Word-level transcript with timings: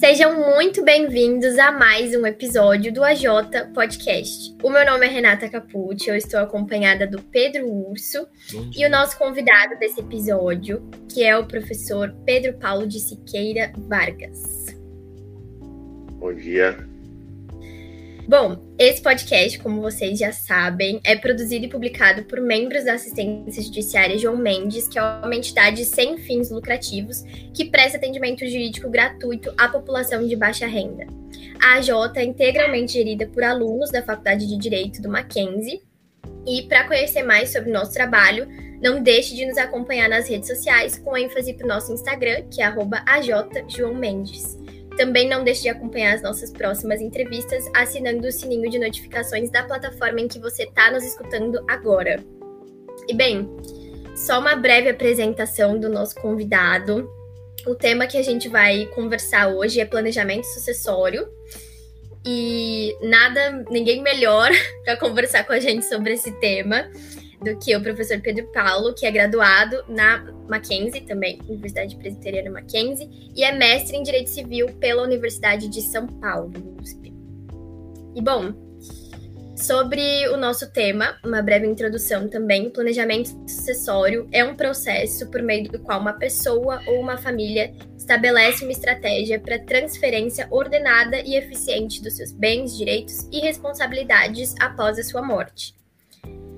Sejam 0.00 0.34
muito 0.34 0.82
bem-vindos 0.82 1.58
a 1.58 1.70
mais 1.70 2.16
um 2.16 2.24
episódio 2.24 2.90
do 2.90 3.04
AJ 3.04 3.24
Podcast. 3.74 4.56
O 4.62 4.70
meu 4.70 4.82
nome 4.86 5.04
é 5.04 5.10
Renata 5.10 5.46
Capucci, 5.46 6.08
eu 6.08 6.16
estou 6.16 6.40
acompanhada 6.40 7.06
do 7.06 7.20
Pedro 7.20 7.70
Urso 7.70 8.26
e 8.74 8.86
o 8.86 8.88
nosso 8.88 9.18
convidado 9.18 9.78
desse 9.78 10.00
episódio, 10.00 10.88
que 11.06 11.22
é 11.22 11.36
o 11.36 11.46
professor 11.46 12.16
Pedro 12.24 12.54
Paulo 12.54 12.86
de 12.86 12.98
Siqueira 12.98 13.74
Vargas. 13.76 14.74
Bom 16.18 16.32
dia. 16.32 16.89
Bom, 18.30 18.76
esse 18.78 19.02
podcast, 19.02 19.58
como 19.58 19.82
vocês 19.82 20.16
já 20.16 20.30
sabem, 20.30 21.00
é 21.02 21.16
produzido 21.16 21.64
e 21.64 21.68
publicado 21.68 22.22
por 22.26 22.40
membros 22.40 22.84
da 22.84 22.92
assistência 22.92 23.60
judiciária 23.60 24.16
João 24.16 24.36
Mendes, 24.36 24.86
que 24.86 25.00
é 25.00 25.02
uma 25.02 25.34
entidade 25.34 25.84
sem 25.84 26.16
fins 26.16 26.48
lucrativos 26.48 27.24
que 27.52 27.64
presta 27.64 27.98
atendimento 27.98 28.46
jurídico 28.46 28.88
gratuito 28.88 29.52
à 29.58 29.66
população 29.66 30.24
de 30.28 30.36
baixa 30.36 30.68
renda. 30.68 31.08
A 31.60 31.78
AJ 31.78 31.90
é 32.14 32.22
integralmente 32.22 32.92
gerida 32.92 33.26
por 33.26 33.42
alunos 33.42 33.90
da 33.90 34.00
Faculdade 34.00 34.46
de 34.46 34.56
Direito 34.56 35.02
do 35.02 35.08
Mackenzie. 35.08 35.82
E 36.46 36.62
para 36.68 36.86
conhecer 36.86 37.24
mais 37.24 37.50
sobre 37.50 37.70
o 37.70 37.74
nosso 37.74 37.92
trabalho, 37.92 38.46
não 38.80 39.02
deixe 39.02 39.34
de 39.34 39.44
nos 39.44 39.58
acompanhar 39.58 40.08
nas 40.08 40.28
redes 40.28 40.48
sociais, 40.48 40.96
com 40.96 41.16
ênfase 41.16 41.52
para 41.54 41.64
o 41.64 41.68
nosso 41.68 41.92
Instagram, 41.92 42.44
que 42.48 42.62
é 42.62 42.72
@ajjoãomendes. 43.06 44.56
Também 45.00 45.26
não 45.26 45.42
deixe 45.42 45.62
de 45.62 45.70
acompanhar 45.70 46.14
as 46.14 46.20
nossas 46.20 46.52
próximas 46.52 47.00
entrevistas 47.00 47.64
assinando 47.74 48.28
o 48.28 48.30
sininho 48.30 48.68
de 48.68 48.78
notificações 48.78 49.50
da 49.50 49.62
plataforma 49.62 50.20
em 50.20 50.28
que 50.28 50.38
você 50.38 50.64
está 50.64 50.90
nos 50.90 51.02
escutando 51.02 51.58
agora. 51.66 52.22
E 53.08 53.14
bem, 53.14 53.48
só 54.14 54.38
uma 54.38 54.54
breve 54.54 54.90
apresentação 54.90 55.80
do 55.80 55.88
nosso 55.88 56.16
convidado. 56.16 57.10
O 57.66 57.74
tema 57.74 58.06
que 58.06 58.18
a 58.18 58.22
gente 58.22 58.46
vai 58.46 58.84
conversar 58.94 59.48
hoje 59.48 59.80
é 59.80 59.86
planejamento 59.86 60.44
sucessório. 60.44 61.26
E 62.22 62.94
nada, 63.00 63.64
ninguém 63.70 64.02
melhor 64.02 64.50
para 64.84 64.98
conversar 64.98 65.44
com 65.44 65.54
a 65.54 65.60
gente 65.60 65.86
sobre 65.86 66.12
esse 66.12 66.30
tema 66.40 66.90
do 67.42 67.58
que 67.58 67.74
o 67.74 67.82
professor 67.82 68.20
Pedro 68.20 68.46
Paulo, 68.52 68.94
que 68.94 69.06
é 69.06 69.10
graduado 69.10 69.82
na 69.88 70.24
Mackenzie, 70.48 71.00
também, 71.02 71.38
Universidade 71.48 71.96
Presbiteriana 71.96 72.50
Mackenzie, 72.50 73.30
e 73.34 73.42
é 73.42 73.52
mestre 73.52 73.96
em 73.96 74.02
Direito 74.02 74.30
Civil 74.30 74.66
pela 74.78 75.02
Universidade 75.02 75.68
de 75.68 75.80
São 75.80 76.06
Paulo, 76.06 76.52
USP. 76.80 77.12
E 78.14 78.20
bom, 78.20 78.52
sobre 79.56 80.26
o 80.28 80.36
nosso 80.36 80.70
tema, 80.72 81.16
uma 81.24 81.42
breve 81.42 81.66
introdução 81.66 82.28
também, 82.28 82.70
planejamento 82.70 83.28
sucessório 83.48 84.28
é 84.32 84.42
um 84.44 84.54
processo 84.54 85.30
por 85.30 85.42
meio 85.42 85.70
do 85.70 85.78
qual 85.78 86.00
uma 86.00 86.14
pessoa 86.14 86.80
ou 86.86 87.00
uma 87.00 87.18
família 87.18 87.72
estabelece 87.96 88.64
uma 88.64 88.72
estratégia 88.72 89.38
para 89.38 89.58
transferência 89.58 90.48
ordenada 90.50 91.20
e 91.20 91.36
eficiente 91.36 92.02
dos 92.02 92.16
seus 92.16 92.32
bens, 92.32 92.76
direitos 92.76 93.28
e 93.30 93.40
responsabilidades 93.40 94.54
após 94.58 94.98
a 94.98 95.04
sua 95.04 95.22
morte. 95.22 95.79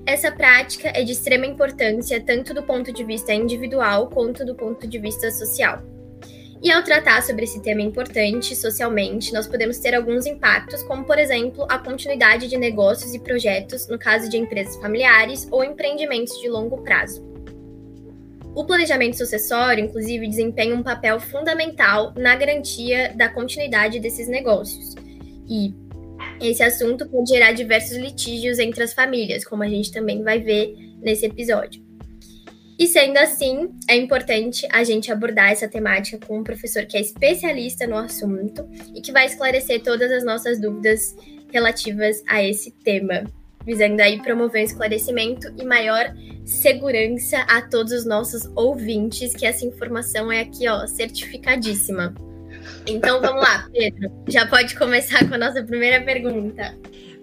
Essa 0.04 0.32
prática 0.32 0.90
é 0.94 1.04
de 1.04 1.12
extrema 1.12 1.46
importância 1.46 2.20
tanto 2.20 2.52
do 2.52 2.62
ponto 2.62 2.92
de 2.92 3.04
vista 3.04 3.32
individual 3.32 4.08
quanto 4.08 4.44
do 4.44 4.54
ponto 4.54 4.86
de 4.86 4.98
vista 4.98 5.30
social. 5.30 5.80
E 6.60 6.70
ao 6.70 6.82
tratar 6.82 7.22
sobre 7.22 7.44
esse 7.44 7.60
tema 7.60 7.82
importante 7.82 8.54
socialmente, 8.54 9.32
nós 9.32 9.46
podemos 9.46 9.78
ter 9.78 9.94
alguns 9.94 10.26
impactos, 10.26 10.82
como 10.84 11.04
por 11.04 11.18
exemplo 11.18 11.66
a 11.68 11.78
continuidade 11.78 12.48
de 12.48 12.56
negócios 12.56 13.14
e 13.14 13.18
projetos 13.18 13.88
no 13.88 13.98
caso 13.98 14.28
de 14.28 14.36
empresas 14.36 14.76
familiares 14.76 15.46
ou 15.50 15.64
empreendimentos 15.64 16.40
de 16.40 16.48
longo 16.48 16.82
prazo. 16.82 17.24
O 18.54 18.64
planejamento 18.64 19.16
sucessório, 19.16 19.84
inclusive, 19.84 20.28
desempenha 20.28 20.74
um 20.74 20.82
papel 20.82 21.18
fundamental 21.18 22.12
na 22.16 22.36
garantia 22.36 23.12
da 23.16 23.28
continuidade 23.28 23.98
desses 23.98 24.28
negócios. 24.28 24.94
E, 25.48 25.74
esse 26.48 26.62
assunto 26.62 27.08
pode 27.08 27.30
gerar 27.30 27.52
diversos 27.52 27.96
litígios 27.96 28.58
entre 28.58 28.82
as 28.82 28.92
famílias, 28.92 29.44
como 29.44 29.62
a 29.62 29.68
gente 29.68 29.92
também 29.92 30.22
vai 30.22 30.40
ver 30.40 30.74
nesse 31.00 31.26
episódio. 31.26 31.82
E 32.78 32.86
sendo 32.88 33.18
assim, 33.18 33.70
é 33.88 33.94
importante 33.94 34.66
a 34.72 34.82
gente 34.82 35.12
abordar 35.12 35.52
essa 35.52 35.68
temática 35.68 36.26
com 36.26 36.38
um 36.38 36.42
professor 36.42 36.84
que 36.84 36.96
é 36.96 37.00
especialista 37.00 37.86
no 37.86 37.96
assunto 37.96 38.68
e 38.94 39.00
que 39.00 39.12
vai 39.12 39.26
esclarecer 39.26 39.82
todas 39.82 40.10
as 40.10 40.24
nossas 40.24 40.60
dúvidas 40.60 41.14
relativas 41.52 42.22
a 42.26 42.42
esse 42.42 42.70
tema, 42.70 43.24
visando 43.64 44.00
aí 44.00 44.20
promover 44.20 44.62
um 44.62 44.64
esclarecimento 44.64 45.52
e 45.56 45.64
maior 45.64 46.12
segurança 46.44 47.38
a 47.42 47.62
todos 47.62 47.92
os 47.92 48.04
nossos 48.04 48.50
ouvintes, 48.56 49.34
que 49.34 49.46
essa 49.46 49.64
informação 49.64 50.32
é 50.32 50.40
aqui, 50.40 50.66
ó, 50.68 50.86
certificadíssima. 50.86 52.14
Então 52.86 53.20
vamos 53.20 53.42
lá, 53.42 53.68
Pedro. 53.72 54.10
Já 54.28 54.46
pode 54.46 54.74
começar 54.76 55.26
com 55.28 55.34
a 55.34 55.38
nossa 55.38 55.62
primeira 55.62 56.04
pergunta. 56.04 56.76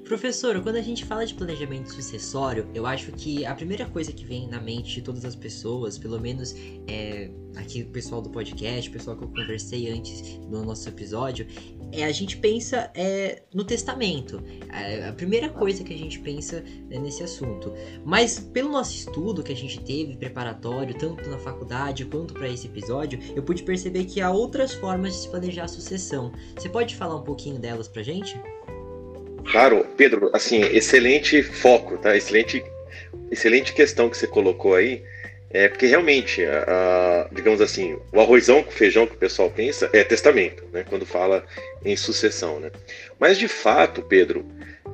Professor, 0.09 0.59
quando 0.64 0.78
a 0.78 0.81
gente 0.81 1.06
fala 1.06 1.24
de 1.24 1.36
planejamento 1.36 1.94
sucessório, 1.94 2.68
eu 2.74 2.88
acho 2.88 3.12
que 3.12 3.46
a 3.46 3.53
primeira 3.53 3.86
coisa 3.86 4.12
que 4.12 4.25
vem 4.25 4.47
na 4.47 4.59
mente 4.59 4.96
de 4.96 5.03
todas 5.03 5.24
as 5.24 5.36
pessoas, 5.36 6.00
pelo 6.00 6.20
menos 6.20 6.56
é, 6.88 7.30
aqui 7.56 7.84
o 7.84 7.92
pessoal 7.92 8.19
do 8.19 8.28
podcast, 8.28 8.90
o 8.90 8.94
pessoal 8.94 9.16
que 9.16 9.24
eu 9.24 9.28
conversei 9.28 9.88
antes 9.92 10.40
no 10.50 10.66
nosso 10.66 10.90
episódio, 10.90 11.46
é 11.92 12.06
a 12.06 12.12
gente 12.12 12.38
pensa 12.38 12.92
é, 12.96 13.44
no 13.53 13.64
testamento. 13.64 14.42
É 14.74 15.09
a 15.09 15.14
primeira 15.14 15.48
coisa 15.48 15.84
que 15.84 15.94
a 15.94 15.98
gente 15.98 16.18
pensa 16.22 16.64
é 16.90 16.98
nesse 16.98 17.22
assunto. 17.22 17.72
Mas 18.03 18.40
pelo 18.40 18.72
nosso 18.72 18.96
estudo 18.96 19.44
que 19.44 19.53
a 19.53 19.56
gente 19.56 19.80
teve 19.81 20.18
preparatório, 20.18 20.98
tanto 20.98 21.30
na 21.30 21.38
faculdade 21.38 22.03
quanto 22.06 22.34
para 22.34 22.50
esse 22.50 22.66
episódio, 22.66 23.19
eu 23.36 23.44
pude 23.44 23.62
perceber 23.62 24.06
que 24.06 24.22
há 24.22 24.31
outras 24.31 24.74
formas 24.74 25.14
de 25.14 25.19
se 25.19 25.30
planejar 25.30 25.66
a 25.66 25.68
sucessão. 25.68 26.31
Você 26.58 26.68
pode 26.68 26.96
falar 26.96 27.16
um 27.16 27.24
pouquinho 27.24 27.59
delas 27.59 27.88
pra 27.88 28.02
gente? 28.02 28.36
Claro, 29.51 29.85
Pedro, 29.97 30.29
assim, 30.33 30.61
excelente 30.61 31.41
foco, 31.44 31.97
tá? 31.97 32.16
Excelente, 32.16 32.63
excelente 33.31 33.73
questão 33.73 34.09
que 34.09 34.17
você 34.17 34.27
colocou 34.27 34.75
aí. 34.75 35.03
É 35.51 35.67
porque 35.67 35.88
realmente, 35.88 36.45
a, 36.45 36.63
a, 36.67 37.33
digamos 37.33 37.59
assim, 37.59 37.97
o 38.13 38.22
arrozão 38.22 38.61
com 38.61 38.72
feijão 38.72 39.07
que 39.07 39.16
o 39.16 39.17
pessoal 39.17 39.50
pensa 39.50 39.89
é 39.91 40.03
testamento, 40.03 40.63
né? 40.72 40.85
Quando 40.88 41.05
fala 41.05 41.44
em 41.83 41.95
sucessão, 41.95 42.59
né? 42.59 42.72
Mas 43.19 43.38
de 43.38 43.47
fato, 43.47 44.03
Pedro, 44.03 44.45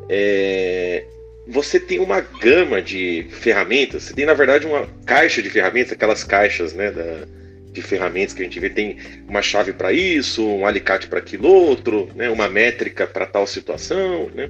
é, 0.07 1.03
você 1.45 1.77
tem 1.77 1.99
uma 1.99 2.21
gama 2.21 2.81
de 2.81 3.27
ferramentas. 3.31 4.03
Você 4.03 4.13
tem 4.13 4.25
na 4.25 4.33
verdade 4.33 4.65
uma 4.65 4.87
caixa 5.05 5.41
de 5.41 5.49
ferramentas, 5.49 5.91
aquelas 5.91 6.23
caixas, 6.23 6.73
né? 6.73 6.89
Da, 6.89 7.27
de 7.75 7.81
ferramentas 7.81 8.33
que 8.33 8.41
a 8.41 8.45
gente 8.45 8.59
vê. 8.59 8.69
Tem 8.69 8.97
uma 9.27 9.41
chave 9.41 9.73
para 9.73 9.91
isso, 9.93 10.45
um 10.47 10.65
alicate 10.65 11.07
para 11.07 11.19
aquilo 11.19 11.47
outro, 11.47 12.09
né, 12.15 12.29
uma 12.29 12.49
métrica 12.49 13.05
para 13.05 13.25
tal 13.25 13.45
situação. 13.45 14.31
Né? 14.33 14.49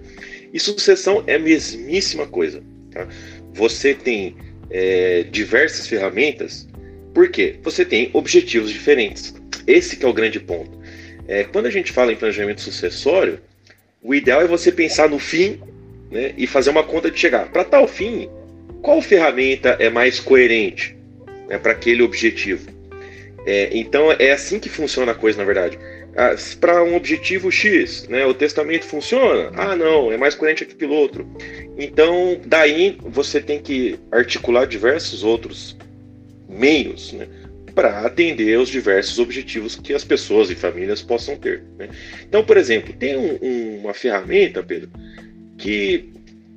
E 0.53 0.59
sucessão 0.59 1.23
é 1.27 1.35
a 1.35 1.39
mesmíssima 1.39 2.25
coisa. 2.27 2.63
Tá? 2.91 3.07
Você 3.53 3.93
tem 3.93 4.35
é, 4.69 5.23
diversas 5.23 5.87
ferramentas, 5.87 6.67
por 7.13 7.29
quê? 7.29 7.55
Você 7.63 7.83
tem 7.83 8.09
objetivos 8.13 8.69
diferentes. 8.69 9.33
Esse 9.65 9.95
que 9.95 10.05
é 10.05 10.07
o 10.07 10.13
grande 10.13 10.39
ponto. 10.39 10.77
É, 11.27 11.43
quando 11.43 11.65
a 11.65 11.71
gente 11.71 11.91
fala 11.91 12.11
em 12.11 12.15
planejamento 12.15 12.61
sucessório, 12.61 13.39
o 14.01 14.13
ideal 14.13 14.41
é 14.41 14.47
você 14.47 14.71
pensar 14.71 15.09
no 15.09 15.17
fim 15.17 15.59
né, 16.11 16.33
e 16.37 16.45
fazer 16.45 16.69
uma 16.69 16.83
conta 16.83 17.09
de 17.09 17.19
chegar. 17.19 17.51
Para 17.51 17.63
tal 17.63 17.87
fim, 17.87 18.29
qual 18.81 19.01
ferramenta 19.01 19.77
é 19.79 19.89
mais 19.89 20.19
coerente 20.19 20.95
né, 21.47 21.57
para 21.57 21.71
aquele 21.71 22.03
objetivo? 22.03 22.74
É, 23.45 23.69
então 23.77 24.11
é 24.11 24.31
assim 24.31 24.59
que 24.59 24.69
funciona 24.69 25.11
a 25.11 25.15
coisa, 25.15 25.37
na 25.37 25.43
verdade. 25.43 25.77
Ah, 26.15 26.35
Para 26.59 26.83
um 26.83 26.95
objetivo 26.95 27.51
X, 27.51 28.07
né, 28.07 28.25
o 28.25 28.33
testamento 28.33 28.85
funciona? 28.85 29.51
Ah, 29.53 29.75
não, 29.75 30.11
é 30.11 30.17
mais 30.17 30.33
coerente 30.33 30.65
que 30.65 30.73
aquilo 30.73 30.95
outro. 30.95 31.27
Então, 31.77 32.39
daí 32.45 32.97
você 33.01 33.41
tem 33.41 33.59
que 33.59 33.99
articular 34.11 34.65
diversos 34.65 35.23
outros 35.23 35.77
meios 36.47 37.11
né, 37.13 37.27
para 37.75 38.05
atender 38.05 38.57
os 38.57 38.69
diversos 38.69 39.19
objetivos 39.19 39.75
que 39.75 39.93
as 39.93 40.05
pessoas 40.05 40.49
e 40.49 40.55
famílias 40.55 41.01
possam 41.01 41.35
ter. 41.35 41.63
Né? 41.77 41.89
Então, 42.27 42.43
por 42.43 42.55
exemplo, 42.55 42.93
tem 42.93 43.17
um, 43.17 43.37
um, 43.41 43.77
uma 43.81 43.93
ferramenta, 43.93 44.63
Pedro, 44.63 44.89
que 45.57 46.11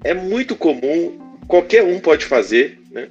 é 0.05 0.15
muito 0.15 0.55
comum, 0.55 1.37
qualquer 1.49 1.83
um 1.83 1.99
pode 1.99 2.25
fazer, 2.25 2.79
né? 2.93 3.09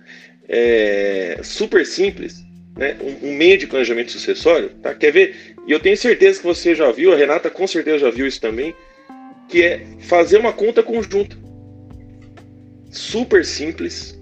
é 0.47 1.41
super 1.43 1.85
simples, 1.85 2.46
né, 2.77 2.95
um, 3.01 3.29
um, 3.29 3.33
meio 3.33 3.57
de 3.57 3.67
planejamento 3.67 4.11
sucessório, 4.11 4.69
tá? 4.81 4.93
Quer 4.93 5.11
ver? 5.11 5.55
E 5.65 5.71
eu 5.71 5.79
tenho 5.79 5.97
certeza 5.97 6.39
que 6.39 6.45
você 6.45 6.75
já 6.75 6.91
viu, 6.91 7.11
a 7.11 7.15
Renata 7.15 7.49
com 7.49 7.67
certeza 7.67 7.99
já 7.99 8.11
viu 8.11 8.27
isso 8.27 8.39
também, 8.39 8.75
que 9.49 9.63
é 9.63 9.85
fazer 10.01 10.37
uma 10.37 10.53
conta 10.53 10.83
conjunta. 10.83 11.35
Super 12.91 13.43
simples, 13.43 14.17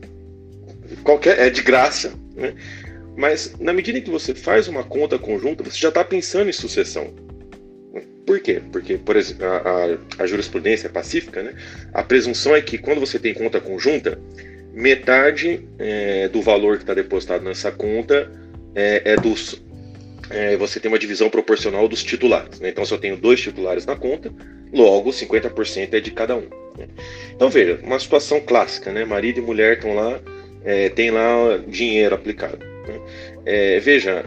qualquer 1.03 1.39
é 1.39 1.49
de 1.49 1.61
graça, 1.61 2.13
né? 2.35 2.53
Mas 3.17 3.55
na 3.59 3.71
medida 3.71 4.01
que 4.01 4.09
você 4.09 4.33
faz 4.33 4.67
uma 4.67 4.83
conta 4.83 5.17
conjunta, 5.17 5.63
você 5.63 5.77
já 5.77 5.89
está 5.89 6.03
pensando 6.03 6.49
em 6.49 6.53
sucessão. 6.53 7.13
Por 8.25 8.39
quê? 8.39 8.61
Porque, 8.71 8.97
por 8.97 9.15
exemplo, 9.15 9.45
a, 9.45 9.57
a, 9.57 10.23
a 10.23 10.27
jurisprudência 10.27 10.89
pacífica, 10.89 11.43
né? 11.43 11.53
A 11.93 12.03
presunção 12.03 12.55
é 12.55 12.61
que 12.61 12.77
quando 12.77 12.99
você 12.99 13.19
tem 13.19 13.33
conta 13.33 13.61
conjunta, 13.61 14.19
metade 14.73 15.61
é, 15.79 16.27
do 16.27 16.41
valor 16.41 16.77
que 16.77 16.83
está 16.83 16.93
depositado 16.93 17.43
nessa 17.43 17.71
conta 17.71 18.29
é, 18.75 19.13
é 19.13 19.15
dos 19.15 19.63
é, 20.29 20.57
você 20.57 20.79
tem 20.79 20.89
uma 20.89 20.99
divisão 20.99 21.29
proporcional 21.29 21.87
dos 21.87 22.03
titulares. 22.03 22.59
Né? 22.59 22.69
Então, 22.69 22.85
se 22.85 22.93
eu 22.93 22.97
tenho 22.97 23.17
dois 23.17 23.39
titulares 23.39 23.85
na 23.85 23.95
conta, 23.95 24.33
logo 24.73 25.11
50% 25.11 25.93
é 25.93 25.99
de 25.99 26.11
cada 26.11 26.35
um. 26.35 26.47
Né? 26.77 26.87
Então, 27.33 27.49
veja, 27.49 27.79
uma 27.83 27.99
situação 27.99 28.39
clássica, 28.39 28.91
né? 28.91 29.05
Marido 29.05 29.39
e 29.39 29.41
mulher 29.41 29.77
estão 29.77 29.93
lá, 29.93 30.19
é, 30.63 30.89
tem 30.89 31.11
lá 31.11 31.57
dinheiro 31.67 32.15
aplicado. 32.15 32.57
Né? 32.57 32.99
É, 33.45 33.79
veja, 33.79 34.25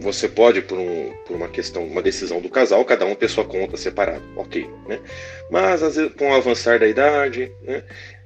você 0.00 0.28
pode, 0.28 0.60
por, 0.62 0.78
um, 0.78 1.12
por, 1.26 1.34
uma 1.34 1.48
questão, 1.48 1.84
uma 1.84 2.02
decisão 2.02 2.40
do 2.40 2.48
casal, 2.48 2.84
cada 2.84 3.06
um 3.06 3.14
ter 3.14 3.28
sua 3.28 3.44
conta 3.44 3.76
separada, 3.76 4.22
ok. 4.36 4.68
Né? 4.86 4.98
Mas, 5.50 5.82
às 5.82 5.96
vezes, 5.96 6.12
com 6.14 6.30
o 6.30 6.34
avançar 6.34 6.78
da 6.78 6.86
idade, 6.86 7.50
né? 7.62 7.82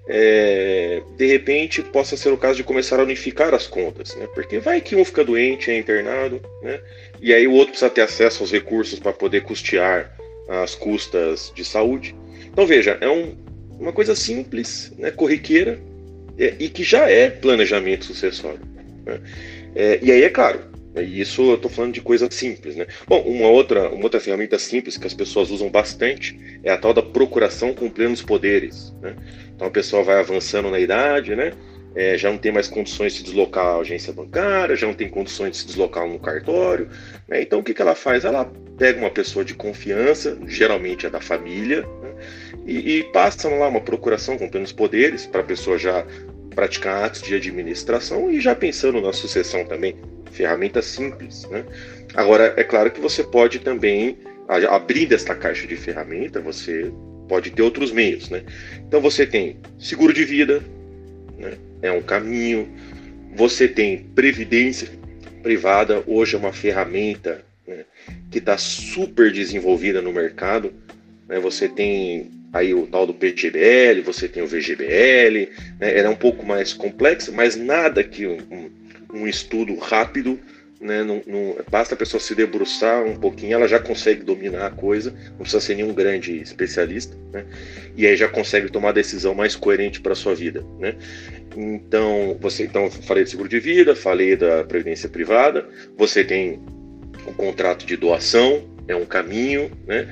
É, 0.06 1.02
de 1.16 1.26
repente 1.26 1.82
possa 1.82 2.16
ser 2.16 2.30
o 2.30 2.36
caso 2.36 2.56
de 2.56 2.64
começar 2.64 3.00
a 3.00 3.02
unificar 3.02 3.54
as 3.54 3.66
contas, 3.66 4.14
né? 4.16 4.26
Porque 4.34 4.58
vai 4.58 4.80
que 4.80 4.94
um 4.94 5.04
fica 5.04 5.24
doente, 5.24 5.70
é 5.70 5.78
internado, 5.78 6.40
né? 6.62 6.80
E 7.20 7.32
aí 7.32 7.46
o 7.46 7.52
outro 7.52 7.70
precisa 7.70 7.90
ter 7.90 8.02
acesso 8.02 8.42
aos 8.42 8.52
recursos 8.52 8.98
para 8.98 9.12
poder 9.12 9.42
custear 9.42 10.14
as 10.48 10.74
custas 10.74 11.50
de 11.54 11.64
saúde. 11.64 12.14
Então 12.52 12.66
veja, 12.66 12.98
é 13.00 13.08
um, 13.08 13.34
uma 13.78 13.92
coisa 13.92 14.14
simples, 14.14 14.92
né? 14.98 15.10
Corriqueira 15.10 15.80
é, 16.38 16.54
e 16.58 16.68
que 16.68 16.84
já 16.84 17.08
é 17.08 17.30
planejamento 17.30 18.04
sucessório. 18.04 18.60
Né? 19.06 19.20
É, 19.74 19.98
e 20.02 20.12
aí 20.12 20.22
é 20.22 20.28
claro, 20.28 20.60
e 21.02 21.20
isso 21.20 21.42
eu 21.42 21.54
estou 21.54 21.70
falando 21.70 21.92
de 21.92 22.00
coisa 22.00 22.28
simples, 22.30 22.76
né? 22.76 22.86
Bom, 23.06 23.20
uma 23.22 23.48
outra, 23.48 23.90
uma 23.90 24.04
outra 24.04 24.20
ferramenta 24.20 24.58
simples 24.58 24.96
que 24.96 25.06
as 25.06 25.14
pessoas 25.14 25.50
usam 25.50 25.68
bastante 25.68 26.38
é 26.62 26.70
a 26.70 26.78
tal 26.78 26.94
da 26.94 27.02
procuração 27.02 27.74
com 27.74 27.90
plenos 27.90 28.22
poderes, 28.22 28.94
né? 29.00 29.16
Então 29.54 29.66
a 29.66 29.70
pessoa 29.70 30.04
vai 30.04 30.20
avançando 30.20 30.70
na 30.70 30.78
idade, 30.78 31.34
né? 31.34 31.52
É, 31.96 32.18
já 32.18 32.30
não 32.30 32.38
tem 32.38 32.50
mais 32.50 32.66
condições 32.66 33.12
de 33.12 33.18
se 33.18 33.24
deslocar 33.24 33.66
à 33.66 33.78
agência 33.78 34.12
bancária, 34.12 34.74
já 34.74 34.86
não 34.86 34.94
tem 34.94 35.08
condições 35.08 35.52
de 35.52 35.56
se 35.58 35.66
deslocar 35.66 36.06
no 36.08 36.18
cartório. 36.18 36.88
Né? 37.28 37.42
Então 37.42 37.60
o 37.60 37.62
que, 37.62 37.72
que 37.72 37.80
ela 37.80 37.94
faz? 37.94 38.24
Ela 38.24 38.50
pega 38.76 38.98
uma 38.98 39.10
pessoa 39.10 39.44
de 39.44 39.54
confiança, 39.54 40.36
geralmente 40.46 41.06
é 41.06 41.10
da 41.10 41.20
família, 41.20 41.82
né? 42.02 42.14
e, 42.66 42.98
e 42.98 43.04
passa 43.12 43.48
lá 43.48 43.68
uma 43.68 43.80
procuração 43.80 44.36
com 44.36 44.48
plenos 44.48 44.72
poderes 44.72 45.24
para 45.24 45.40
a 45.40 45.44
pessoa 45.44 45.78
já 45.78 46.04
praticar 46.54 47.04
atos 47.04 47.22
de 47.22 47.34
administração 47.34 48.30
e 48.30 48.40
já 48.40 48.54
pensando 48.54 49.00
na 49.00 49.12
sucessão 49.12 49.64
também, 49.64 49.96
ferramenta 50.34 50.82
simples. 50.82 51.46
Né? 51.50 51.64
Agora, 52.14 52.52
é 52.56 52.64
claro 52.64 52.90
que 52.90 53.00
você 53.00 53.22
pode 53.22 53.60
também, 53.60 54.18
abrindo 54.68 55.14
esta 55.14 55.34
caixa 55.34 55.66
de 55.66 55.76
ferramenta, 55.76 56.40
você 56.40 56.92
pode 57.28 57.50
ter 57.50 57.62
outros 57.62 57.90
meios, 57.90 58.28
né? 58.28 58.42
Então 58.86 59.00
você 59.00 59.26
tem 59.26 59.56
seguro 59.78 60.12
de 60.12 60.24
vida, 60.24 60.62
né? 61.38 61.54
é 61.80 61.90
um 61.90 62.02
caminho. 62.02 62.68
Você 63.34 63.66
tem 63.66 63.98
previdência 64.14 64.88
privada, 65.42 66.02
hoje 66.06 66.36
é 66.36 66.38
uma 66.38 66.52
ferramenta 66.52 67.42
né? 67.66 67.84
que 68.30 68.38
está 68.38 68.56
super 68.58 69.32
desenvolvida 69.32 70.00
no 70.02 70.12
mercado. 70.12 70.72
Né? 71.28 71.38
Você 71.40 71.68
tem 71.68 72.30
aí 72.52 72.72
o 72.72 72.86
tal 72.86 73.06
do 73.06 73.14
PGBL, 73.14 74.00
você 74.04 74.28
tem 74.28 74.42
o 74.42 74.46
VGBL, 74.46 75.50
né? 75.80 75.98
era 75.98 76.08
um 76.08 76.14
pouco 76.14 76.46
mais 76.46 76.72
complexo, 76.72 77.32
mas 77.32 77.56
nada 77.56 78.04
que 78.04 78.26
um, 78.26 78.70
um 79.14 79.26
estudo 79.26 79.76
rápido 79.76 80.38
né? 80.84 81.02
Não, 81.02 81.22
não, 81.26 81.56
basta 81.70 81.94
a 81.94 81.98
pessoa 81.98 82.20
se 82.20 82.34
debruçar 82.34 83.02
um 83.04 83.16
pouquinho, 83.16 83.54
ela 83.54 83.66
já 83.66 83.80
consegue 83.80 84.22
dominar 84.22 84.66
a 84.66 84.70
coisa, 84.70 85.14
não 85.30 85.38
precisa 85.38 85.60
ser 85.60 85.76
nenhum 85.76 85.94
grande 85.94 86.36
especialista, 86.36 87.16
né? 87.32 87.46
e 87.96 88.06
aí 88.06 88.14
já 88.16 88.28
consegue 88.28 88.70
tomar 88.70 88.90
a 88.90 88.92
decisão 88.92 89.34
mais 89.34 89.56
coerente 89.56 90.00
para 90.00 90.14
sua 90.14 90.34
vida. 90.34 90.62
Né? 90.78 90.94
Então, 91.56 92.36
você 92.38 92.64
então 92.64 92.90
falei 92.90 93.24
de 93.24 93.30
seguro 93.30 93.48
de 93.48 93.58
vida, 93.58 93.96
falei 93.96 94.36
da 94.36 94.62
previdência 94.62 95.08
privada, 95.08 95.66
você 95.96 96.22
tem 96.22 96.60
o 97.26 97.32
contrato 97.32 97.86
de 97.86 97.96
doação, 97.96 98.68
é 98.86 98.94
um 98.94 99.06
caminho, 99.06 99.70
né? 99.86 100.06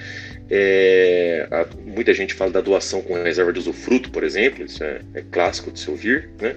É, 0.55 1.48
a, 1.50 1.66
muita 1.87 2.12
gente 2.12 2.34
fala 2.34 2.50
da 2.50 2.60
doação 2.60 3.00
com 3.00 3.14
reserva 3.14 3.52
de 3.52 3.58
usufruto, 3.58 4.10
por 4.10 4.22
exemplo, 4.22 4.64
isso 4.64 4.84
é, 4.84 5.00
é 5.14 5.22
clássico 5.31 5.70
de 5.70 5.81
se 5.81 5.90
ouvir. 5.90 6.28
Né? 6.38 6.56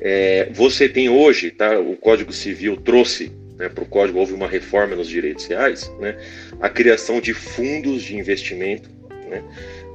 É, 0.00 0.48
você 0.52 0.88
tem 0.88 1.08
hoje, 1.08 1.50
tá, 1.50 1.78
o 1.78 1.96
Código 1.96 2.32
Civil 2.32 2.76
trouxe 2.76 3.32
né, 3.58 3.68
para 3.68 3.82
o 3.82 3.86
código 3.86 4.18
houve 4.18 4.32
uma 4.32 4.46
reforma 4.46 4.94
nos 4.94 5.08
direitos 5.08 5.44
reais, 5.46 5.92
né, 5.98 6.16
a 6.60 6.68
criação 6.68 7.20
de 7.20 7.34
fundos 7.34 8.02
de 8.02 8.16
investimento, 8.16 8.88
né, 9.28 9.42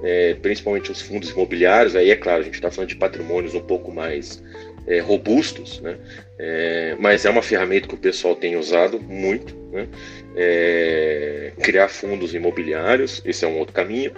é, 0.03 0.33
principalmente 0.35 0.91
os 0.91 1.01
fundos 1.01 1.29
imobiliários, 1.29 1.95
aí 1.95 2.11
é 2.11 2.15
claro, 2.15 2.41
a 2.41 2.43
gente 2.43 2.55
está 2.55 2.69
falando 2.69 2.89
de 2.89 2.97
patrimônios 2.97 3.55
um 3.55 3.61
pouco 3.61 3.91
mais 3.91 4.43
é, 4.85 4.99
robustos, 4.99 5.79
né, 5.79 5.97
é, 6.37 6.95
mas 6.99 7.23
é 7.23 7.29
uma 7.29 7.41
ferramenta 7.41 7.87
que 7.87 7.95
o 7.95 7.97
pessoal 7.97 8.35
tem 8.35 8.57
usado 8.57 8.99
muito, 8.99 9.55
né, 9.71 9.87
é, 10.35 11.53
criar 11.61 11.87
fundos 11.87 12.35
imobiliários, 12.35 13.21
esse 13.23 13.45
é 13.45 13.47
um 13.47 13.57
outro 13.57 13.73
caminho. 13.73 14.11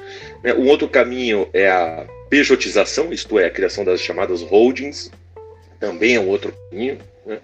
Né, 0.43 0.53
outro 0.53 0.87
caminho 0.87 1.47
é 1.53 1.69
a 1.69 2.07
pejotização, 2.29 3.13
isto 3.13 3.37
é, 3.37 3.45
a 3.45 3.51
criação 3.51 3.83
das 3.83 4.01
chamadas 4.01 4.41
holdings, 4.41 5.11
também 5.85 6.15
é 6.15 6.19
um 6.19 6.27
outro 6.27 6.53
caminho. 6.69 6.97
Né? 7.25 7.39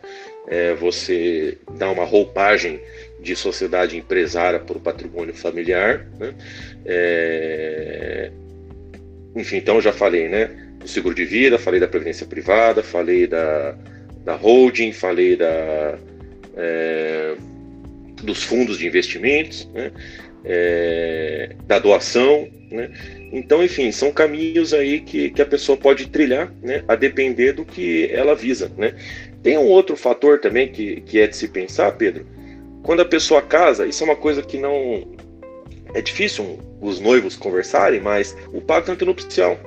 é, 0.48 0.74
você 0.74 1.58
dá 1.78 1.92
uma 1.92 2.06
roupagem 2.06 2.80
de 3.20 3.36
sociedade 3.36 3.98
empresária 3.98 4.60
para 4.60 4.78
o 4.78 4.82
patrimônio 4.82 5.34
familiar. 5.34 6.08
Né? 6.20 6.34
É, 6.86 8.32
enfim, 9.36 9.58
então 9.58 9.80
já 9.80 9.94
falei, 9.94 10.28
né? 10.28 10.50
Do 10.80 10.88
seguro 10.88 11.14
de 11.14 11.26
vida, 11.26 11.60
falei 11.60 11.80
da 11.80 11.88
previdência 11.88 12.26
privada, 12.26 12.82
falei 12.82 13.28
da, 13.28 13.78
da 14.26 14.34
holding, 14.34 14.92
falei 14.92 15.36
da, 15.36 15.98
é, 16.58 17.36
dos 18.24 18.44
fundos 18.44 18.80
de 18.80 18.88
investimentos, 18.88 19.70
né? 19.74 19.92
É, 20.44 21.56
da 21.68 21.78
doação, 21.78 22.48
né? 22.72 22.90
Então, 23.32 23.64
enfim, 23.64 23.92
são 23.92 24.12
caminhos 24.12 24.74
aí 24.74 25.00
que, 25.02 25.30
que 25.30 25.42
a 25.42 25.46
pessoa 25.46 25.78
pode 25.78 26.08
trilhar, 26.08 26.52
né? 26.62 26.84
A 26.88 26.96
depender 26.96 27.54
do 27.54 27.64
que 27.64 28.10
ela 28.12 28.36
visa, 28.36 28.72
né? 28.78 28.96
Tem 29.44 29.58
um 29.58 29.68
outro 29.68 29.96
fator 29.96 30.40
também 30.40 30.72
que, 30.72 31.02
que 31.02 31.20
é 31.20 31.28
de 31.28 31.36
se 31.36 31.48
pensar, 31.48 31.92
Pedro. 31.94 32.26
Quando 32.84 33.02
a 33.02 33.06
pessoa 33.06 33.42
casa, 33.42 33.86
isso 33.86 34.04
é 34.04 34.06
uma 34.06 34.16
coisa 34.16 34.42
que 34.42 34.58
não. 34.58 35.08
É 35.94 36.02
difícil 36.02 36.60
os 36.80 37.00
noivos 37.00 37.36
conversarem, 37.36 38.00
mas 38.00 38.36
o 38.54 38.62
pacto 38.62 38.92
antenupcial 38.92 39.60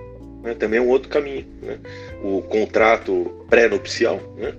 né, 0.43 0.55
também 0.55 0.79
é 0.79 0.83
um 0.83 0.89
outro 0.89 1.09
caminho. 1.09 1.47
Né? 1.63 1.79
O 2.23 2.43
contrato 2.43 3.45
pré-nupcial, 3.49 4.21
né? 4.37 4.55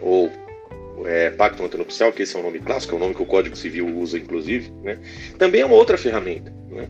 ou 0.00 0.30
é, 1.06 1.30
pacto 1.30 1.62
antenupcial, 1.64 2.12
que 2.12 2.22
esse 2.22 2.36
é 2.36 2.38
um 2.38 2.42
nome 2.42 2.58
clássico, 2.60 2.94
é 2.94 2.96
o 2.96 3.00
nome 3.00 3.14
que 3.14 3.22
o 3.22 3.26
Código 3.26 3.56
Civil 3.56 3.86
usa, 3.98 4.18
inclusive, 4.18 4.70
né? 4.82 4.98
também 5.38 5.62
é 5.62 5.66
uma 5.66 5.74
outra 5.74 5.98
ferramenta. 5.98 6.52
Né? 6.70 6.88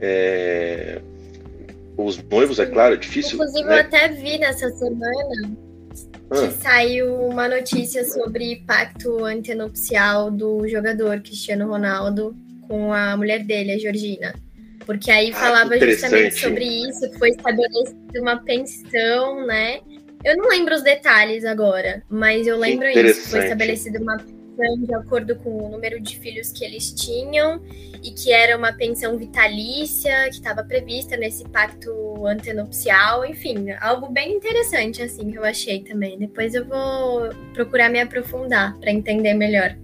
É... 0.00 1.00
Os 1.96 2.22
noivos, 2.22 2.58
é 2.58 2.66
claro, 2.66 2.94
é 2.94 2.96
difícil. 2.98 3.34
Inclusive, 3.34 3.64
né? 3.64 3.76
eu 3.76 3.80
até 3.80 4.08
vi 4.08 4.38
nessa 4.38 4.68
semana 4.70 5.56
que 6.30 6.44
ah. 6.44 6.50
saiu 6.50 7.14
uma 7.26 7.48
notícia 7.48 8.04
sobre 8.04 8.62
pacto 8.66 9.24
antenupcial 9.24 10.30
do 10.30 10.68
jogador 10.68 11.20
Cristiano 11.20 11.68
Ronaldo 11.68 12.36
com 12.68 12.92
a 12.92 13.16
mulher 13.16 13.44
dele, 13.44 13.72
a 13.72 13.78
Georgina. 13.78 14.34
Porque 14.84 15.10
aí 15.10 15.30
ah, 15.30 15.34
falava 15.34 15.78
justamente 15.78 16.34
sobre 16.34 16.64
isso, 16.64 17.10
foi 17.18 17.30
estabelecida 17.30 18.20
uma 18.20 18.36
pensão, 18.42 19.46
né? 19.46 19.80
Eu 20.26 20.36
não 20.36 20.48
lembro 20.48 20.74
os 20.74 20.82
detalhes 20.82 21.44
agora, 21.44 22.02
mas 22.10 22.48
eu 22.48 22.58
lembro 22.58 22.88
isso. 22.88 23.30
Foi 23.30 23.44
estabelecida 23.44 24.00
uma 24.00 24.16
pensão 24.16 24.76
de 24.82 24.92
acordo 24.92 25.36
com 25.36 25.56
o 25.56 25.70
número 25.70 26.00
de 26.00 26.18
filhos 26.18 26.50
que 26.50 26.64
eles 26.64 26.90
tinham 26.90 27.62
e 28.02 28.10
que 28.10 28.32
era 28.32 28.58
uma 28.58 28.72
pensão 28.72 29.16
vitalícia 29.16 30.24
que 30.24 30.34
estava 30.34 30.64
prevista 30.64 31.16
nesse 31.16 31.44
pacto 31.50 32.26
antenupcial, 32.26 33.24
enfim, 33.24 33.70
algo 33.80 34.08
bem 34.08 34.32
interessante 34.32 35.00
assim 35.00 35.30
que 35.30 35.38
eu 35.38 35.44
achei 35.44 35.84
também. 35.84 36.18
Depois 36.18 36.56
eu 36.56 36.66
vou 36.66 37.28
procurar 37.54 37.88
me 37.88 38.00
aprofundar 38.00 38.76
para 38.80 38.90
entender 38.90 39.32
melhor. 39.32 39.76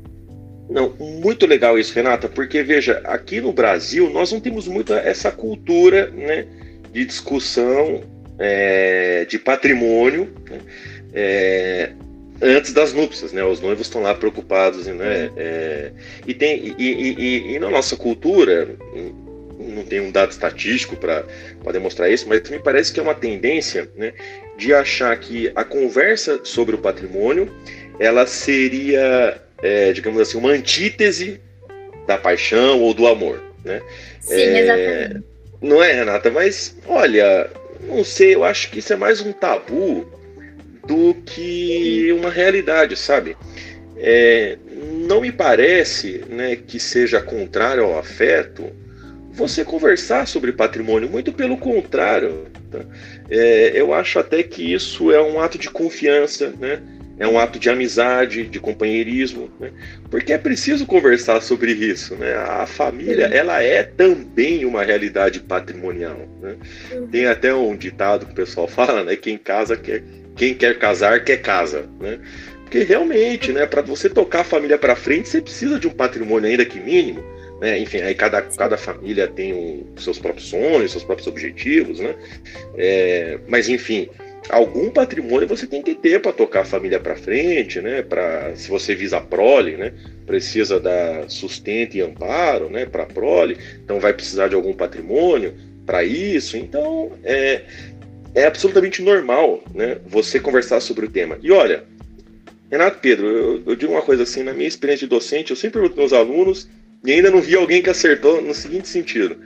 Não, 0.68 0.92
muito 0.98 1.46
legal 1.46 1.78
isso, 1.78 1.94
Renata, 1.94 2.28
porque 2.28 2.64
veja, 2.64 3.00
aqui 3.04 3.40
no 3.40 3.52
Brasil 3.52 4.10
nós 4.10 4.32
não 4.32 4.40
temos 4.40 4.66
muito 4.66 4.92
essa 4.92 5.30
cultura, 5.30 6.10
né, 6.10 6.48
de 6.90 7.04
discussão 7.04 8.10
é, 8.42 9.24
de 9.24 9.38
patrimônio. 9.38 10.32
Né, 10.50 10.58
é, 11.14 11.92
antes 12.42 12.72
das 12.72 12.92
núpcias, 12.92 13.32
né? 13.32 13.44
Os 13.44 13.60
noivos 13.60 13.86
estão 13.86 14.02
lá 14.02 14.14
preocupados, 14.14 14.86
né? 14.86 15.30
É, 15.36 15.92
e 16.26 16.34
tem 16.34 16.74
e, 16.76 16.84
e, 16.84 17.54
e, 17.54 17.58
na 17.58 17.70
nossa 17.70 17.96
cultura 17.96 18.68
não 19.58 19.84
tem 19.84 20.00
um 20.00 20.10
dado 20.10 20.32
estatístico 20.32 20.96
para 20.96 21.24
demonstrar 21.72 22.10
isso, 22.10 22.28
mas 22.28 22.48
me 22.50 22.58
parece 22.58 22.92
que 22.92 22.98
é 22.98 23.02
uma 23.02 23.14
tendência, 23.14 23.88
né, 23.96 24.12
de 24.56 24.74
achar 24.74 25.16
que 25.16 25.52
a 25.54 25.62
conversa 25.62 26.40
sobre 26.42 26.74
o 26.74 26.78
patrimônio 26.78 27.48
ela 28.00 28.26
seria, 28.26 29.40
é, 29.62 29.92
digamos 29.92 30.20
assim, 30.20 30.36
uma 30.36 30.50
antítese 30.50 31.40
da 32.06 32.18
paixão 32.18 32.80
ou 32.80 32.92
do 32.92 33.06
amor, 33.06 33.40
né? 33.64 33.80
Sim, 34.20 34.34
é, 34.34 34.60
exatamente. 34.60 35.24
Não 35.60 35.82
é, 35.82 35.92
Renata? 35.92 36.30
Mas 36.30 36.76
olha, 36.88 37.48
não 37.82 38.04
sei, 38.04 38.34
eu 38.34 38.44
acho 38.44 38.70
que 38.70 38.78
isso 38.78 38.92
é 38.92 38.96
mais 38.96 39.20
um 39.20 39.32
tabu 39.32 40.06
do 40.86 41.14
que 41.24 42.12
uma 42.12 42.30
realidade, 42.30 42.96
sabe? 42.96 43.36
é, 44.02 44.58
não 45.06 45.20
me 45.20 45.30
parece 45.30 46.24
né, 46.28 46.56
que 46.56 46.80
seja 46.80 47.20
contrário 47.20 47.84
ao 47.84 47.96
afeto 47.96 48.64
você 49.30 49.64
conversar 49.64 50.26
sobre 50.26 50.52
patrimônio, 50.52 51.08
muito 51.08 51.32
pelo 51.32 51.56
contrário. 51.56 52.46
Tá? 52.70 52.80
É, 53.30 53.72
eu 53.74 53.94
acho 53.94 54.18
até 54.18 54.42
que 54.42 54.72
isso 54.74 55.12
é 55.12 55.22
um 55.22 55.40
ato 55.40 55.56
de 55.56 55.70
confiança, 55.70 56.52
né? 56.58 56.82
É 57.22 57.28
um 57.28 57.38
ato 57.38 57.56
de 57.56 57.70
amizade, 57.70 58.48
de 58.48 58.58
companheirismo, 58.58 59.48
né? 59.60 59.70
porque 60.10 60.32
é 60.32 60.38
preciso 60.38 60.84
conversar 60.84 61.40
sobre 61.40 61.70
isso. 61.70 62.16
Né? 62.16 62.34
A 62.34 62.66
família 62.66 63.26
ela 63.26 63.62
é 63.62 63.84
também 63.84 64.64
uma 64.64 64.82
realidade 64.82 65.38
patrimonial. 65.38 66.18
Né? 66.40 66.56
Tem 67.12 67.26
até 67.26 67.54
um 67.54 67.76
ditado 67.76 68.26
que 68.26 68.32
o 68.32 68.34
pessoal 68.34 68.66
fala, 68.66 69.04
né? 69.04 69.14
quem 69.14 69.38
casa 69.38 69.76
quer, 69.76 70.02
quem 70.34 70.52
quer 70.52 70.76
casar 70.80 71.22
quer 71.22 71.36
casa. 71.36 71.88
Né? 72.00 72.18
Porque 72.62 72.82
realmente, 72.82 73.52
né, 73.52 73.66
para 73.66 73.82
você 73.82 74.08
tocar 74.08 74.40
a 74.40 74.44
família 74.44 74.76
para 74.76 74.96
frente, 74.96 75.28
você 75.28 75.40
precisa 75.40 75.78
de 75.78 75.86
um 75.86 75.92
patrimônio 75.92 76.50
ainda 76.50 76.64
que 76.64 76.80
mínimo. 76.80 77.22
Né? 77.60 77.78
Enfim, 77.78 77.98
aí 77.98 78.16
cada, 78.16 78.42
cada 78.42 78.76
família 78.76 79.28
tem 79.28 79.54
um, 79.54 79.86
seus 79.96 80.18
próprios 80.18 80.48
sonhos, 80.48 80.90
seus 80.90 81.04
próprios 81.04 81.28
objetivos, 81.28 82.00
né? 82.00 82.16
É, 82.76 83.38
mas 83.46 83.68
enfim, 83.68 84.08
algum 84.48 84.90
patrimônio 84.90 85.48
você 85.48 85.66
tem 85.66 85.82
que 85.82 85.94
ter 85.94 86.20
para 86.20 86.32
tocar 86.32 86.62
a 86.62 86.64
família 86.64 86.98
para 86.98 87.16
frente, 87.16 87.80
né? 87.80 88.02
Para 88.02 88.54
se 88.56 88.68
você 88.68 88.94
visa 88.94 89.18
a 89.18 89.20
prole, 89.20 89.76
né? 89.76 89.92
Precisa 90.26 90.80
dar 90.80 91.28
sustento 91.30 91.96
e 91.96 92.00
amparo, 92.00 92.68
né? 92.68 92.86
Para 92.86 93.06
prole, 93.06 93.56
então 93.84 94.00
vai 94.00 94.12
precisar 94.12 94.48
de 94.48 94.54
algum 94.54 94.72
patrimônio 94.72 95.54
para 95.86 96.04
isso. 96.04 96.56
Então 96.56 97.12
é, 97.24 97.62
é 98.34 98.46
absolutamente 98.46 99.02
normal, 99.02 99.62
né? 99.74 99.98
Você 100.06 100.40
conversar 100.40 100.80
sobre 100.80 101.06
o 101.06 101.10
tema. 101.10 101.38
E 101.42 101.50
olha, 101.50 101.84
Renato 102.70 102.98
Pedro, 103.00 103.26
eu, 103.26 103.62
eu, 103.66 103.76
digo 103.76 103.92
uma 103.92 104.02
coisa 104.02 104.22
assim, 104.22 104.42
na 104.42 104.54
minha 104.54 104.68
experiência 104.68 105.06
de 105.06 105.10
docente, 105.10 105.50
eu 105.50 105.56
sempre 105.56 105.80
pergunto 105.80 105.98
meus 105.98 106.12
alunos, 106.12 106.68
e 107.04 107.12
ainda 107.12 107.30
não 107.30 107.40
vi 107.40 107.54
alguém 107.54 107.82
que 107.82 107.90
acertou 107.90 108.40
no 108.40 108.54
seguinte 108.54 108.88
sentido. 108.88 109.36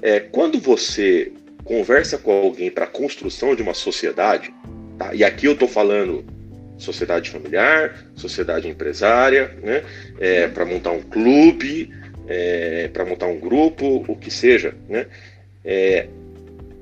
É, 0.00 0.20
quando 0.20 0.58
você 0.58 1.32
conversa 1.70 2.18
com 2.18 2.32
alguém 2.32 2.68
para 2.68 2.82
a 2.84 2.88
construção 2.88 3.54
de 3.54 3.62
uma 3.62 3.74
sociedade, 3.74 4.52
tá? 4.98 5.14
e 5.14 5.22
aqui 5.22 5.46
eu 5.46 5.52
estou 5.52 5.68
falando 5.68 6.24
sociedade 6.76 7.30
familiar, 7.30 8.06
sociedade 8.16 8.66
empresária, 8.66 9.56
né? 9.62 9.84
É, 10.18 10.48
para 10.48 10.64
montar 10.64 10.90
um 10.90 11.00
clube, 11.00 11.94
é, 12.26 12.88
para 12.88 13.04
montar 13.04 13.28
um 13.28 13.38
grupo, 13.38 14.04
o 14.08 14.16
que 14.16 14.32
seja, 14.32 14.74
né? 14.88 15.06
É, 15.64 16.08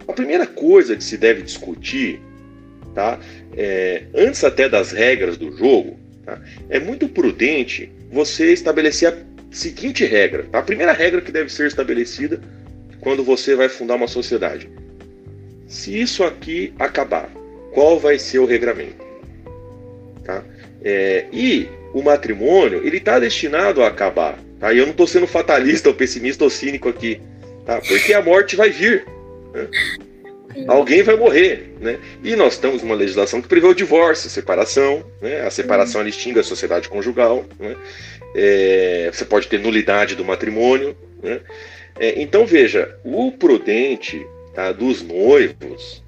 a 0.07 0.13
primeira 0.15 0.47
coisa 0.47 0.97
que 0.97 1.05
se 1.05 1.19
deve 1.19 1.43
discutir 1.43 2.23
tá? 2.95 3.21
É, 3.55 4.05
antes 4.15 4.43
até 4.43 4.71
das 4.71 4.91
regras 4.93 5.37
do 5.37 5.55
jogo, 5.55 5.99
tá? 6.25 6.41
é 6.71 6.81
muito 6.81 7.07
prudente 7.11 7.93
você 8.11 8.55
estabelecer 8.55 9.13
a 9.13 9.17
seguinte 9.51 10.07
regra. 10.07 10.47
Tá? 10.51 10.61
A 10.61 10.63
primeira 10.63 10.93
regra 10.93 11.21
que 11.21 11.31
deve 11.31 11.53
ser 11.53 11.67
estabelecida 11.67 12.41
quando 13.09 13.25
você 13.25 13.55
vai 13.55 13.71
fundar 13.71 13.95
uma 13.95 14.07
sociedade. 14.07 14.69
Se 15.67 15.99
isso 15.99 16.23
aqui 16.23 16.75
acabar, 16.79 17.31
qual 17.73 17.99
vai 17.99 18.19
ser 18.19 18.39
o 18.39 18.45
regramento? 18.45 19.03
Tá? 20.23 20.45
É, 20.85 21.25
e 21.33 21.71
o 21.95 22.03
matrimônio, 22.03 22.87
ele 22.87 22.99
está 22.99 23.19
destinado 23.19 23.83
a 23.83 23.89
acabar. 23.89 24.39
Tá? 24.61 24.75
E 24.75 24.79
eu 24.79 24.85
não 24.85 24.91
estou 24.91 25.07
sendo 25.07 25.27
fatalista 25.27 25.89
ou 25.89 25.95
pessimista 25.95 26.45
ou 26.45 26.51
cínico 26.51 26.87
aqui, 26.87 27.19
tá? 27.65 27.81
porque 27.81 28.13
a 28.13 28.21
morte 28.21 28.57
vai 28.57 28.69
vir. 28.69 29.07
Né? 29.55 29.69
Alguém 30.67 31.03
vai 31.03 31.17
morrer, 31.17 31.75
né? 31.81 31.99
E 32.23 32.35
nós 32.35 32.59
temos 32.59 32.83
uma 32.83 32.95
legislação 32.95 33.41
que 33.41 33.49
prevê 33.49 33.67
o 33.67 33.75
divórcio, 33.75 34.27
a 34.27 34.31
separação, 34.31 35.05
né? 35.21 35.43
A 35.43 35.51
separação 35.51 36.01
uhum. 36.01 36.09
extingue 36.09 36.41
a 36.41 36.45
sociedade 36.45 36.89
conjugal, 36.89 37.45
né? 37.59 37.77
É, 38.35 39.11
você 39.13 39.25
pode 39.25 39.49
ter 39.49 39.59
nulidade 39.59 40.15
do 40.15 40.25
matrimônio, 40.25 40.97
né? 41.23 41.41
É, 41.99 42.21
então 42.21 42.47
veja, 42.47 42.97
o 43.05 43.33
prudente 43.33 44.25
tá, 44.55 44.73
dos 44.73 45.03
noivos 45.03 46.03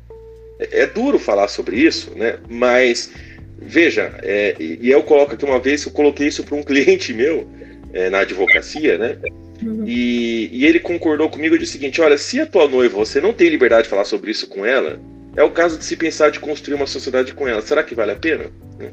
é, 0.58 0.82
é, 0.82 0.86
duro 0.86 1.18
falar 1.18 1.48
sobre 1.48 1.76
isso, 1.76 2.12
né? 2.16 2.38
Mas 2.48 3.10
veja, 3.58 4.14
é, 4.22 4.54
e 4.58 4.90
eu 4.90 5.02
coloco 5.02 5.34
aqui 5.34 5.44
uma 5.44 5.58
vez, 5.58 5.84
eu 5.84 5.92
coloquei 5.92 6.28
isso 6.28 6.44
para 6.44 6.56
um 6.56 6.62
cliente 6.64 7.12
meu 7.12 7.48
é, 7.92 8.10
na 8.10 8.20
advocacia, 8.20 8.98
né? 8.98 9.18
Uhum. 9.62 9.84
E, 9.86 10.48
e, 10.52 10.64
ele 10.64 10.80
concordou 10.80 11.28
comigo 11.28 11.58
de 11.58 11.66
seguinte: 11.66 12.00
olha, 12.00 12.16
se 12.16 12.40
a 12.40 12.46
tua 12.46 12.68
noiva 12.68 12.96
você 12.96 13.20
não 13.20 13.32
tem 13.32 13.48
liberdade 13.48 13.84
de 13.84 13.88
falar 13.88 14.04
sobre 14.04 14.30
isso 14.30 14.48
com 14.48 14.64
ela, 14.64 15.00
é 15.36 15.42
o 15.42 15.50
caso 15.50 15.78
de 15.78 15.84
se 15.84 15.96
pensar 15.96 16.30
de 16.30 16.40
construir 16.40 16.74
uma 16.74 16.86
sociedade 16.86 17.34
com 17.34 17.46
ela. 17.46 17.60
Será 17.60 17.82
que 17.82 17.94
vale 17.94 18.12
a 18.12 18.16
pena? 18.16 18.46
Né? 18.78 18.90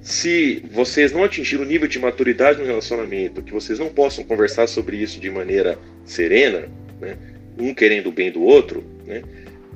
Se 0.00 0.62
vocês 0.70 1.12
não 1.12 1.24
atingirem 1.24 1.64
o 1.64 1.68
nível 1.68 1.88
de 1.88 1.98
maturidade 1.98 2.58
no 2.58 2.66
relacionamento, 2.66 3.42
que 3.42 3.52
vocês 3.52 3.78
não 3.78 3.88
possam 3.88 4.24
conversar 4.24 4.66
sobre 4.66 4.96
isso 4.96 5.18
de 5.18 5.30
maneira 5.30 5.78
serena, 6.04 6.68
né? 7.00 7.16
um 7.58 7.72
querendo 7.72 8.08
o 8.08 8.12
bem 8.12 8.30
do 8.30 8.42
outro, 8.42 8.84
né? 9.06 9.22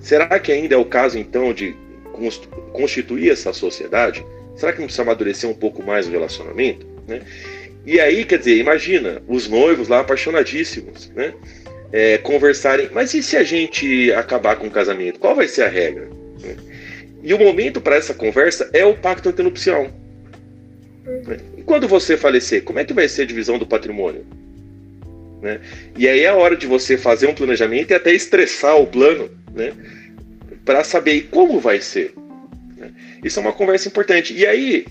será 0.00 0.38
que 0.38 0.52
ainda 0.52 0.74
é 0.74 0.78
o 0.78 0.84
caso 0.84 1.18
então 1.18 1.52
de 1.52 1.74
constituir 2.72 3.30
essa 3.30 3.52
sociedade? 3.52 4.24
Será 4.56 4.72
que 4.72 4.80
não 4.80 4.86
precisa 4.86 5.02
amadurecer 5.02 5.48
um 5.48 5.54
pouco 5.54 5.82
mais 5.82 6.06
o 6.06 6.10
relacionamento? 6.10 6.86
Né? 7.06 7.22
E 7.88 7.98
aí, 7.98 8.22
quer 8.26 8.38
dizer, 8.38 8.58
imagina 8.58 9.22
os 9.26 9.48
noivos 9.48 9.88
lá 9.88 10.00
apaixonadíssimos, 10.00 11.10
né? 11.16 11.32
É, 11.90 12.18
conversarem, 12.18 12.90
mas 12.92 13.14
e 13.14 13.22
se 13.22 13.34
a 13.34 13.42
gente 13.42 14.12
acabar 14.12 14.56
com 14.56 14.66
o 14.66 14.70
casamento? 14.70 15.18
Qual 15.18 15.34
vai 15.34 15.48
ser 15.48 15.62
a 15.62 15.68
regra? 15.68 16.06
Né? 16.38 16.54
E 17.22 17.32
o 17.32 17.38
momento 17.38 17.80
para 17.80 17.96
essa 17.96 18.12
conversa 18.12 18.68
é 18.74 18.84
o 18.84 18.94
pacto 18.94 19.30
antenupcial. 19.30 19.84
Né? 21.26 21.38
E 21.56 21.62
quando 21.62 21.88
você 21.88 22.14
falecer, 22.14 22.62
como 22.62 22.78
é 22.78 22.84
que 22.84 22.92
vai 22.92 23.08
ser 23.08 23.22
a 23.22 23.24
divisão 23.24 23.58
do 23.58 23.66
patrimônio? 23.66 24.26
Né? 25.40 25.58
E 25.96 26.06
aí 26.06 26.24
é 26.24 26.28
a 26.28 26.34
hora 26.34 26.58
de 26.58 26.66
você 26.66 26.98
fazer 26.98 27.26
um 27.26 27.34
planejamento 27.34 27.92
e 27.92 27.94
até 27.94 28.12
estressar 28.12 28.78
o 28.78 28.86
plano, 28.86 29.30
né? 29.54 29.72
Para 30.62 30.84
saber 30.84 31.28
como 31.30 31.58
vai 31.58 31.80
ser. 31.80 32.12
Né? 32.76 32.90
Isso 33.24 33.40
é 33.40 33.42
uma 33.42 33.54
conversa 33.54 33.88
importante. 33.88 34.34
E 34.34 34.46
aí, 34.46 34.84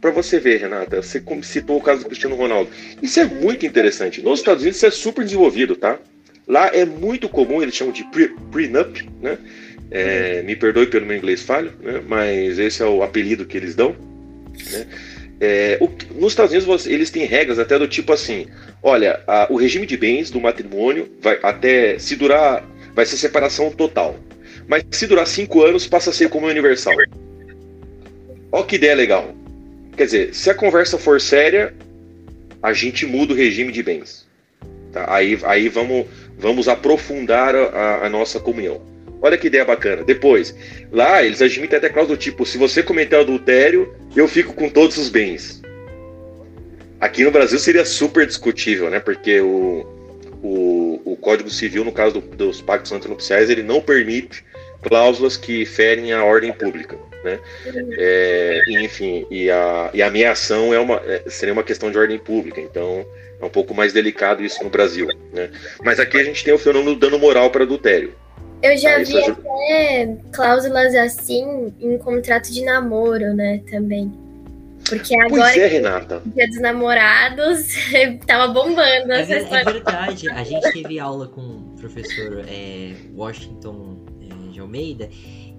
para 0.00 0.10
você 0.10 0.38
ver, 0.38 0.60
Renata, 0.60 1.02
você 1.02 1.22
citou 1.42 1.78
o 1.78 1.82
caso 1.82 2.02
do 2.02 2.06
Cristiano 2.06 2.36
Ronaldo. 2.36 2.70
Isso 3.02 3.18
é 3.18 3.24
muito 3.24 3.66
interessante. 3.66 4.22
Nos 4.22 4.40
Estados 4.40 4.62
Unidos 4.62 4.76
isso 4.76 4.86
é 4.86 4.90
super 4.90 5.24
desenvolvido, 5.24 5.74
tá? 5.74 5.98
Lá 6.46 6.68
é 6.72 6.84
muito 6.84 7.28
comum, 7.28 7.62
eles 7.62 7.74
chamam 7.74 7.92
de 7.92 8.04
prenup, 8.50 9.08
né? 9.20 9.38
É, 9.90 10.42
me 10.42 10.54
perdoe 10.54 10.86
pelo 10.86 11.06
meu 11.06 11.16
inglês 11.16 11.42
falho, 11.42 11.72
né? 11.80 12.02
mas 12.06 12.58
esse 12.58 12.82
é 12.82 12.86
o 12.86 13.02
apelido 13.02 13.46
que 13.46 13.56
eles 13.56 13.74
dão. 13.74 13.96
Né? 14.70 14.86
É, 15.40 15.78
o, 15.80 15.88
nos 16.20 16.32
Estados 16.32 16.52
Unidos 16.52 16.86
eles 16.86 17.10
têm 17.10 17.24
regras 17.24 17.58
até 17.58 17.78
do 17.78 17.88
tipo 17.88 18.12
assim: 18.12 18.46
olha, 18.82 19.20
a, 19.26 19.46
o 19.50 19.56
regime 19.56 19.86
de 19.86 19.96
bens 19.96 20.30
do 20.30 20.40
matrimônio 20.40 21.10
vai 21.20 21.38
até 21.42 21.98
se 21.98 22.16
durar, 22.16 22.64
vai 22.94 23.06
ser 23.06 23.16
separação 23.16 23.70
total. 23.70 24.16
Mas 24.66 24.84
se 24.90 25.06
durar 25.06 25.26
cinco 25.26 25.62
anos, 25.62 25.86
passa 25.86 26.10
a 26.10 26.12
ser 26.12 26.28
como 26.28 26.46
universal. 26.46 26.94
Olha 28.52 28.64
que 28.64 28.76
ideia 28.76 28.94
legal. 28.94 29.34
Quer 29.98 30.04
dizer, 30.04 30.32
se 30.32 30.48
a 30.48 30.54
conversa 30.54 30.96
for 30.96 31.20
séria, 31.20 31.74
a 32.62 32.72
gente 32.72 33.04
muda 33.04 33.32
o 33.32 33.36
regime 33.36 33.72
de 33.72 33.82
bens. 33.82 34.28
Tá? 34.92 35.12
Aí, 35.12 35.36
aí 35.42 35.68
vamos, 35.68 36.06
vamos 36.38 36.68
aprofundar 36.68 37.52
a, 37.56 38.06
a, 38.06 38.08
nossa 38.08 38.38
comunhão. 38.38 38.80
Olha 39.20 39.36
que 39.36 39.48
ideia 39.48 39.64
bacana. 39.64 40.04
Depois, 40.04 40.54
lá 40.92 41.24
eles 41.24 41.42
admitem 41.42 41.78
até 41.78 41.88
cláusula 41.88 42.16
do 42.16 42.20
tipo: 42.20 42.46
se 42.46 42.56
você 42.56 42.80
cometer 42.80 43.16
adultério, 43.16 43.92
eu 44.14 44.28
fico 44.28 44.54
com 44.54 44.68
todos 44.68 44.96
os 44.98 45.08
bens. 45.08 45.60
Aqui 47.00 47.24
no 47.24 47.32
Brasil 47.32 47.58
seria 47.58 47.84
super 47.84 48.24
discutível, 48.24 48.88
né? 48.90 49.00
Porque 49.00 49.40
o, 49.40 49.84
o, 50.40 51.00
o 51.04 51.16
Código 51.16 51.50
Civil, 51.50 51.84
no 51.84 51.90
caso 51.90 52.20
do, 52.20 52.36
dos 52.36 52.62
pactos 52.62 52.92
antinupciais, 52.92 53.50
ele 53.50 53.64
não 53.64 53.80
permite 53.80 54.44
cláusulas 54.80 55.36
que 55.36 55.66
ferem 55.66 56.12
a 56.12 56.22
ordem 56.22 56.52
pública. 56.52 56.96
Né? 57.24 57.38
É, 57.98 58.62
enfim, 58.68 59.26
e 59.30 59.50
a, 59.50 59.90
e 59.92 60.02
a 60.02 60.06
ameação 60.06 60.72
é 60.72 60.78
uma, 60.78 60.96
é, 61.04 61.24
seria 61.26 61.52
uma 61.52 61.64
questão 61.64 61.90
de 61.90 61.98
ordem 61.98 62.18
pública, 62.18 62.60
então 62.60 63.04
é 63.40 63.44
um 63.44 63.50
pouco 63.50 63.74
mais 63.74 63.92
delicado 63.92 64.44
isso 64.44 64.62
no 64.62 64.70
Brasil. 64.70 65.08
Né? 65.32 65.50
Mas 65.82 65.98
aqui 66.00 66.18
a 66.18 66.24
gente 66.24 66.44
tem 66.44 66.54
o 66.54 66.58
fenômeno 66.58 66.94
do 66.94 67.00
dano 67.00 67.18
moral 67.18 67.50
para 67.50 67.64
adultério. 67.64 68.14
Eu 68.62 68.76
já 68.76 68.96
ah, 68.96 69.04
vi 69.04 69.16
ajuda... 69.16 69.40
até 69.40 70.16
cláusulas 70.32 70.94
assim 70.94 71.72
em 71.80 71.96
contrato 71.98 72.52
de 72.52 72.64
namoro, 72.64 73.34
né, 73.34 73.60
também. 73.70 74.12
Porque 74.88 75.14
agora 75.14 75.42
pois 75.42 75.56
é, 75.56 75.66
Renata. 75.66 76.22
dia 76.24 76.46
dos 76.48 76.60
namorados 76.60 77.66
tava 78.26 78.52
bombando 78.52 79.12
é, 79.12 79.20
é, 79.20 79.64
verdade, 79.64 80.30
a 80.30 80.42
gente 80.42 80.72
teve 80.72 80.98
aula 80.98 81.28
com 81.28 81.40
o 81.40 81.74
professor 81.78 82.44
é, 82.48 82.92
Washington 83.14 83.98
é, 84.22 84.52
de 84.52 84.60
Almeida 84.60 85.10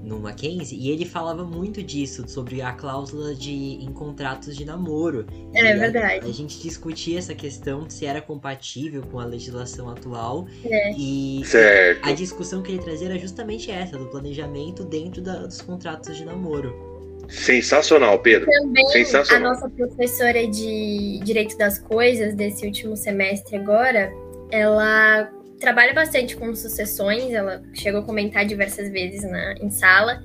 no 0.01 0.19
Mackenzie, 0.19 0.77
e 0.79 0.89
ele 0.89 1.05
falava 1.05 1.43
muito 1.43 1.83
disso, 1.83 2.27
sobre 2.27 2.61
a 2.61 2.71
cláusula 2.71 3.35
de 3.35 3.51
em 3.51 3.91
contratos 3.91 4.55
de 4.55 4.65
namoro. 4.65 5.25
É, 5.53 5.75
verdade. 5.75 6.25
A, 6.25 6.29
a, 6.29 6.31
gente 6.31 6.59
discutia 6.59 7.19
essa 7.19 7.35
questão 7.35 7.89
se 7.89 8.05
era 8.05 8.21
compatível 8.21 9.01
com 9.03 9.19
a 9.19 9.25
legislação 9.25 9.89
atual. 9.89 10.47
É. 10.63 10.91
E 10.93 11.41
certo. 11.45 12.07
a 12.07 12.13
discussão 12.13 12.61
que 12.61 12.71
ele 12.71 12.81
trazia 12.81 13.09
era 13.09 13.19
justamente 13.19 13.69
essa, 13.71 13.97
do 13.97 14.05
planejamento 14.05 14.83
dentro 14.83 15.21
da, 15.21 15.45
dos 15.45 15.61
contratos 15.61 16.15
de 16.17 16.25
namoro. 16.25 16.89
Sensacional, 17.27 18.19
Pedro. 18.19 18.49
Também 18.49 18.87
Sensacional. 18.87 19.51
a 19.51 19.53
nossa 19.53 19.69
professora 19.69 20.47
de 20.47 21.19
Direito 21.23 21.57
das 21.57 21.77
Coisas 21.77 22.33
desse 22.33 22.65
último 22.65 22.97
semestre 22.97 23.55
agora, 23.55 24.11
ela 24.51 25.29
trabalha 25.59 25.93
bastante 25.93 26.35
com 26.35 26.55
sucessões, 26.55 27.31
ela 27.31 27.61
chegou 27.73 28.01
a 28.01 28.03
comentar 28.03 28.45
diversas 28.45 28.89
vezes 28.89 29.23
na, 29.23 29.53
em 29.53 29.69
sala. 29.69 30.21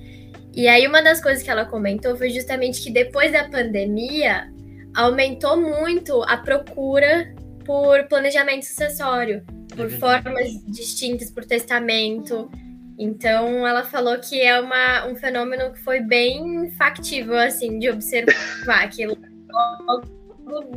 E 0.55 0.69
aí 0.69 0.87
uma 0.87 1.03
das 1.03 1.21
coisas 1.21 1.43
que 1.43 1.51
ela 1.51 1.65
comentou 1.65 2.17
foi 2.17 2.31
justamente 2.31 2.81
que 2.81 2.91
depois 2.91 3.33
da 3.33 3.49
pandemia 3.49 4.49
aumentou 4.95 5.61
muito 5.61 6.23
a 6.23 6.37
procura 6.37 7.35
por 7.65 8.05
planejamento 8.05 8.65
sucessório, 8.65 9.43
por 9.75 9.91
formas 9.91 10.49
distintas, 10.67 11.31
por 11.31 11.45
testamento. 11.45 12.49
Então, 12.97 13.67
ela 13.67 13.83
falou 13.83 14.19
que 14.19 14.41
é 14.41 14.61
uma, 14.61 15.07
um 15.09 15.17
fenômeno 15.17 15.73
que 15.73 15.81
foi 15.81 16.01
bem 16.01 16.71
factível, 16.79 17.37
assim, 17.37 17.79
de 17.81 17.91
observar 17.91 18.89
que 18.89 19.05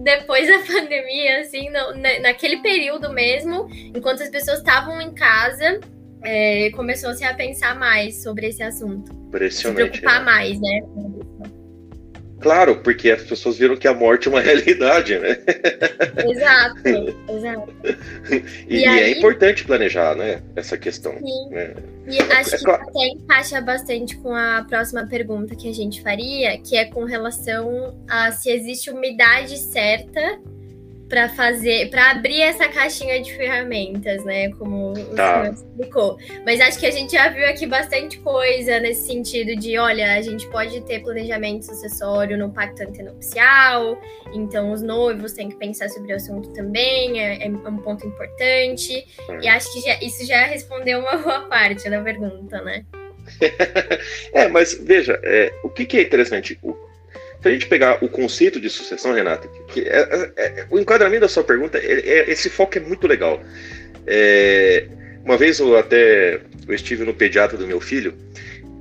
depois 0.01 0.47
da 0.49 0.59
pandemia, 0.59 1.41
assim, 1.41 1.69
no, 1.69 2.21
naquele 2.21 2.57
período 2.57 3.11
mesmo, 3.11 3.67
enquanto 3.93 4.23
as 4.23 4.29
pessoas 4.29 4.59
estavam 4.59 5.01
em 5.01 5.13
casa, 5.13 5.79
é, 6.23 6.69
começou-se 6.71 7.23
a 7.23 7.33
pensar 7.33 7.77
mais 7.77 8.23
sobre 8.23 8.47
esse 8.47 8.63
assunto. 8.63 9.11
Impressionante. 9.13 9.95
Se 9.95 10.01
preocupar 10.01 10.19
né? 10.19 10.25
mais, 10.25 10.59
né? 10.59 10.81
Claro, 12.39 12.77
porque 12.77 13.09
as 13.09 13.23
pessoas 13.23 13.57
viram 13.57 13.75
que 13.75 13.87
a 13.87 13.93
morte 13.93 14.27
é 14.27 14.31
uma 14.31 14.41
realidade, 14.41 15.17
né? 15.17 15.37
Exato, 16.29 16.81
exato. 17.29 17.73
e, 18.67 18.79
e, 18.79 18.85
aí, 18.85 18.99
é 18.99 19.17
importante 19.17 19.65
planejar, 19.65 20.15
né? 20.15 20.41
Essa 20.55 20.77
questão. 20.77 21.13
Sim. 21.13 21.49
Né? 21.49 21.73
E 22.07 22.19
acho 22.19 22.55
é, 22.55 22.57
que 22.57 22.63
claro. 22.63 22.83
até 22.83 23.07
encaixa 23.07 23.61
bastante 23.61 24.15
com 24.17 24.33
a 24.33 24.65
próxima 24.67 25.05
pergunta 25.07 25.55
que 25.55 25.69
a 25.69 25.73
gente 25.73 26.01
faria, 26.01 26.57
que 26.57 26.77
é 26.77 26.85
com 26.85 27.03
relação 27.03 27.97
a 28.07 28.31
se 28.31 28.49
existe 28.49 28.89
uma 28.89 29.05
idade 29.05 29.57
certa 29.57 30.39
para 31.07 31.29
fazer, 31.29 31.89
para 31.89 32.11
abrir 32.11 32.41
essa 32.41 32.67
caixinha 32.67 33.21
de 33.21 33.33
ferramentas, 33.33 34.23
né? 34.25 34.49
Como 34.51 34.93
tá. 35.15 35.41
o 35.41 35.43
senhor 35.43 35.53
explicou. 35.53 36.17
Mas 36.45 36.59
acho 36.59 36.79
que 36.79 36.85
a 36.85 36.91
gente 36.91 37.13
já 37.13 37.29
viu 37.29 37.47
aqui 37.47 37.65
bastante 37.65 38.19
coisa 38.19 38.79
nesse 38.79 39.07
sentido 39.07 39.55
de, 39.55 39.77
olha, 39.77 40.15
a 40.15 40.21
gente 40.21 40.47
pode 40.47 40.81
ter 40.81 41.01
planejamento 41.01 41.65
sucessório 41.65 42.37
no 42.37 42.51
pacto 42.51 42.83
antenupcial, 42.83 43.99
então 44.33 44.71
os 44.71 44.81
noivos 44.81 45.33
têm 45.33 45.49
que 45.49 45.55
pensar 45.55 45.89
sobre 45.89 46.13
o 46.13 46.15
assunto 46.15 46.51
também, 46.53 47.21
é, 47.21 47.45
é 47.45 47.49
um 47.49 47.77
ponto 47.77 48.05
importante. 48.05 49.05
Hum. 49.29 49.39
E 49.41 49.47
acho 49.47 49.71
que 49.71 49.81
já, 49.81 49.97
isso 50.01 50.25
já 50.25 50.45
respondeu 50.45 50.99
uma 50.99 51.15
boa 51.17 51.41
parte 51.41 51.89
da 51.89 52.01
pergunta, 52.01 52.61
né? 52.61 52.83
é, 54.33 54.47
mas 54.47 54.73
veja, 54.73 55.19
é, 55.23 55.53
o 55.63 55.69
que, 55.69 55.85
que 55.85 55.97
é 55.97 56.01
interessante? 56.01 56.57
O 56.63 56.86
se 57.47 57.51
a 57.51 57.53
gente 57.53 57.67
pegar 57.67 58.03
o 58.03 58.09
conceito 58.09 58.59
de 58.59 58.69
sucessão, 58.69 59.13
Renata, 59.13 59.47
que 59.69 59.81
é, 59.81 60.31
é, 60.35 60.59
é, 60.59 60.65
o 60.69 60.77
enquadramento 60.77 61.21
da 61.21 61.29
sua 61.29 61.43
pergunta, 61.43 61.77
é, 61.77 61.99
é, 61.99 62.29
esse 62.29 62.49
foco 62.49 62.77
é 62.77 62.81
muito 62.81 63.07
legal. 63.07 63.41
É, 64.05 64.85
uma 65.23 65.37
vez 65.37 65.59
eu 65.59 65.77
até 65.77 66.41
eu 66.67 66.73
estive 66.73 67.05
no 67.05 67.13
pediatra 67.13 67.57
do 67.57 67.65
meu 67.65 67.79
filho 67.79 68.13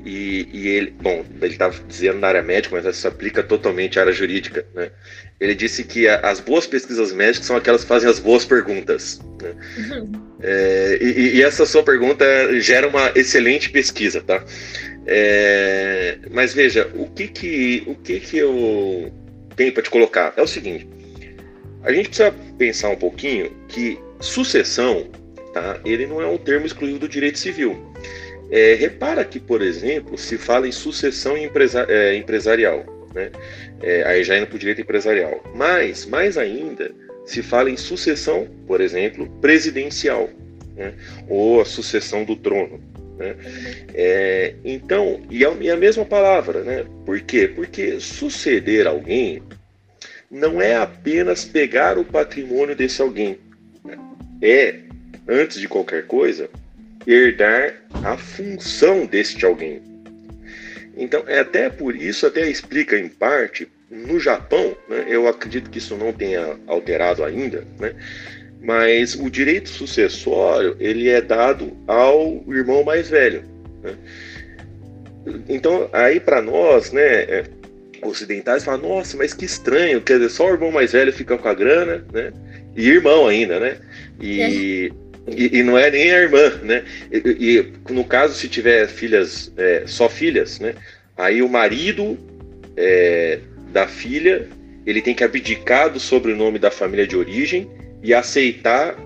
e, 0.05 0.49
e 0.53 0.69
ele, 0.69 0.95
bom, 1.01 1.25
ele 1.41 1.53
estava 1.53 1.77
dizendo 1.87 2.19
na 2.19 2.29
área 2.29 2.43
médica, 2.43 2.77
mas 2.77 2.97
isso 2.97 3.07
aplica 3.07 3.43
totalmente 3.43 3.99
à 3.99 4.03
área 4.03 4.13
jurídica, 4.13 4.65
né? 4.75 4.91
Ele 5.39 5.55
disse 5.55 5.85
que 5.85 6.09
a, 6.09 6.21
as 6.21 6.41
boas 6.41 6.67
pesquisas 6.67 7.13
médicas 7.13 7.47
são 7.47 7.57
aquelas 7.57 7.83
que 7.83 7.89
fazem 7.89 8.09
as 8.09 8.19
boas 8.19 8.45
perguntas. 8.45 9.21
Né? 9.43 9.55
Uhum. 9.79 10.13
É, 10.41 10.99
e, 11.01 11.37
e, 11.37 11.43
essa 11.43 11.67
sua 11.67 11.83
pergunta 11.83 12.25
gera 12.61 12.89
uma 12.89 13.13
excelente 13.15 13.69
pesquisa, 13.71 14.21
tá? 14.21 14.43
É, 15.07 16.19
mas 16.33 16.53
veja, 16.53 16.91
o 16.95 17.09
que 17.09 17.29
que, 17.29 17.85
o 17.87 17.95
que 17.95 18.19
que 18.19 18.39
eu 18.39 19.13
tenho 19.55 19.73
para 19.73 19.83
te 19.83 19.91
colocar 19.91 20.35
é 20.37 20.43
o 20.43 20.47
seguinte: 20.47 20.89
a 21.83 21.93
gente 21.93 22.09
precisa 22.09 22.35
pensar 22.59 22.89
um 22.91 22.97
pouquinho 22.97 23.51
que 23.69 23.99
sucessão, 24.21 25.07
tá? 25.55 25.81
Ele 25.85 26.07
não 26.07 26.21
é 26.21 26.27
um 26.27 26.37
termo 26.37 26.67
excluído 26.67 27.01
do 27.01 27.09
direito 27.09 27.39
civil. 27.39 27.77
É, 28.51 28.75
repara 28.75 29.25
que, 29.25 29.41
por 29.41 29.63
exemplo, 29.63 30.17
se 30.17 30.39
fala 30.39 30.69
em 30.69 30.73
sucessão 30.73 31.37
empresa, 31.37 31.87
é, 31.89 32.17
empresarial, 32.17 32.85
né? 33.15 33.31
É, 33.83 34.05
aí 34.05 34.25
já 34.25 34.37
indo 34.37 34.47
para 34.47 34.57
o 34.57 34.59
direito 34.59 34.81
empresarial. 34.81 35.43
Mas, 35.55 36.07
mais 36.07 36.37
ainda, 36.37 36.91
se 37.25 37.43
fala 37.43 37.71
em 37.71 37.77
sucessão, 37.77 38.49
por 38.67 38.81
exemplo, 38.81 39.29
presidencial, 39.41 40.31
né? 40.77 40.95
ou 41.29 41.61
a 41.61 41.65
sucessão 41.65 42.25
do 42.25 42.37
trono. 42.37 42.81
Né? 43.17 43.35
É, 43.95 44.55
então, 44.65 45.23
e 45.31 45.45
a, 45.45 45.51
e 45.61 45.71
a 45.71 45.77
mesma 45.77 46.05
palavra, 46.05 46.63
né? 46.63 46.85
Por 47.05 47.21
quê? 47.21 47.49
Porque 47.49 47.99
suceder 47.99 48.87
alguém 48.87 49.43
não 50.31 50.61
é 50.61 50.77
apenas 50.77 51.45
pegar 51.45 51.99
o 51.99 52.05
patrimônio 52.05 52.77
desse 52.77 53.01
alguém, 53.01 53.39
né? 53.85 53.97
é, 54.43 54.81
antes 55.29 55.61
de 55.61 55.69
qualquer 55.69 56.07
coisa, 56.07 56.51
herdar 57.07 57.75
a 58.05 58.17
função 58.17 59.07
deste 59.07 59.45
alguém. 59.47 59.81
Então, 60.97 61.25
é 61.27 61.41
até 61.41 61.69
por 61.71 61.95
isso, 61.95 62.27
até 62.27 62.49
explica 62.49 62.99
em 62.99 63.09
parte, 63.09 63.69
no 63.91 64.19
Japão, 64.19 64.77
né, 64.89 65.05
eu 65.09 65.29
acredito 65.29 65.71
que 65.71 65.79
isso 65.79 65.97
não 65.97 66.13
tenha 66.13 66.59
alterado 66.67 67.23
ainda, 67.23 67.65
né, 67.79 67.95
mas 68.67 69.15
o 69.15 69.31
direito 69.31 69.69
sucessório 69.69 70.77
ele 70.81 71.09
é 71.09 71.21
dado 71.21 71.73
ao 71.87 72.43
irmão 72.49 72.83
mais 72.83 73.09
velho. 73.09 73.45
Né? 73.81 73.95
Então, 75.49 75.89
aí 75.93 76.19
para 76.19 76.43
nós, 76.43 76.91
né, 76.91 77.03
é, 77.03 77.45
ocidentais, 78.03 78.65
fala, 78.65 78.79
nossa, 78.79 79.17
mas 79.17 79.33
que 79.33 79.45
estranho, 79.45 80.01
quer 80.01 80.15
dizer, 80.15 80.31
só 80.31 80.47
o 80.49 80.53
irmão 80.53 80.73
mais 80.73 80.93
velho 80.93 81.13
fica 81.13 81.39
com 81.39 81.49
a 81.49 81.55
grana, 81.55 82.05
né? 82.13 82.33
E 82.75 82.89
irmão 82.89 83.29
ainda, 83.29 83.61
né? 83.61 83.79
E, 84.21 84.41
é. 84.41 84.51
e, 85.33 85.59
e, 85.59 85.63
não 85.63 85.79
é 85.79 85.89
nem 85.89 86.13
a 86.13 86.21
irmã, 86.21 86.53
né? 86.63 86.85
E, 87.11 87.73
e 87.89 87.93
no 87.93 88.05
caso, 88.05 88.35
se 88.35 88.49
tiver 88.49 88.89
filhas, 88.89 89.53
é, 89.57 89.85
só 89.87 90.09
filhas, 90.09 90.59
né? 90.59 90.75
Aí 91.17 91.41
o 91.41 91.49
marido 91.49 92.19
é, 92.77 93.39
da 93.73 93.87
filha, 93.87 94.49
ele 94.85 95.01
tem 95.01 95.15
que 95.15 95.25
abdicar 95.25 95.89
do 95.89 96.01
sobrenome 96.01 96.59
da 96.59 96.71
família 96.71 97.07
de 97.07 97.17
origem 97.17 97.71
e 98.03 98.15
aceitar 98.15 98.97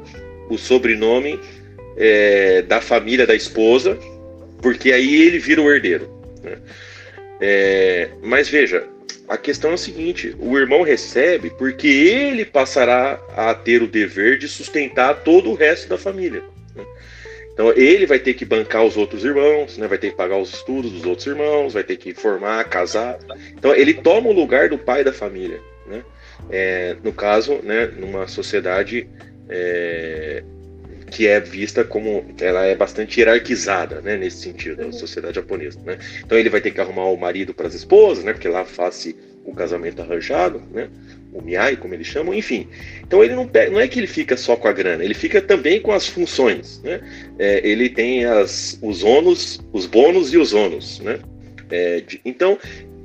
o 0.48 0.58
sobrenome 0.58 1.38
é, 1.96 2.62
da 2.62 2.80
família 2.80 3.26
da 3.26 3.34
esposa, 3.34 3.98
porque 4.60 4.92
aí 4.92 5.22
ele 5.22 5.38
vira 5.38 5.60
o 5.60 5.70
herdeiro. 5.70 6.10
Né? 6.42 6.58
É, 7.40 8.08
mas 8.22 8.48
veja, 8.48 8.86
a 9.28 9.36
questão 9.36 9.70
é 9.70 9.74
a 9.74 9.78
seguinte: 9.78 10.34
o 10.38 10.58
irmão 10.58 10.82
recebe 10.82 11.50
porque 11.50 11.86
ele 11.86 12.44
passará 12.44 13.20
a 13.36 13.54
ter 13.54 13.82
o 13.82 13.86
dever 13.86 14.38
de 14.38 14.48
sustentar 14.48 15.22
todo 15.22 15.50
o 15.50 15.54
resto 15.54 15.88
da 15.88 15.96
família. 15.96 16.42
Né? 16.74 16.84
Então 17.52 17.72
ele 17.72 18.06
vai 18.06 18.18
ter 18.18 18.34
que 18.34 18.44
bancar 18.44 18.84
os 18.84 18.96
outros 18.96 19.24
irmãos, 19.24 19.78
né? 19.78 19.86
vai 19.86 19.98
ter 19.98 20.10
que 20.10 20.16
pagar 20.16 20.36
os 20.36 20.52
estudos 20.52 20.90
dos 20.90 21.04
outros 21.04 21.26
irmãos, 21.26 21.74
vai 21.74 21.84
ter 21.84 21.96
que 21.96 22.12
formar, 22.12 22.64
casar. 22.64 23.18
Então 23.56 23.74
ele 23.74 23.94
toma 23.94 24.28
o 24.28 24.32
lugar 24.32 24.68
do 24.68 24.78
pai 24.78 25.04
da 25.04 25.12
família. 25.12 25.60
É, 26.50 26.96
no 27.02 27.12
caso, 27.12 27.60
né, 27.62 27.86
numa 27.86 28.26
sociedade 28.26 29.08
é, 29.48 30.42
que 31.10 31.26
é 31.26 31.40
vista 31.40 31.84
como 31.84 32.24
ela 32.40 32.64
é 32.64 32.74
bastante 32.74 33.20
hierarquizada, 33.20 34.00
né, 34.00 34.16
nesse 34.16 34.38
sentido, 34.38 34.82
a 34.82 34.92
sociedade 34.92 35.34
japonesa, 35.34 35.78
né? 35.84 35.98
Então 36.24 36.38
ele 36.38 36.48
vai 36.48 36.60
ter 36.60 36.70
que 36.70 36.80
arrumar 36.80 37.06
o 37.06 37.16
marido 37.16 37.52
para 37.52 37.66
as 37.66 37.74
esposas, 37.74 38.24
né, 38.24 38.32
porque 38.32 38.48
lá 38.48 38.64
faz 38.64 39.12
o 39.44 39.52
casamento 39.52 40.00
arranjado, 40.00 40.62
né? 40.72 40.88
O 41.32 41.40
miai, 41.40 41.76
como 41.76 41.94
eles 41.94 42.06
chamam, 42.06 42.34
enfim. 42.34 42.68
Então 43.02 43.22
ele 43.22 43.34
não, 43.34 43.46
pega, 43.46 43.70
não 43.70 43.80
é 43.80 43.86
que 43.88 43.98
ele 43.98 44.06
fica 44.06 44.36
só 44.36 44.56
com 44.56 44.68
a 44.68 44.72
grana, 44.72 45.04
ele 45.04 45.14
fica 45.14 45.40
também 45.40 45.80
com 45.80 45.92
as 45.92 46.06
funções, 46.06 46.80
né? 46.82 47.00
É, 47.38 47.66
ele 47.68 47.88
tem 47.88 48.24
as, 48.24 48.78
os 48.82 49.02
ônus, 49.02 49.60
os 49.72 49.86
bônus 49.86 50.32
e 50.32 50.38
os 50.38 50.52
ônus, 50.52 51.00
né? 51.00 51.18
É, 51.70 52.00
de, 52.00 52.20
então 52.24 52.58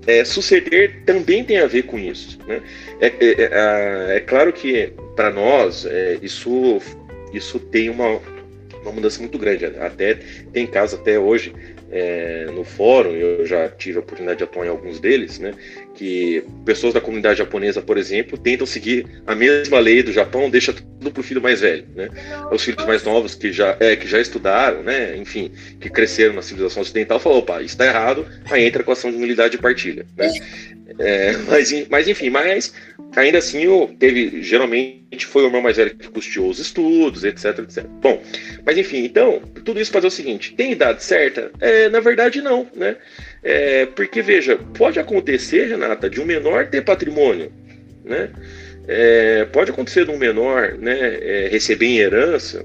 é, 0.08 0.24
suceder 0.24 1.04
também 1.06 1.44
tem 1.44 1.58
a 1.58 1.68
ver 1.68 1.84
com 1.84 1.98
isso. 1.98 2.38
Né? 2.48 2.62
É, 3.00 3.08
é, 3.08 3.13
é, 3.20 4.18
é 4.18 4.20
claro 4.20 4.54
que 4.54 4.94
para 5.15 5.32
nós 5.32 5.86
é, 5.86 6.18
isso, 6.22 6.80
isso 7.34 7.60
tem 7.60 7.89
uma, 7.89 8.20
uma 8.82 8.91
mudança 8.91 9.20
muito 9.20 9.38
grande. 9.38 9.65
Até 9.65 10.20
tem 10.54 10.68
casos 10.68 11.00
até 11.00 11.18
hoje 11.18 11.54
é, 11.91 12.48
no 12.54 12.63
fórum, 12.63 13.12
eu 13.12 13.46
já 13.46 13.70
tive 13.70 13.98
a 13.98 14.02
oportunidade 14.02 14.39
de 14.39 14.44
atuar 14.44 14.65
em 14.65 14.70
alguns 14.70 15.00
deles, 15.00 15.39
né, 15.39 15.54
que 15.95 16.43
pessoas 16.65 16.93
da 16.93 17.01
comunidade 17.01 17.39
japonesa, 17.39 17.81
por 17.81 17.97
exemplo, 17.97 18.38
tentam 18.38 18.67
seguir 18.67 19.05
a 19.25 19.34
mesma 19.34 19.79
lei 19.79 20.03
do 20.03 20.12
Japão, 20.12 20.49
deixa 20.49 20.73
tudo 20.73 21.12
para 21.12 21.21
o 21.21 21.23
filho 21.23 21.41
mais 21.41 21.62
velho, 21.62 21.86
né, 21.95 22.10
os 22.51 22.63
filhos 22.63 22.86
mais 22.86 23.03
novos 23.03 23.36
que 23.36 23.51
já, 23.51 23.75
é, 23.79 23.95
que 23.95 24.08
já 24.08 24.19
estudaram, 24.19 24.84
né, 24.84 25.15
enfim, 25.17 25.51
que 25.79 25.89
cresceram 25.89 26.34
na 26.34 26.41
civilização 26.41 26.81
ocidental, 26.81 27.19
falou, 27.19 27.39
opa, 27.39 27.62
isso 27.62 27.73
está 27.73 27.86
errado, 27.86 28.27
aí 28.49 28.65
entra 28.65 28.84
a 28.86 28.91
ação 28.91 29.12
de 29.12 29.17
unidade 29.17 29.55
e 29.55 29.60
partilha, 29.60 30.05
né. 30.17 30.31
É, 30.99 31.34
mas, 31.47 31.88
mas 31.89 32.08
enfim, 32.08 32.29
mas 32.29 32.73
ainda 33.15 33.39
assim 33.39 33.65
teve 33.99 34.41
geralmente 34.41 35.25
foi 35.25 35.43
o 35.43 35.47
irmão 35.47 35.62
mais 35.62 35.77
velho 35.77 35.95
que 35.95 36.10
custeou 36.10 36.49
os 36.49 36.60
estudos, 36.60 37.23
etc, 37.23 37.60
etc. 37.60 37.86
Bom, 38.01 38.21
mas 38.65 38.77
enfim, 38.77 39.05
então 39.05 39.41
tudo 39.63 39.79
isso 39.79 39.91
fazer 39.91 40.08
o 40.08 40.12
seguinte: 40.12 40.53
tem 40.53 40.71
idade 40.71 41.03
certa? 41.03 41.51
É, 41.60 41.89
na 41.89 41.99
verdade 41.99 42.41
não, 42.41 42.67
né? 42.75 42.97
É, 43.45 43.86
porque 43.86 44.21
veja, 44.21 44.58
pode 44.58 44.99
acontecer, 44.99 45.67
Renata, 45.67 46.10
de 46.10 46.19
um 46.19 46.25
menor 46.25 46.67
ter 46.67 46.84
patrimônio, 46.84 47.53
né? 48.03 48.31
É, 48.88 49.45
pode 49.45 49.69
acontecer 49.71 50.05
de 50.05 50.12
um 50.12 50.17
menor, 50.17 50.77
né, 50.77 50.97
é, 51.21 51.47
receber 51.47 51.86
em 51.88 51.97
herança 51.97 52.63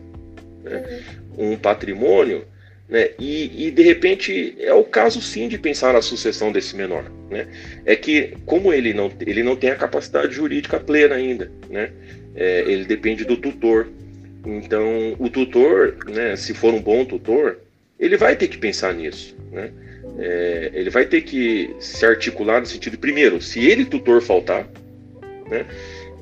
né, 0.62 1.02
um 1.38 1.56
patrimônio 1.56 2.44
né? 2.90 3.10
E, 3.20 3.68
e, 3.68 3.70
de 3.70 3.82
repente 3.82 4.56
é 4.58 4.74
o 4.74 4.82
caso 4.82 5.22
sim 5.22 5.46
de 5.46 5.56
pensar 5.56 5.92
na 5.92 6.02
sucessão 6.02 6.50
desse 6.50 6.74
menor. 6.74 7.04
Né? 7.30 7.46
É 7.86 7.94
que, 7.94 8.34
como 8.44 8.72
ele 8.72 8.92
não, 8.92 9.10
ele 9.20 9.44
não 9.44 9.54
tem 9.54 9.70
a 9.70 9.76
capacidade 9.76 10.34
jurídica 10.34 10.80
plena 10.80 11.14
ainda, 11.14 11.50
né? 11.70 11.92
É, 12.34 12.62
ele 12.62 12.84
depende 12.84 13.24
do 13.24 13.36
tutor. 13.36 13.86
Então, 14.44 15.14
o 15.20 15.28
tutor, 15.28 15.96
né, 16.08 16.34
se 16.34 16.52
for 16.52 16.74
um 16.74 16.80
bom 16.80 17.04
tutor, 17.04 17.58
ele 17.98 18.16
vai 18.16 18.34
ter 18.34 18.48
que 18.48 18.58
pensar 18.58 18.92
nisso. 18.92 19.36
Né? 19.52 19.70
É, 20.20 20.70
ele 20.74 20.90
vai 20.90 21.06
ter 21.06 21.22
que 21.22 21.74
se 21.80 22.04
articular 22.04 22.60
no 22.60 22.66
sentido, 22.66 22.98
primeiro, 22.98 23.40
se 23.40 23.66
ele 23.66 23.86
tutor 23.86 24.20
faltar, 24.20 24.68
né? 25.48 25.64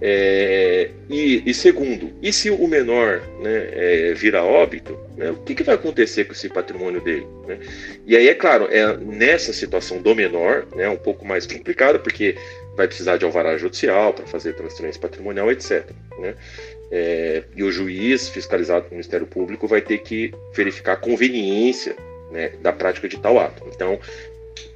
É, 0.01 0.91
e, 1.11 1.43
e, 1.45 1.53
segundo, 1.53 2.13
e 2.23 2.33
se 2.33 2.51
o 2.51 2.69
menor 2.69 3.21
né, 3.41 3.69
é, 3.73 4.37
óbito, 4.37 4.97
né, 5.17 5.31
o 5.31 5.39
que, 5.39 5.57
que, 5.57 5.65
vai 5.65 5.75
acontecer 5.75 6.25
com 6.25 6.33
esse 6.33 6.49
patrimônio 6.49 7.01
dele? 7.01 7.27
Né? 7.49 7.59
E 8.07 8.17
aí, 8.17 8.29
é 8.29 8.35
claro, 8.35 8.69
é 8.71 8.97
nessa 8.97 9.53
situação 9.53 10.01
do 10.01 10.15
menor, 10.15 10.67
né, 10.77 10.89
um 10.89 10.97
pouco 10.97 11.27
mais 11.27 11.47
complicado, 11.47 11.99
porque 11.99 12.37
vai 12.77 12.87
precisar 12.87 13.17
de 13.17 13.25
alvará 13.25 13.59
judicial 13.59 14.15
para 14.15 14.25
fazer 14.27 14.53
transferência 14.53 15.01
patrimonial, 15.01 15.51
etc. 15.51 15.85
Né? 16.21 16.35
É, 16.93 17.43
e 17.57 17.65
o 17.65 17.73
juiz, 17.73 18.29
fiscalizado 18.29 18.83
pelo 18.83 18.93
Ministério 18.93 19.27
Público, 19.27 19.67
vai 19.67 19.81
ter 19.81 19.99
que 19.99 20.33
verificar 20.55 20.93
a 20.93 20.97
conveniência 20.97 21.97
né, 22.31 22.53
da 22.61 22.73
prática 22.73 23.09
de 23.09 23.19
tal 23.19 23.39
ato. 23.39 23.63
Então, 23.75 23.99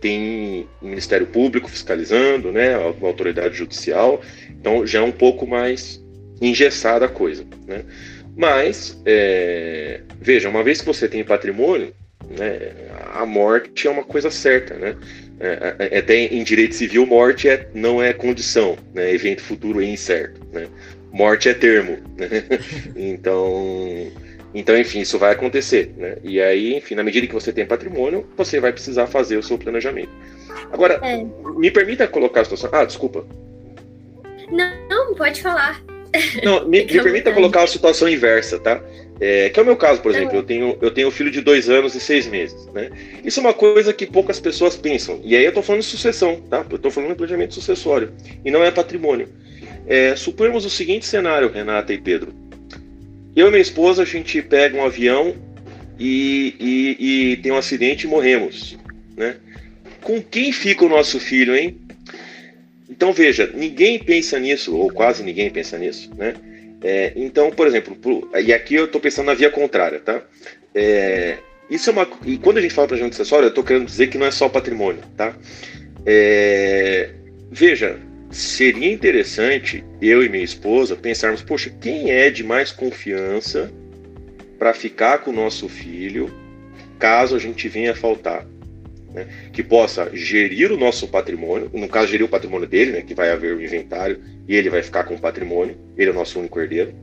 tem 0.01 0.69
o 0.81 0.87
Ministério 0.87 1.27
Público 1.27 1.69
fiscalizando, 1.71 2.53
né, 2.53 2.75
a 2.75 3.07
autoridade 3.07 3.55
judicial, 3.55 4.21
então 4.51 4.87
já 4.87 5.01
é 5.01 5.03
um 5.03 5.13
pouco 5.13 5.47
mais 5.47 6.03
engessada 6.41 7.07
a 7.07 7.09
coisa, 7.09 7.45
né? 7.67 7.85
Mas, 8.37 9.01
é, 9.05 10.01
veja, 10.21 10.49
uma 10.49 10.65
vez 10.65 10.81
que 10.81 10.87
você 10.87 11.07
tem 11.07 11.23
patrimônio, 11.23 11.93
né, 12.31 12.73
a 13.13 13.27
morte 13.27 13.87
é 13.87 13.91
uma 13.91 14.05
coisa 14.05 14.31
certa, 14.31 14.75
né? 14.75 14.97
É, 15.39 15.89
é, 15.91 15.99
até 15.99 16.15
em 16.17 16.43
direito 16.45 16.75
civil, 16.75 17.05
morte 17.05 17.49
é, 17.49 17.69
não 17.75 18.03
é 18.03 18.13
condição, 18.13 18.77
né? 18.95 19.13
Evento 19.13 19.43
futuro 19.43 19.83
é 19.83 19.85
incerto, 19.85 20.41
né? 20.53 20.69
Morte 21.13 21.49
é 21.49 21.55
termo, 21.55 21.99
né? 22.17 22.29
Então, 22.97 24.11
então, 24.55 24.77
enfim, 24.77 25.01
isso 25.01 25.19
vai 25.19 25.33
acontecer, 25.33 25.93
né? 25.97 26.17
E 26.23 26.41
aí, 26.41 26.77
enfim, 26.77 26.95
na 26.95 27.03
medida 27.03 27.27
que 27.27 27.33
você 27.33 27.53
tem 27.53 27.65
patrimônio, 27.65 28.27
você 28.37 28.61
vai 28.61 28.73
precisar 28.73 29.07
fazer 29.07 29.37
o 29.39 29.43
seu 29.43 29.57
planejamento. 29.57 30.11
Agora, 30.71 31.01
é. 31.03 31.25
me 31.57 31.71
permita 31.71 32.07
colocar 32.07 32.43
a 32.43 32.45
situação. 32.45 32.71
Ah, 32.73 32.85
desculpa. 32.85 33.25
Não, 34.51 34.89
não 34.89 35.15
pode 35.15 35.41
falar. 35.41 35.83
Não, 36.43 36.67
me, 36.69 36.85
me 36.85 37.03
permita 37.03 37.33
colocar 37.33 37.63
a 37.63 37.67
situação 37.67 38.09
inversa, 38.09 38.59
tá? 38.59 38.83
É, 39.21 39.49
que 39.49 39.59
é 39.59 39.63
o 39.63 39.67
meu 39.67 39.77
caso, 39.77 40.03
por 40.03 40.11
exemplo, 40.11 40.37
eu 40.37 40.43
tenho, 40.43 40.77
eu 40.83 40.91
tenho 40.91 41.09
um 41.09 41.11
filho 41.11 41.31
de 41.31 41.41
dois 41.41 41.71
anos 41.71 41.95
e 41.95 42.01
seis 42.01 42.27
meses, 42.27 42.67
né? 42.75 42.91
Isso 43.25 43.41
é 43.41 43.43
uma 43.43 43.55
coisa 43.55 43.93
que 43.93 44.05
poucas 44.05 44.41
pessoas 44.41 44.77
pensam. 44.77 45.21
E 45.23 45.37
aí 45.37 45.45
eu 45.45 45.53
tô 45.53 45.63
falando 45.63 45.83
de 45.83 45.87
sucessão, 45.87 46.41
tá? 46.51 46.67
Eu 46.69 46.79
tô 46.79 46.91
falando 46.91 47.11
de 47.11 47.17
planejamento 47.17 47.55
sucessório. 47.55 48.13
E 48.45 48.51
não 48.51 48.65
é 48.65 48.71
patrimônio. 48.71 49.29
É, 49.87 50.15
suponhamos 50.17 50.65
o 50.65 50.71
seguinte 50.71 51.07
cenário, 51.07 51.51
Renata 51.51 51.93
e 51.93 51.99
Pedro. 51.99 52.42
Eu 53.35 53.49
e 53.49 53.51
minha 53.51 53.63
esposa, 53.63 54.03
a 54.03 54.07
gente 54.07 54.43
pega 54.43 54.77
um 54.77 54.85
avião 54.85 55.35
e, 55.99 56.55
e, 56.61 57.33
e 57.33 57.37
tem 57.39 57.53
um 57.53 57.57
acidente 57.57 58.07
e 58.07 58.11
morremos, 58.11 58.77
né? 59.17 59.37
Com 60.03 60.21
quem 60.21 60.53
fica 60.53 60.85
o 60.85 60.89
nosso 60.89 61.19
filho, 61.19 61.55
hein? 61.57 61.79
Então 62.91 63.13
veja, 63.13 63.51
ninguém 63.55 63.99
pensa 63.99 64.39
nisso, 64.39 64.77
ou 64.77 64.91
quase 64.93 65.23
ninguém 65.23 65.49
pensa 65.51 65.79
nisso, 65.79 66.11
né? 66.17 66.35
É, 66.83 67.13
então, 67.17 67.51
por 67.51 67.67
exemplo, 67.67 67.95
pro, 67.95 68.29
e 68.39 68.53
aqui 68.53 68.75
eu 68.75 68.87
estou 68.87 69.01
pensando 69.01 69.27
na 69.27 69.35
via 69.35 69.49
contrária, 69.49 70.01
tá? 70.01 70.23
É, 70.75 71.39
isso 71.71 71.89
é 71.89 71.93
uma. 71.93 72.09
E 72.27 72.37
quando 72.37 72.59
a 72.59 72.61
gente 72.61 72.75
fala 72.75 72.89
planejamento 72.89 73.15
acessório, 73.15 73.47
eu 73.47 73.51
estou 73.51 73.65
querendo 73.65 73.87
dizer 73.87 74.09
que 74.09 74.19
não 74.19 74.27
é 74.27 74.31
só 74.31 74.49
patrimônio, 74.49 75.03
tá? 75.17 75.35
É, 76.05 77.11
veja, 77.51 77.99
seria 78.33 78.91
interessante 78.91 79.85
eu 80.01 80.25
e 80.25 80.29
minha 80.29 80.43
esposa 80.43 80.97
pensarmos, 80.97 81.43
poxa, 81.43 81.71
quem 81.81 82.11
é 82.11 82.31
de 82.31 82.43
mais 82.43 82.73
confiança 82.73 83.71
para 84.59 84.73
ficar 84.73 85.19
com 85.19 85.31
o 85.31 85.35
nosso 85.35 85.69
filho 85.69 86.33
caso 86.99 87.37
a 87.37 87.39
gente 87.39 87.69
venha 87.69 87.93
a 87.93 87.95
faltar? 87.95 88.47
Né? 89.13 89.27
Que 89.53 89.63
possa 89.63 90.11
gerir 90.15 90.73
o 90.73 90.79
nosso 90.79 91.07
patrimônio, 91.09 91.71
no 91.75 91.89
caso, 91.89 92.09
gerir 92.09 92.25
o 92.25 92.29
patrimônio 92.29 92.67
dele, 92.67 92.93
né? 92.93 93.03
que 93.03 93.15
vai 93.15 93.31
haver 93.31 93.55
o 93.55 93.63
inventário 93.63 94.19
e 94.49 94.57
ele 94.57 94.71
vai 94.71 94.83
ficar 94.83 95.05
com 95.05 95.15
o 95.15 95.21
patrimônio, 95.21 95.77
ele 95.97 96.09
é 96.09 96.13
o 96.13 96.17
nosso 96.17 96.39
único 96.39 96.59
herdeiro. 96.59 96.95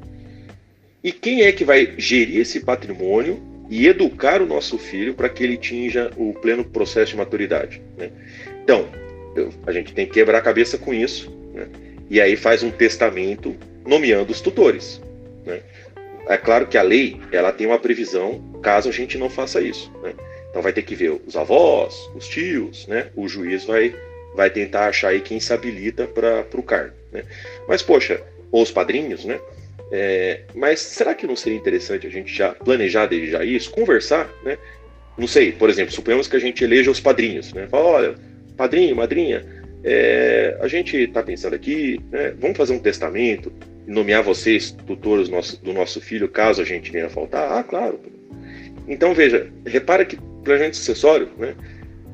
E 1.03 1.11
quem 1.11 1.43
é 1.43 1.51
que 1.51 1.63
vai 1.63 1.93
gerir 1.97 2.41
esse 2.41 2.59
patrimônio 2.61 3.39
e 3.69 3.87
educar 3.87 4.41
o 4.41 4.47
nosso 4.47 4.79
filho 4.79 5.13
para 5.13 5.29
que 5.29 5.43
ele 5.43 5.53
atinja 5.53 6.11
o 6.17 6.33
pleno 6.33 6.65
processo 6.65 7.11
de 7.11 7.17
maturidade? 7.17 7.81
Né? 7.95 8.09
Então, 8.63 8.89
a 9.65 9.71
gente 9.71 9.93
tem 9.93 10.05
que 10.05 10.13
quebrar 10.13 10.39
a 10.39 10.41
cabeça 10.41 10.77
com 10.77 10.93
isso, 10.93 11.29
né? 11.53 11.67
e 12.09 12.19
aí 12.19 12.35
faz 12.35 12.63
um 12.63 12.71
testamento 12.71 13.55
nomeando 13.85 14.31
os 14.31 14.41
tutores. 14.41 15.01
Né? 15.45 15.61
É 16.27 16.37
claro 16.37 16.67
que 16.67 16.77
a 16.77 16.81
lei 16.81 17.19
ela 17.31 17.51
tem 17.51 17.67
uma 17.67 17.79
previsão 17.79 18.39
caso 18.61 18.89
a 18.89 18.91
gente 18.91 19.17
não 19.17 19.29
faça 19.29 19.61
isso. 19.61 19.91
Né? 20.03 20.13
Então 20.49 20.61
vai 20.61 20.73
ter 20.73 20.81
que 20.81 20.95
ver 20.95 21.19
os 21.25 21.35
avós, 21.35 22.09
os 22.15 22.27
tios, 22.27 22.87
né? 22.87 23.09
o 23.15 23.27
juiz 23.27 23.65
vai, 23.65 23.95
vai 24.35 24.49
tentar 24.49 24.87
achar 24.87 25.09
aí 25.09 25.21
quem 25.21 25.39
se 25.39 25.53
habilita 25.53 26.07
para 26.07 26.45
o 26.53 26.63
cargo. 26.63 26.95
Né? 27.11 27.23
Mas, 27.67 27.81
poxa, 27.81 28.21
ou 28.51 28.63
os 28.63 28.71
padrinhos, 28.71 29.25
né? 29.25 29.39
É, 29.91 30.41
mas 30.53 30.79
será 30.79 31.15
que 31.15 31.25
não 31.25 31.35
seria 31.35 31.57
interessante 31.57 32.05
a 32.05 32.09
gente 32.09 32.33
já 32.33 32.49
planejar 32.49 33.07
desde 33.07 33.31
já 33.31 33.43
isso, 33.43 33.71
conversar, 33.71 34.29
né? 34.43 34.57
Não 35.17 35.27
sei, 35.27 35.51
por 35.51 35.69
exemplo, 35.69 35.93
suponhamos 35.93 36.27
que 36.27 36.35
a 36.35 36.39
gente 36.39 36.63
eleja 36.63 36.91
os 36.91 36.99
padrinhos, 36.99 37.51
né? 37.53 37.67
Fala, 37.67 37.85
olha, 37.85 38.15
padrinho, 38.59 38.93
madrinha, 38.93 39.45
é, 39.85 40.57
a 40.59 40.67
gente 40.67 40.97
está 40.97 41.23
pensando 41.23 41.53
aqui, 41.53 41.97
né, 42.11 42.33
vamos 42.37 42.57
fazer 42.57 42.73
um 42.73 42.79
testamento, 42.79 43.53
nomear 43.87 44.21
vocês 44.21 44.71
tutores 44.85 45.29
do 45.29 45.35
nosso, 45.35 45.63
do 45.63 45.71
nosso 45.71 46.01
filho, 46.01 46.27
caso 46.27 46.61
a 46.61 46.65
gente 46.65 46.91
venha 46.91 47.05
a 47.05 47.09
faltar? 47.09 47.57
Ah, 47.57 47.63
claro. 47.63 47.97
Então, 48.85 49.13
veja, 49.13 49.49
repara 49.65 50.03
que 50.03 50.17
planejamento 50.43 50.75
sucessório 50.75 51.29
né, 51.37 51.55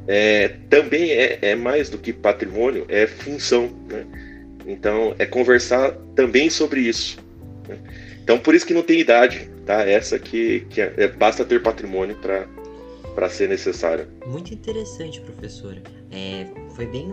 é, 0.08 0.50
também 0.70 1.10
é, 1.14 1.40
é, 1.42 1.56
mais 1.56 1.90
do 1.90 1.98
que 1.98 2.14
patrimônio, 2.14 2.86
é 2.90 3.08
função. 3.08 3.72
Né? 3.90 4.06
Então, 4.68 5.16
é 5.18 5.26
conversar 5.26 5.94
também 6.16 6.48
sobre 6.52 6.82
isso. 6.82 7.18
Né? 7.68 7.76
Então, 8.24 8.38
por 8.38 8.54
isso 8.54 8.68
que 8.68 8.74
não 8.74 8.84
tem 8.84 9.00
idade, 9.00 9.50
tá? 9.66 9.82
Essa 9.82 10.20
que, 10.20 10.60
que 10.70 10.80
é, 10.80 10.94
é 10.96 11.08
basta 11.08 11.44
ter 11.44 11.64
patrimônio 11.64 12.16
para 12.16 12.46
ser 13.30 13.47
necessário. 13.49 14.08
Muito 14.28 14.54
interessante, 14.54 15.21
professora. 15.21 15.82
É, 16.12 16.45
foi 16.75 16.86
bem 16.86 17.10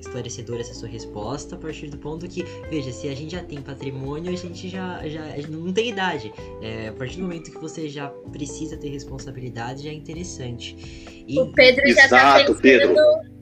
esclarecedora 0.00 0.60
essa 0.60 0.74
sua 0.74 0.88
resposta 0.88 1.56
a 1.56 1.58
partir 1.58 1.88
do 1.88 1.98
ponto 1.98 2.28
que, 2.28 2.44
veja, 2.70 2.92
se 2.92 3.08
a 3.08 3.14
gente 3.14 3.32
já 3.32 3.42
tem 3.42 3.60
patrimônio, 3.60 4.32
a 4.32 4.36
gente 4.36 4.68
já, 4.68 5.06
já 5.08 5.24
não 5.48 5.72
tem 5.72 5.90
idade. 5.90 6.32
É, 6.62 6.88
a 6.88 6.92
partir 6.92 7.16
do 7.16 7.22
momento 7.22 7.50
que 7.50 7.58
você 7.58 7.88
já 7.88 8.08
precisa 8.32 8.76
ter 8.76 8.88
responsabilidade, 8.88 9.84
já 9.84 9.90
é 9.90 9.94
interessante. 9.94 10.76
E... 11.26 11.38
O 11.40 11.52
Pedro 11.52 11.86
já 11.88 11.94
tá 11.96 12.04
Exato, 12.04 12.54
tá 12.54 12.60
pensando... 12.60 12.60
Pedro. 12.60 13.33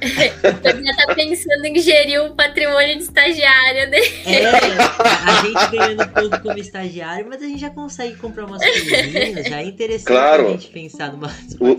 O 0.00 0.62
Pedro 0.62 0.84
já 0.84 0.96
tá 0.96 1.14
pensando 1.14 1.64
em 1.64 1.78
gerir 1.78 2.22
o 2.22 2.34
patrimônio 2.34 2.96
de 2.96 3.02
estagiário 3.02 3.90
dele. 3.90 4.12
É, 4.26 4.46
a 4.46 5.42
gente 5.42 5.76
ganhando 5.76 6.08
pouco 6.08 6.40
como 6.42 6.58
estagiário, 6.58 7.26
mas 7.28 7.42
a 7.42 7.46
gente 7.46 7.60
já 7.60 7.70
consegue 7.70 8.16
comprar 8.16 8.46
umas 8.46 8.62
coisinhas, 8.62 9.46
já 9.46 9.60
é 9.60 9.64
interessante 9.64 10.06
claro. 10.06 10.48
a 10.48 10.50
gente 10.52 10.68
pensar 10.68 11.12
numa. 11.12 11.30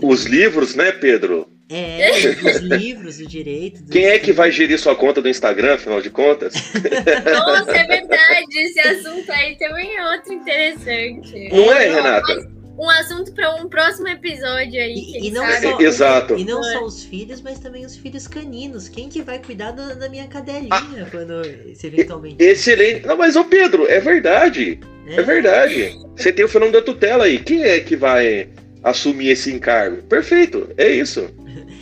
Os 0.02 0.24
livros, 0.24 0.74
né, 0.74 0.92
Pedro? 0.92 1.48
É, 1.70 2.10
os 2.10 2.60
livros, 2.60 3.18
o 3.18 3.26
direito. 3.26 3.84
Quem 3.90 4.04
é 4.04 4.18
que 4.18 4.32
vai 4.32 4.52
gerir 4.52 4.78
sua 4.78 4.94
conta 4.94 5.22
do 5.22 5.28
Instagram, 5.28 5.74
afinal 5.74 6.02
de 6.02 6.10
contas? 6.10 6.52
Nossa, 7.24 7.70
é 7.70 7.86
verdade. 7.86 8.58
Esse 8.58 8.80
assunto 8.80 9.32
aí 9.32 9.56
também 9.56 9.96
é 9.96 10.10
outro 10.10 10.34
interessante. 10.34 11.48
Não 11.50 11.72
é, 11.72 11.88
Renata? 11.88 12.61
Um 12.78 12.88
assunto 12.88 13.32
para 13.32 13.54
um 13.56 13.68
próximo 13.68 14.08
episódio 14.08 14.80
aí. 14.80 14.94
E, 14.94 15.28
e 15.28 15.30
não 15.30 15.46
sabe? 15.46 15.60
só, 15.60 15.80
Exato. 15.82 16.38
E 16.38 16.44
não 16.44 16.62
só 16.62 16.84
os 16.84 17.04
filhos, 17.04 17.40
mas 17.40 17.58
também 17.58 17.84
os 17.84 17.96
filhos 17.96 18.26
caninos. 18.26 18.88
Quem 18.88 19.08
que 19.08 19.22
vai 19.22 19.38
cuidar 19.38 19.72
da, 19.72 19.94
da 19.94 20.08
minha 20.08 20.26
cadelinha 20.26 20.68
ah, 20.70 21.06
quando 21.10 21.42
se 21.74 21.86
eventualmente. 21.86 22.42
Excelente. 22.42 23.06
Não, 23.06 23.16
mas 23.16 23.36
ô 23.36 23.44
Pedro, 23.44 23.86
é 23.86 24.00
verdade. 24.00 24.80
É. 25.06 25.16
é 25.16 25.22
verdade. 25.22 25.98
Você 26.16 26.32
tem 26.32 26.44
o 26.44 26.48
fenômeno 26.48 26.78
da 26.78 26.84
tutela 26.84 27.24
aí. 27.24 27.38
Quem 27.38 27.62
é 27.62 27.80
que 27.80 27.96
vai 27.96 28.48
assumir 28.82 29.28
esse 29.28 29.52
encargo? 29.52 30.02
Perfeito, 30.04 30.68
é 30.76 30.90
isso. 30.90 31.28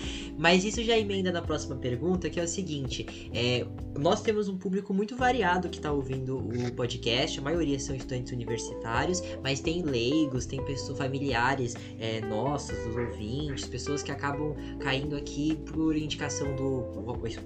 Mas 0.41 0.65
isso 0.65 0.83
já 0.83 0.97
emenda 0.97 1.31
na 1.31 1.43
próxima 1.43 1.77
pergunta, 1.77 2.31
que 2.31 2.41
é 2.41 2.43
o 2.43 2.49
seguinte: 2.49 3.05
é, 3.35 3.67
nós 3.99 4.23
temos 4.23 4.49
um 4.49 4.57
público 4.57 4.95
muito 4.95 5.17
variado 5.17 5.69
que 5.69 5.79
está 5.79 5.93
ouvindo 5.93 6.39
o 6.39 6.73
podcast, 6.73 7.39
a 7.39 7.43
maioria 7.43 7.79
são 7.79 7.95
estudantes 7.95 8.33
universitários, 8.33 9.23
mas 9.43 9.61
tem 9.61 9.83
leigos, 9.83 10.47
tem 10.47 10.65
pessoas 10.65 10.99
familiares 10.99 11.75
é, 11.99 12.21
nossos, 12.21 12.77
dos 12.87 12.97
ouvintes, 12.97 13.67
pessoas 13.67 14.03
que 14.03 14.11
acabam 14.11 14.55
caindo 14.79 15.17
aqui 15.17 15.57
por 15.73 15.97
indicação 15.97 16.55
do 16.55 16.85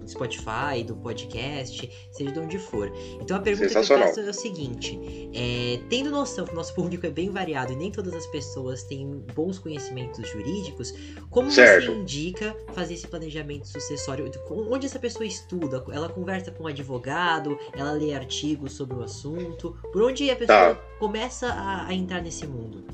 Spotify, 0.07 0.85
do 0.87 0.95
podcast, 0.97 1.91
seja 2.13 2.31
de 2.31 2.39
onde 2.39 2.59
for. 2.59 2.93
Então 3.21 3.37
a 3.37 3.41
pergunta 3.41 3.69
que 3.69 3.77
eu 3.77 3.99
faço 3.99 4.21
é 4.21 4.31
o 4.31 4.35
seguinte: 4.35 4.99
é, 5.35 5.81
tendo 5.89 6.11
noção 6.11 6.45
que 6.45 6.53
o 6.53 6.57
nosso 6.57 6.75
público 6.75 7.07
é 7.07 7.11
bem 7.11 7.31
variado 7.31 7.73
e 7.73 7.77
nem 7.77 7.91
todas 7.91 8.15
as 8.15 8.27
pessoas 8.27 8.83
têm 8.85 9.25
bons 9.35 9.59
conhecimentos 9.59 10.29
jurídicos, 10.29 10.95
como 11.31 11.51
certo. 11.51 11.87
você 11.87 11.93
indica 11.93 12.57
fazer 12.73 12.95
esse 12.95 13.07
planejamento 13.07 13.67
sucessório? 13.67 14.31
Onde 14.51 14.87
essa 14.87 14.99
pessoa 14.99 15.25
estuda? 15.25 15.85
Ela 15.91 16.09
conversa 16.09 16.34
com 16.43 16.65
um 16.65 16.67
advogado? 16.67 17.59
Ela 17.77 17.93
lê 17.93 18.15
artigos 18.15 18.73
sobre 18.73 18.97
o 18.97 19.03
assunto? 19.03 19.77
Por 19.93 20.03
onde 20.03 20.31
a 20.31 20.37
pessoa 20.37 20.75
tá. 20.75 20.81
começa 20.99 21.49
a, 21.49 21.89
a, 21.89 21.95
entrar 21.95 22.23
nesse 22.23 22.47
mundo? 22.47 22.85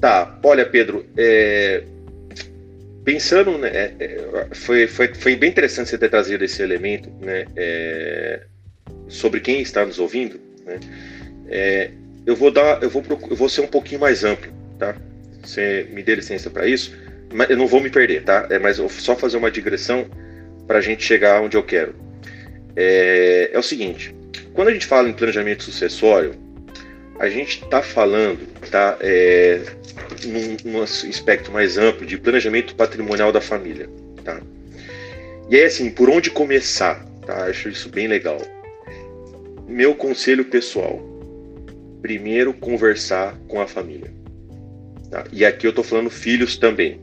Tá, 0.00 0.38
olha, 0.44 0.64
Pedro, 0.64 1.04
é... 1.16 1.84
pensando, 3.04 3.58
né, 3.58 3.68
é, 3.68 3.94
é, 3.98 4.54
foi, 4.54 4.86
foi, 4.86 5.12
foi 5.14 5.36
bem 5.36 5.50
interessante 5.50 5.90
você 5.90 5.98
ter 5.98 6.08
trazido 6.08 6.44
esse 6.44 6.62
elemento, 6.62 7.10
né, 7.20 7.46
é, 7.56 8.42
sobre 9.08 9.40
quem 9.40 9.60
está 9.60 9.84
nos 9.84 9.98
ouvindo, 9.98 10.40
né, 10.64 10.78
é, 11.48 11.90
eu 12.24 12.36
vou 12.36 12.52
dar, 12.52 12.80
eu 12.80 12.88
vou, 12.88 13.02
eu 13.28 13.34
vou 13.34 13.48
ser 13.48 13.62
um 13.62 13.66
pouquinho 13.66 14.00
mais 14.00 14.22
amplo, 14.22 14.52
tá? 14.78 14.94
Você 15.42 15.88
me 15.90 16.02
dê 16.02 16.14
licença 16.14 16.48
para 16.48 16.66
isso 16.66 16.92
eu 17.48 17.56
não 17.56 17.66
vou 17.66 17.80
me 17.80 17.90
perder, 17.90 18.22
tá? 18.24 18.46
É, 18.50 18.58
mas 18.58 18.78
eu 18.78 18.88
vou 18.88 19.00
só 19.00 19.14
fazer 19.14 19.36
uma 19.36 19.50
digressão 19.50 20.06
para 20.66 20.78
a 20.78 20.80
gente 20.80 21.04
chegar 21.04 21.42
onde 21.42 21.56
eu 21.56 21.62
quero. 21.62 21.94
É, 22.80 23.50
é, 23.52 23.58
o 23.58 23.62
seguinte: 23.62 24.14
quando 24.54 24.68
a 24.68 24.72
gente 24.72 24.86
fala 24.86 25.08
em 25.08 25.12
planejamento 25.12 25.64
sucessório, 25.64 26.36
a 27.18 27.28
gente 27.28 27.64
está 27.64 27.82
falando, 27.82 28.46
tá? 28.70 28.96
É, 29.00 29.60
num, 30.24 30.56
num, 30.72 30.82
aspecto 30.82 31.50
mais 31.50 31.76
amplo 31.76 32.06
de 32.06 32.16
planejamento 32.16 32.76
patrimonial 32.76 33.32
da 33.32 33.40
família, 33.40 33.90
tá? 34.22 34.40
E 35.50 35.56
aí, 35.56 35.64
assim, 35.64 35.90
por 35.90 36.08
onde 36.08 36.30
começar? 36.30 37.04
Tá? 37.26 37.46
Acho 37.46 37.68
isso 37.68 37.88
bem 37.88 38.06
legal. 38.06 38.40
Meu 39.66 39.92
conselho 39.92 40.44
pessoal: 40.44 41.02
primeiro 42.00 42.54
conversar 42.54 43.36
com 43.48 43.60
a 43.60 43.66
família. 43.66 44.12
Tá? 45.10 45.24
E 45.32 45.44
aqui 45.44 45.66
eu 45.66 45.70
estou 45.70 45.82
falando 45.82 46.10
filhos 46.10 46.56
também. 46.56 47.00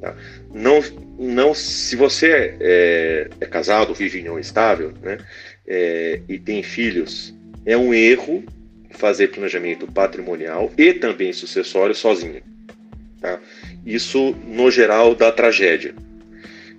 Tá? 0.00 0.16
Não, 0.50 0.80
não, 1.18 1.54
se 1.54 1.96
você 1.96 2.56
é, 2.60 3.28
é 3.40 3.46
casado, 3.46 3.94
vive 3.94 4.20
em 4.20 4.38
estável, 4.38 4.92
né, 5.02 5.18
é, 5.66 6.20
e 6.28 6.38
tem 6.38 6.62
filhos, 6.62 7.34
é 7.64 7.76
um 7.76 7.94
erro 7.94 8.44
fazer 8.90 9.28
planejamento 9.28 9.86
patrimonial 9.90 10.72
e 10.76 10.92
também 10.92 11.32
sucessório 11.32 11.94
sozinho. 11.94 12.42
Tá? 13.20 13.40
Isso, 13.84 14.34
no 14.46 14.70
geral, 14.70 15.14
dá 15.14 15.32
tragédia. 15.32 15.94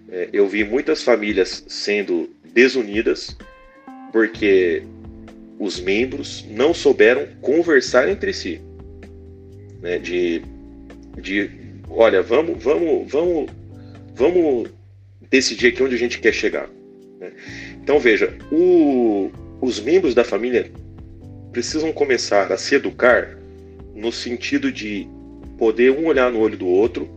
É, 0.09 0.29
eu 0.31 0.47
vi 0.47 0.63
muitas 0.63 1.03
famílias 1.03 1.63
sendo 1.67 2.29
desunidas 2.53 3.35
porque 4.11 4.83
os 5.59 5.79
membros 5.79 6.45
não 6.49 6.73
souberam 6.73 7.27
conversar 7.41 8.07
entre 8.09 8.31
si. 8.33 8.61
Né, 9.81 9.97
de, 9.97 10.41
de 11.21 11.49
olha, 11.89 12.21
vamos, 12.21 12.63
vamos, 12.63 13.11
vamos, 13.11 13.49
vamos 14.15 14.69
decidir 15.29 15.67
aqui 15.67 15.83
onde 15.83 15.95
a 15.95 15.99
gente 15.99 16.19
quer 16.19 16.33
chegar. 16.33 16.69
Né? 17.19 17.31
Então 17.81 17.99
veja, 17.99 18.35
o, 18.51 19.29
os 19.61 19.79
membros 19.79 20.15
da 20.15 20.23
família 20.23 20.71
precisam 21.51 21.91
começar 21.93 22.51
a 22.51 22.57
se 22.57 22.75
educar 22.75 23.37
no 23.93 24.11
sentido 24.11 24.71
de 24.71 25.07
poder 25.57 25.91
um 25.91 26.07
olhar 26.07 26.31
no 26.31 26.39
olho 26.39 26.57
do 26.57 26.67
outro 26.67 27.09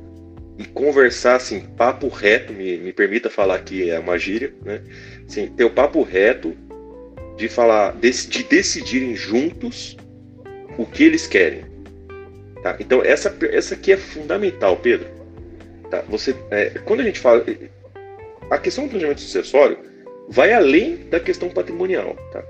e 0.58 0.64
conversar 0.64 1.36
assim, 1.36 1.60
papo 1.60 2.08
reto, 2.08 2.52
me, 2.52 2.76
me 2.78 2.92
permita 2.92 3.30
falar 3.30 3.60
que 3.60 3.90
é 3.90 3.98
uma 3.98 4.18
gíria, 4.18 4.52
né? 4.64 4.82
Assim, 5.26 5.46
ter 5.46 5.64
o 5.64 5.70
papo 5.70 6.02
reto 6.02 6.56
de 7.36 7.48
falar, 7.48 7.92
de, 7.92 8.10
de 8.26 8.42
decidirem 8.42 9.14
juntos 9.14 9.96
o 10.76 10.84
que 10.84 11.04
eles 11.04 11.26
querem. 11.26 11.64
Tá? 12.62 12.76
Então, 12.80 13.02
essa, 13.04 13.36
essa 13.50 13.74
aqui 13.74 13.92
é 13.92 13.96
fundamental, 13.96 14.76
Pedro. 14.76 15.17
Tá? 15.90 16.02
Você, 16.08 16.34
é, 16.50 16.70
quando 16.84 17.00
a 17.00 17.04
gente 17.04 17.20
fala. 17.20 17.44
A 18.50 18.56
questão 18.56 18.84
do 18.84 18.90
planejamento 18.90 19.20
sucessório 19.20 19.78
vai 20.28 20.52
além 20.52 20.96
da 21.08 21.20
questão 21.20 21.48
patrimonial. 21.48 22.16
Tá? 22.32 22.42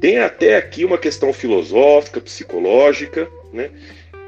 Tem 0.00 0.18
até 0.18 0.56
aqui 0.56 0.84
uma 0.84 0.98
questão 0.98 1.32
filosófica, 1.32 2.20
psicológica, 2.20 3.28
né? 3.52 3.70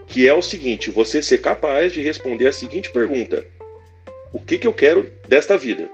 que 0.06 0.28
é 0.28 0.34
o 0.34 0.42
seguinte: 0.42 0.90
você 0.90 1.22
ser 1.22 1.38
capaz 1.38 1.92
de 1.92 2.02
responder 2.02 2.46
a 2.46 2.52
seguinte 2.52 2.90
pergunta: 2.90 3.44
O 4.32 4.40
que, 4.40 4.58
que 4.58 4.66
eu 4.66 4.72
quero 4.72 5.10
desta 5.28 5.56
vida? 5.56 5.88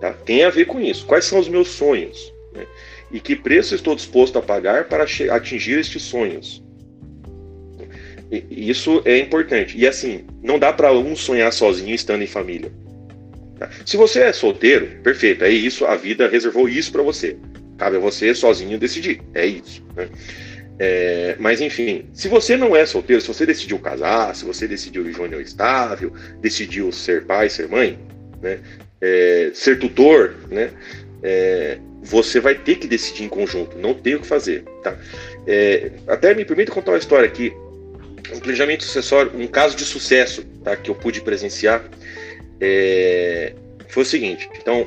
Tá? 0.00 0.12
Tem 0.12 0.44
a 0.44 0.50
ver 0.50 0.66
com 0.66 0.80
isso. 0.80 1.06
Quais 1.06 1.24
são 1.24 1.38
os 1.38 1.48
meus 1.48 1.68
sonhos? 1.68 2.32
Né? 2.52 2.66
E 3.10 3.20
que 3.20 3.36
preço 3.36 3.74
estou 3.74 3.94
disposto 3.94 4.38
a 4.38 4.42
pagar 4.42 4.84
para 4.84 5.04
atingir 5.04 5.78
estes 5.78 6.02
sonhos? 6.02 6.62
Isso 8.30 9.02
é 9.04 9.18
importante. 9.18 9.76
E 9.76 9.86
assim, 9.86 10.24
não 10.42 10.58
dá 10.58 10.72
para 10.72 10.92
um 10.92 11.16
sonhar 11.16 11.52
sozinho 11.52 11.94
estando 11.94 12.22
em 12.22 12.28
família. 12.28 12.70
Tá? 13.58 13.68
Se 13.84 13.96
você 13.96 14.20
é 14.20 14.32
solteiro, 14.32 14.86
perfeito, 15.02 15.44
é 15.44 15.50
isso, 15.50 15.84
a 15.84 15.96
vida 15.96 16.28
reservou 16.28 16.68
isso 16.68 16.92
para 16.92 17.02
você. 17.02 17.36
Cabe 17.76 17.96
a 17.96 18.00
você 18.00 18.34
sozinho 18.34 18.78
decidir. 18.78 19.20
É 19.34 19.44
isso. 19.44 19.82
Né? 19.96 20.08
É, 20.78 21.36
mas 21.38 21.60
enfim, 21.60 22.06
se 22.14 22.28
você 22.28 22.56
não 22.56 22.74
é 22.74 22.86
solteiro, 22.86 23.20
se 23.20 23.28
você 23.28 23.44
decidiu 23.44 23.78
casar, 23.78 24.34
se 24.34 24.44
você 24.44 24.66
decidiu 24.66 25.04
viver 25.04 25.22
união 25.22 25.40
estável, 25.40 26.12
decidiu 26.40 26.90
ser 26.90 27.24
pai, 27.24 27.50
ser 27.50 27.68
mãe, 27.68 27.98
né? 28.40 28.60
É, 28.98 29.50
ser 29.52 29.78
tutor, 29.78 30.36
né? 30.50 30.70
É, 31.22 31.78
você 32.02 32.40
vai 32.40 32.54
ter 32.54 32.76
que 32.76 32.86
decidir 32.86 33.24
em 33.24 33.28
conjunto, 33.28 33.76
não 33.76 33.92
tem 33.92 34.14
o 34.14 34.20
que 34.20 34.26
fazer. 34.26 34.64
Tá? 34.82 34.96
É, 35.46 35.92
até 36.06 36.34
me 36.34 36.46
permita 36.46 36.72
contar 36.72 36.92
uma 36.92 36.98
história 36.98 37.26
aqui 37.26 37.52
um 38.32 38.40
planejamento 38.40 38.84
sucessório, 38.84 39.32
um 39.34 39.46
caso 39.46 39.76
de 39.76 39.84
sucesso 39.84 40.44
tá, 40.62 40.76
que 40.76 40.90
eu 40.90 40.94
pude 40.94 41.20
presenciar 41.20 41.84
é, 42.60 43.54
foi 43.88 44.02
o 44.02 44.06
seguinte: 44.06 44.48
então, 44.60 44.86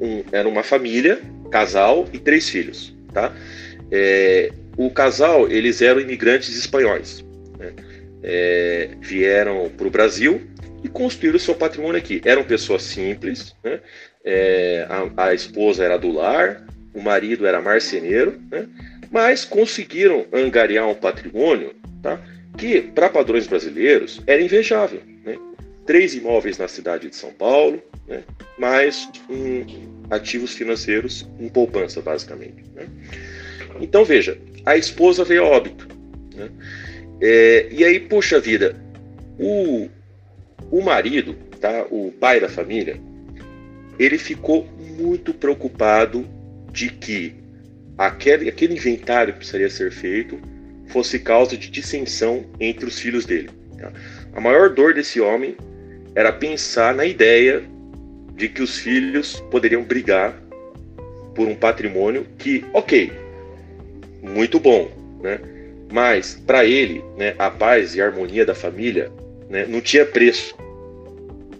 um, 0.00 0.24
era 0.32 0.48
uma 0.48 0.62
família, 0.62 1.20
casal 1.50 2.08
e 2.12 2.18
três 2.18 2.48
filhos. 2.48 2.94
Tá? 3.12 3.34
É, 3.90 4.52
o 4.76 4.90
casal, 4.90 5.50
eles 5.50 5.82
eram 5.82 6.00
imigrantes 6.00 6.56
espanhóis. 6.56 7.24
Né? 7.58 7.72
É, 8.22 8.90
vieram 9.00 9.70
para 9.70 9.86
o 9.86 9.90
Brasil 9.90 10.42
e 10.82 10.88
construíram 10.88 11.38
seu 11.38 11.54
patrimônio 11.54 11.98
aqui. 11.98 12.20
Eram 12.24 12.44
pessoas 12.44 12.82
simples, 12.82 13.54
né? 13.62 13.80
É, 14.22 14.86
a, 14.88 15.28
a, 15.28 15.34
esposa 15.34 15.82
era 15.82 15.96
do 15.96 16.12
lar, 16.12 16.66
o 16.92 17.00
marido 17.00 17.46
era 17.46 17.58
marceneiro, 17.58 18.38
né? 18.50 18.68
mas 19.10 19.46
conseguiram 19.46 20.26
angariar 20.30 20.86
um 20.86 20.94
patrimônio 20.94 21.74
tá? 22.02 22.20
Que, 22.56 22.80
para 22.80 23.08
padrões 23.08 23.46
brasileiros, 23.46 24.20
era 24.26 24.40
invejável. 24.42 25.00
Né? 25.24 25.36
Três 25.86 26.14
imóveis 26.14 26.58
na 26.58 26.68
cidade 26.68 27.08
de 27.08 27.16
São 27.16 27.32
Paulo, 27.32 27.82
né? 28.06 28.22
mais 28.58 29.08
um, 29.28 29.64
ativos 30.10 30.52
financeiros 30.54 31.28
em 31.38 31.48
poupança, 31.48 32.00
basicamente. 32.00 32.64
Né? 32.74 32.86
Então, 33.80 34.04
veja, 34.04 34.38
a 34.66 34.76
esposa 34.76 35.24
veio 35.24 35.44
a 35.44 35.48
óbito. 35.48 35.88
Né? 36.34 36.50
É, 37.20 37.68
e 37.70 37.84
aí, 37.84 38.00
puxa 38.00 38.40
vida, 38.40 38.76
o, 39.38 39.88
o 40.70 40.82
marido, 40.82 41.34
tá? 41.60 41.86
o 41.90 42.12
pai 42.12 42.40
da 42.40 42.48
família, 42.48 43.00
ele 43.98 44.18
ficou 44.18 44.66
muito 44.98 45.34
preocupado 45.34 46.26
de 46.72 46.88
que 46.90 47.34
aquele, 47.98 48.48
aquele 48.48 48.74
inventário 48.74 49.34
que 49.34 49.40
precisaria 49.40 49.68
ser 49.68 49.92
feito 49.92 50.40
fosse 50.90 51.18
causa 51.18 51.56
de 51.56 51.70
dissensão 51.70 52.44
entre 52.58 52.86
os 52.86 52.98
filhos 52.98 53.24
dele. 53.24 53.50
Tá? 53.78 53.92
A 54.34 54.40
maior 54.40 54.70
dor 54.70 54.94
desse 54.94 55.20
homem 55.20 55.56
era 56.14 56.32
pensar 56.32 56.94
na 56.94 57.04
ideia 57.04 57.62
de 58.34 58.48
que 58.48 58.62
os 58.62 58.78
filhos 58.78 59.40
poderiam 59.50 59.82
brigar 59.82 60.40
por 61.34 61.46
um 61.46 61.54
patrimônio 61.54 62.26
que, 62.38 62.64
ok, 62.72 63.12
muito 64.22 64.58
bom, 64.58 64.90
né? 65.22 65.38
Mas 65.92 66.40
para 66.46 66.64
ele, 66.64 67.04
né, 67.16 67.34
a 67.38 67.50
paz 67.50 67.94
e 67.94 68.00
a 68.00 68.06
harmonia 68.06 68.46
da 68.46 68.54
família, 68.54 69.10
né, 69.48 69.66
não 69.66 69.80
tinha 69.80 70.06
preço. 70.06 70.56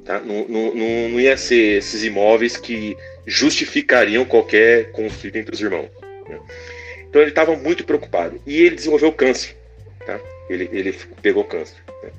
Tá? 0.04 0.20
Não, 0.20 0.46
não, 0.48 0.74
não, 0.74 1.20
ia 1.20 1.36
ser 1.36 1.78
esses 1.78 2.04
imóveis 2.04 2.56
que 2.56 2.96
justificariam 3.26 4.24
qualquer 4.24 4.92
conflito 4.92 5.36
entre 5.36 5.54
os 5.54 5.60
irmãos. 5.60 5.88
Né? 6.28 6.38
Então 7.10 7.20
ele 7.20 7.30
estava 7.30 7.54
muito 7.56 7.84
preocupado. 7.84 8.40
E 8.46 8.62
ele 8.62 8.76
desenvolveu 8.76 9.12
câncer. 9.12 9.56
Tá? 10.06 10.18
Ele, 10.48 10.70
ele 10.72 10.96
pegou 11.20 11.44
câncer. 11.44 11.76
Né? 12.02 12.10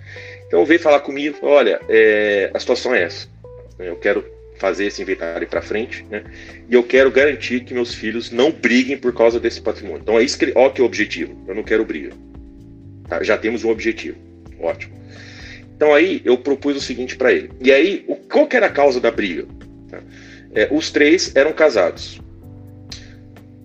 Então 0.45 0.65
veio 0.65 0.79
falar 0.79 0.99
comigo: 0.99 1.39
olha, 1.41 1.79
é, 1.89 2.51
a 2.53 2.59
situação 2.59 2.93
é 2.93 3.03
essa. 3.03 3.27
Eu 3.79 3.95
quero 3.95 4.23
fazer 4.59 4.85
esse 4.85 5.01
inventário 5.01 5.47
para 5.47 5.61
frente, 5.61 6.05
né? 6.07 6.23
E 6.69 6.73
eu 6.75 6.83
quero 6.83 7.09
garantir 7.09 7.61
que 7.61 7.73
meus 7.73 7.95
filhos 7.95 8.29
não 8.29 8.51
briguem 8.51 8.95
por 8.95 9.11
causa 9.11 9.39
desse 9.39 9.59
patrimônio. 9.59 10.01
Então 10.01 10.19
é 10.19 10.23
isso 10.23 10.37
que, 10.37 10.51
ó, 10.53 10.69
que 10.69 10.79
é 10.79 10.83
o 10.83 10.85
objetivo. 10.85 11.35
Eu 11.47 11.55
não 11.55 11.63
quero 11.63 11.83
briga. 11.83 12.11
Tá? 13.09 13.23
Já 13.23 13.37
temos 13.39 13.63
um 13.63 13.71
objetivo. 13.71 14.17
Ótimo. 14.59 14.93
Então 15.75 15.95
aí 15.95 16.21
eu 16.23 16.37
propus 16.37 16.75
o 16.75 16.81
seguinte 16.81 17.15
para 17.15 17.31
ele. 17.31 17.49
E 17.59 17.71
aí, 17.71 18.03
o, 18.07 18.15
qual 18.15 18.45
que 18.45 18.55
era 18.55 18.67
a 18.67 18.71
causa 18.71 18.99
da 18.99 19.09
briga? 19.09 19.47
Tá? 19.89 19.99
É, 20.53 20.67
os 20.69 20.91
três 20.91 21.35
eram 21.35 21.53
casados. 21.53 22.21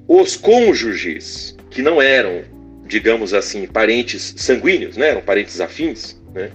Os 0.08 0.36
cônjuges 0.36 1.56
que 1.70 1.82
não 1.82 2.00
eram, 2.00 2.42
digamos 2.86 3.34
assim, 3.34 3.66
parentes 3.66 4.34
sanguíneos, 4.36 4.96
né? 4.96 5.10
Eram 5.10 5.20
parentes 5.20 5.60
afins, 5.60 6.20
né? 6.32 6.50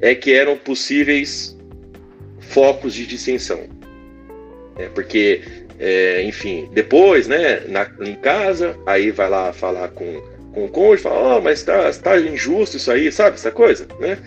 É 0.00 0.14
que 0.14 0.32
eram 0.32 0.56
possíveis 0.56 1.56
focos 2.40 2.94
de 2.94 3.06
dissensão. 3.06 3.60
É, 4.78 4.88
porque, 4.88 5.42
é, 5.78 6.22
enfim, 6.22 6.68
depois, 6.72 7.26
né, 7.28 7.62
na, 7.68 7.90
em 8.00 8.14
casa, 8.14 8.76
aí 8.86 9.10
vai 9.10 9.28
lá 9.28 9.52
falar 9.52 9.88
com, 9.88 10.22
com 10.52 10.64
o 10.64 10.68
cônjuge, 10.68 11.02
fala, 11.02 11.36
oh, 11.36 11.40
mas 11.40 11.62
tá, 11.62 11.90
tá 11.92 12.18
injusto 12.20 12.76
isso 12.76 12.90
aí, 12.90 13.10
sabe, 13.10 13.36
essa 13.36 13.50
coisa, 13.50 13.86
né? 14.00 14.18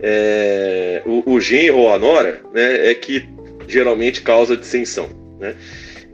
É, 0.00 1.02
o, 1.04 1.32
o 1.32 1.40
genro 1.40 1.78
ou 1.78 1.92
a 1.92 1.98
nora, 1.98 2.40
né, 2.54 2.90
é 2.90 2.94
que 2.94 3.28
geralmente 3.66 4.22
causa 4.22 4.56
dissensão, 4.56 5.08
né? 5.38 5.54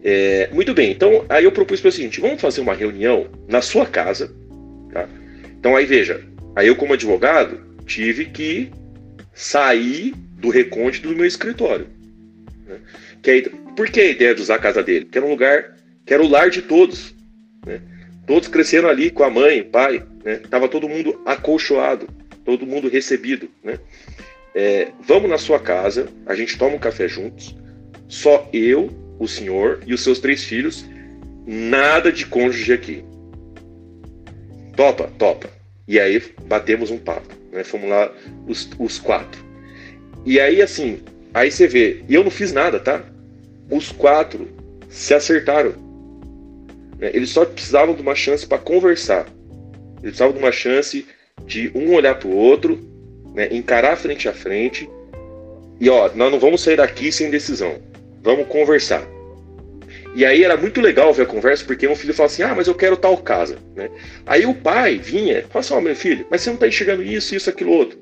É, 0.07 0.51
muito 0.53 0.75
bem, 0.75 0.93
então 0.93 1.25
aí 1.31 1.45
eu 1.45 1.53
propus 1.53 1.81
para 1.81 1.89
o 1.89 1.93
seguinte: 1.93 2.21
vamos 2.21 2.41
fazer 2.41 2.61
uma 2.61 2.75
reunião 2.75 3.27
na 3.49 3.63
sua 3.63 3.87
casa, 3.87 4.31
tá? 4.93 5.09
Então 5.59 5.75
aí 5.75 5.87
veja, 5.87 6.23
aí 6.55 6.69
eu 6.69 6.77
como 6.77 6.93
advogado 6.93 7.59
tive 7.87 8.27
que 8.27 8.71
sair 9.33 10.13
do 10.39 10.51
recôndito 10.51 11.09
do 11.09 11.17
meu 11.17 11.25
escritório. 11.25 11.87
Né? 12.67 12.77
Que 13.23 13.31
aí, 13.31 13.43
por 13.75 13.89
que 13.89 14.01
a 14.01 14.11
ideia 14.11 14.35
de 14.35 14.43
usar 14.43 14.57
a 14.57 14.59
casa 14.59 14.83
dele? 14.83 15.07
Que 15.07 15.17
era 15.17 15.27
um 15.27 15.31
lugar, 15.31 15.75
que 16.05 16.13
era 16.13 16.23
o 16.23 16.29
lar 16.29 16.51
de 16.51 16.61
todos. 16.61 17.15
Né? 17.67 17.81
Todos 18.27 18.49
cresceram 18.49 18.91
ali 18.91 19.11
com 19.11 19.25
a 19.25 19.31
mãe, 19.31 19.63
pai, 19.63 20.03
né? 20.23 20.37
Tava 20.51 20.69
todo 20.69 20.89
mundo 20.89 21.21
acolchoado, 21.25 22.09
todo 22.45 22.67
mundo 22.67 22.89
recebido, 22.89 23.49
né? 23.63 23.79
É, 24.55 24.89
vamos 25.01 25.29
na 25.29 25.39
sua 25.39 25.59
casa, 25.59 26.09
a 26.27 26.35
gente 26.35 26.57
toma 26.57 26.77
um 26.77 26.79
café 26.79 27.09
juntos, 27.09 27.57
só 28.07 28.49
eu, 28.53 28.89
o 29.19 29.29
senhor 29.29 29.81
e 29.87 29.95
os 29.95 30.03
seus 30.03 30.19
três 30.19 30.45
filhos, 30.45 30.85
nada 31.47 32.13
de 32.13 32.27
cônjuge 32.27 32.73
aqui. 32.73 33.05
Topa, 34.77 35.11
topa. 35.19 35.49
E 35.87 36.01
aí 36.01 36.23
batemos 36.47 36.91
um 36.91 36.99
papo, 36.99 37.35
né? 37.53 37.63
Fomos 37.63 37.89
lá 37.89 38.13
os, 38.47 38.69
os 38.79 38.99
quatro. 38.99 39.45
E 40.25 40.41
aí, 40.41 40.63
assim, 40.63 41.01
aí 41.33 41.51
você 41.51 41.69
vê, 41.69 42.03
e 42.09 42.15
eu 42.15 42.25
não 42.25 42.31
fiz 42.31 42.53
nada, 42.53 42.81
tá? 42.81 43.05
Os 43.71 43.93
quatro 43.93 44.49
se 44.89 45.13
acertaram. 45.13 45.75
Né? 46.99 47.11
Eles 47.13 47.31
só 47.31 47.45
precisavam 47.45 47.95
de 47.95 48.01
uma 48.01 48.15
chance 48.15 48.47
para 48.47 48.59
conversar. 48.59 49.27
Eles 49.97 50.01
precisavam 50.01 50.33
de 50.33 50.39
uma 50.39 50.53
chance 50.53 51.07
de 51.47 51.71
um 51.75 51.93
olhar 51.95 52.15
para 52.15 52.29
o 52.29 52.35
outro, 52.35 52.81
né? 53.35 53.49
encarar 53.51 53.97
frente 53.97 54.29
a 54.29 54.33
frente. 54.33 54.89
E 55.79 55.91
ó, 55.91 56.11
nós 56.15 56.33
não 56.33 56.39
vamos 56.39 56.63
sair 56.63 56.77
daqui 56.77 57.13
sem 57.13 57.31
decisão. 57.31 57.77
Vamos 58.25 58.49
conversar. 58.49 59.07
E 60.15 60.25
aí 60.25 60.43
era 60.43 60.57
muito 60.57 60.81
legal 60.81 61.13
ver 61.13 61.25
a 61.25 61.27
conversa, 61.27 61.65
porque 61.65 61.87
um 61.87 61.95
filho 61.95 62.15
fala 62.15 62.29
assim: 62.29 62.43
ah, 62.43 62.55
mas 62.55 62.67
eu 62.67 62.75
quero 62.75 62.97
tal 62.97 63.17
casa. 63.19 63.59
Né? 63.77 63.91
Aí 64.25 64.47
o 64.47 64.55
pai 64.55 64.97
vinha 64.97 65.43
falava 65.43 65.59
assim: 65.59 65.75
ó, 65.75 65.79
oh, 65.79 65.81
meu 65.81 65.95
filho, 65.95 66.27
mas 66.31 66.41
você 66.41 66.51
não 66.51 66.55
está 66.55 66.67
enxergando 66.67 67.03
isso, 67.03 67.35
isso, 67.35 67.51
aquilo 67.51 67.73
outro. 67.73 67.99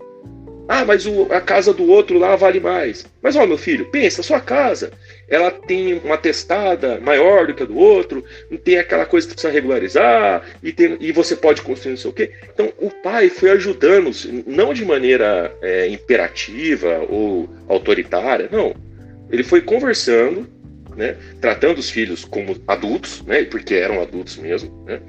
Ah, 0.68 0.84
mas 0.84 1.06
o, 1.06 1.26
a 1.32 1.40
casa 1.40 1.74
do 1.74 1.90
outro 1.90 2.18
lá 2.18 2.36
vale 2.36 2.60
mais. 2.60 3.04
Mas 3.20 3.34
ó, 3.34 3.44
meu 3.46 3.58
filho, 3.58 3.86
pensa, 3.86 4.22
sua 4.22 4.40
casa, 4.40 4.92
ela 5.28 5.50
tem 5.50 5.94
uma 6.04 6.16
testada 6.16 7.00
maior 7.00 7.46
do 7.46 7.54
que 7.54 7.64
a 7.64 7.66
do 7.66 7.76
outro, 7.76 8.24
não 8.48 8.56
tem 8.56 8.78
aquela 8.78 9.04
coisa 9.04 9.26
que 9.26 9.34
precisa 9.34 9.52
regularizar, 9.52 10.42
e, 10.62 10.72
tem, 10.72 10.96
e 11.00 11.10
você 11.10 11.34
pode 11.34 11.62
construir 11.62 11.92
não 11.92 11.98
sei 11.98 12.10
o 12.10 12.14
quê. 12.14 12.30
Então, 12.54 12.72
o 12.78 12.90
pai 12.90 13.28
foi 13.28 13.50
ajudando, 13.50 14.10
não 14.46 14.72
de 14.72 14.84
maneira 14.84 15.52
é, 15.60 15.88
imperativa 15.88 17.04
ou 17.08 17.48
autoritária, 17.68 18.48
não. 18.52 18.72
Ele 19.32 19.42
foi 19.42 19.62
conversando, 19.62 20.46
né, 20.94 21.16
tratando 21.40 21.78
os 21.78 21.90
filhos 21.90 22.24
como 22.24 22.54
adultos, 22.68 23.22
né, 23.22 23.44
porque 23.44 23.74
eram 23.74 24.00
adultos 24.00 24.36
mesmo, 24.36 24.84
né, 24.84 25.00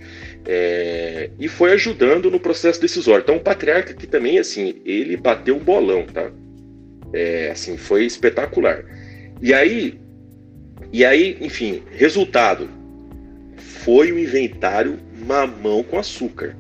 é, 0.46 1.30
e 1.40 1.48
foi 1.48 1.74
ajudando 1.74 2.32
no 2.32 2.40
processo 2.40 2.82
decisório. 2.82 3.22
Então, 3.24 3.36
o 3.36 3.40
patriarca 3.42 3.92
aqui 3.92 4.08
também, 4.08 4.40
assim, 4.40 4.82
ele 4.86 5.16
bateu 5.16 5.56
um 5.56 5.60
bolão, 5.60 6.06
tá? 6.06 6.32
É, 7.14 7.52
assim, 7.52 7.78
foi 7.78 8.06
espetacular. 8.06 8.84
E 9.42 9.54
aí, 9.54 10.00
e 10.92 11.06
aí, 11.06 11.38
enfim, 11.42 11.84
resultado 11.92 12.70
foi 13.58 14.12
o 14.12 14.20
inventário 14.20 15.00
mamão 15.26 15.84
com 15.84 15.98
açúcar. 15.98 16.56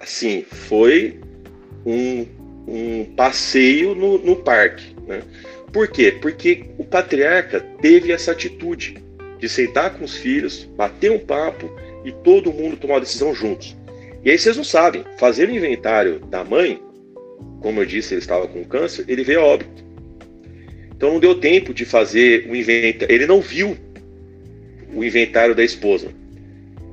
Assim, 0.00 0.44
foi 0.50 1.20
um, 1.86 2.26
um 2.66 3.04
passeio 3.16 3.94
no, 3.94 4.18
no 4.18 4.36
parque, 4.36 4.94
né? 5.06 5.22
Por 5.72 5.88
quê? 5.88 6.12
Porque 6.12 6.64
o 6.78 6.84
patriarca 6.84 7.60
teve 7.80 8.12
essa 8.12 8.32
atitude 8.32 8.96
de 9.38 9.48
sentar 9.48 9.96
com 9.96 10.04
os 10.04 10.16
filhos, 10.16 10.64
bater 10.76 11.10
um 11.10 11.18
papo 11.18 11.70
e 12.04 12.12
todo 12.12 12.52
mundo 12.52 12.76
tomar 12.76 12.94
uma 12.94 13.00
decisão 13.00 13.34
juntos. 13.34 13.76
E 14.24 14.30
aí 14.30 14.38
vocês 14.38 14.56
não 14.56 14.64
sabem, 14.64 15.04
fazer 15.18 15.48
o 15.48 15.54
inventário 15.54 16.18
da 16.20 16.42
mãe, 16.42 16.82
como 17.60 17.80
eu 17.80 17.86
disse, 17.86 18.14
ele 18.14 18.20
estava 18.20 18.48
com 18.48 18.64
câncer, 18.64 19.04
ele 19.08 19.22
veio 19.22 19.40
a 19.40 19.44
óbito. 19.44 19.84
Então 20.96 21.12
não 21.12 21.20
deu 21.20 21.38
tempo 21.38 21.72
de 21.72 21.84
fazer 21.84 22.48
o 22.50 22.56
inventário, 22.56 23.14
ele 23.14 23.26
não 23.26 23.40
viu 23.40 23.76
o 24.92 25.04
inventário 25.04 25.54
da 25.54 25.62
esposa. 25.62 26.08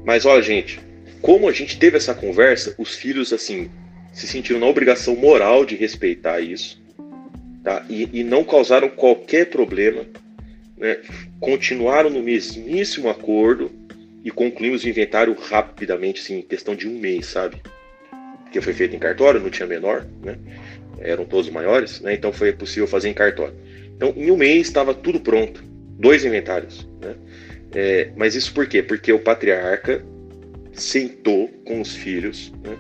Mas 0.04 0.26
olha, 0.26 0.42
gente, 0.42 0.80
como 1.22 1.50
a 1.50 1.52
gente 1.52 1.80
teve 1.80 1.98
essa 1.98 2.14
conversa, 2.14 2.76
os 2.78 2.94
filhos 2.94 3.34
assim 3.34 3.70
se 4.14 4.28
sentiram 4.28 4.60
na 4.60 4.68
obrigação 4.68 5.16
moral 5.16 5.66
de 5.66 5.76
respeitar 5.76 6.40
isso, 6.40 6.82
tá? 7.66 7.84
E, 7.90 8.08
e 8.14 8.24
não 8.24 8.44
causaram 8.44 8.88
qualquer 8.88 9.50
problema, 9.50 10.06
né? 10.78 11.00
Continuaram 11.40 12.12
no 12.12 12.22
mesmíssimo 12.22 13.10
acordo 13.10 13.72
e 14.24 14.30
concluímos 14.30 14.84
o 14.84 14.90
inventário 14.90 15.34
rapidamente, 15.34 16.22
assim, 16.22 16.38
em 16.38 16.42
questão 16.44 16.76
de 16.76 16.88
um 16.88 16.98
mês, 17.00 17.26
sabe? 17.26 17.58
Porque 18.44 18.62
foi 18.62 18.74
feito 18.74 18.96
em 18.96 19.00
cartório, 19.00 19.42
não 19.42 19.50
tinha 19.50 19.68
menor, 19.68 20.06
né? 20.24 20.38
Eram 21.00 21.26
todos 21.26 21.50
maiores, 21.50 22.00
né? 22.02 22.14
Então 22.14 22.32
foi 22.32 22.54
possível 22.54 22.88
fazer 22.88 23.10
em 23.10 23.14
cartório. 23.14 23.56
Então, 23.96 24.14
em 24.16 24.30
um 24.30 24.38
mês 24.38 24.68
estava 24.68 24.94
tudo 24.94 25.20
pronto, 25.20 25.64
dois 25.98 26.24
inventários, 26.24 26.88
né? 27.02 27.16
É, 27.74 28.12
mas 28.16 28.36
isso 28.36 28.54
por 28.54 28.68
quê? 28.68 28.84
Porque 28.84 29.12
o 29.12 29.20
patriarca 29.20 30.06
sentou 30.72 31.48
com 31.66 31.82
os 31.82 31.96
filhos 31.96 32.54
né? 32.64 32.78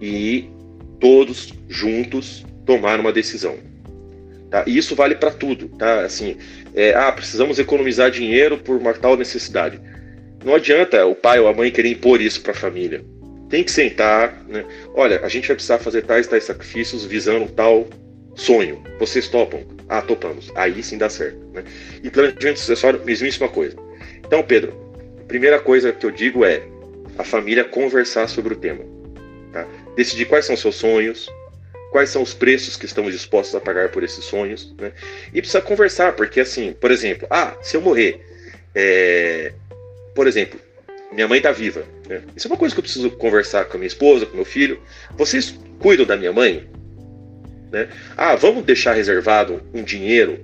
e 0.00 0.48
todos 0.98 1.52
juntos 1.68 2.44
tomaram 2.64 3.02
uma 3.02 3.12
decisão. 3.12 3.56
Tá? 4.50 4.64
E 4.66 4.76
isso 4.76 4.94
vale 4.94 5.14
para 5.14 5.30
tudo, 5.30 5.68
tá? 5.70 6.00
Assim, 6.00 6.36
é, 6.74 6.94
ah, 6.94 7.10
precisamos 7.10 7.58
economizar 7.58 8.10
dinheiro 8.10 8.58
por 8.58 8.76
uma 8.76 8.94
tal 8.94 9.16
necessidade. 9.16 9.80
Não 10.44 10.54
adianta 10.54 11.04
o 11.04 11.14
pai 11.14 11.40
ou 11.40 11.48
a 11.48 11.52
mãe 11.52 11.70
querer 11.70 11.90
impor 11.90 12.20
isso 12.20 12.40
para 12.40 12.52
a 12.52 12.54
família. 12.54 13.04
Tem 13.48 13.64
que 13.64 13.70
sentar, 13.70 14.44
né? 14.46 14.64
Olha, 14.94 15.20
a 15.24 15.28
gente 15.28 15.48
vai 15.48 15.56
precisar 15.56 15.78
fazer 15.78 16.02
tais 16.02 16.26
tais 16.26 16.44
sacrifícios 16.44 17.04
visando 17.04 17.48
tal 17.48 17.88
sonho. 18.34 18.82
Vocês 18.98 19.28
topam? 19.28 19.64
Ah, 19.88 20.02
topamos. 20.02 20.52
Aí 20.54 20.82
sim 20.82 20.98
dá 20.98 21.08
certo. 21.08 21.38
Né? 21.52 21.64
E 22.02 22.10
planejamento 22.10 22.60
sucessório, 22.60 23.04
mesmíssima 23.04 23.48
coisa. 23.48 23.76
Então, 24.24 24.42
Pedro, 24.42 24.72
a 25.20 25.24
primeira 25.24 25.58
coisa 25.58 25.92
que 25.92 26.04
eu 26.04 26.10
digo 26.10 26.44
é 26.44 26.62
a 27.18 27.24
família 27.24 27.64
conversar 27.64 28.28
sobre 28.28 28.54
o 28.54 28.56
tema. 28.56 28.84
Tá? 29.52 29.66
Decidir 29.96 30.26
quais 30.26 30.44
são 30.44 30.56
seus 30.56 30.76
sonhos, 30.76 31.28
quais 31.96 32.10
são 32.10 32.20
os 32.20 32.34
preços 32.34 32.76
que 32.76 32.84
estamos 32.84 33.14
dispostos 33.14 33.54
a 33.54 33.60
pagar 33.60 33.88
por 33.88 34.04
esses 34.04 34.22
sonhos. 34.22 34.70
Né? 34.78 34.92
E 35.32 35.40
precisa 35.40 35.62
conversar, 35.62 36.12
porque 36.12 36.40
assim, 36.40 36.74
por 36.78 36.90
exemplo, 36.90 37.26
ah, 37.30 37.56
se 37.62 37.74
eu 37.74 37.80
morrer, 37.80 38.20
é, 38.74 39.54
por 40.14 40.26
exemplo, 40.26 40.60
minha 41.10 41.26
mãe 41.26 41.38
está 41.38 41.52
viva. 41.52 41.84
Né? 42.06 42.20
Isso 42.36 42.48
é 42.48 42.50
uma 42.50 42.58
coisa 42.58 42.74
que 42.74 42.80
eu 42.80 42.82
preciso 42.82 43.10
conversar 43.12 43.64
com 43.64 43.78
a 43.78 43.78
minha 43.78 43.86
esposa, 43.86 44.26
com 44.26 44.36
meu 44.36 44.44
filho. 44.44 44.78
Vocês 45.16 45.58
cuidam 45.78 46.04
da 46.04 46.18
minha 46.18 46.34
mãe? 46.34 46.68
Né? 47.72 47.88
Ah, 48.14 48.36
vamos 48.36 48.62
deixar 48.66 48.92
reservado 48.92 49.62
um 49.72 49.82
dinheiro 49.82 50.38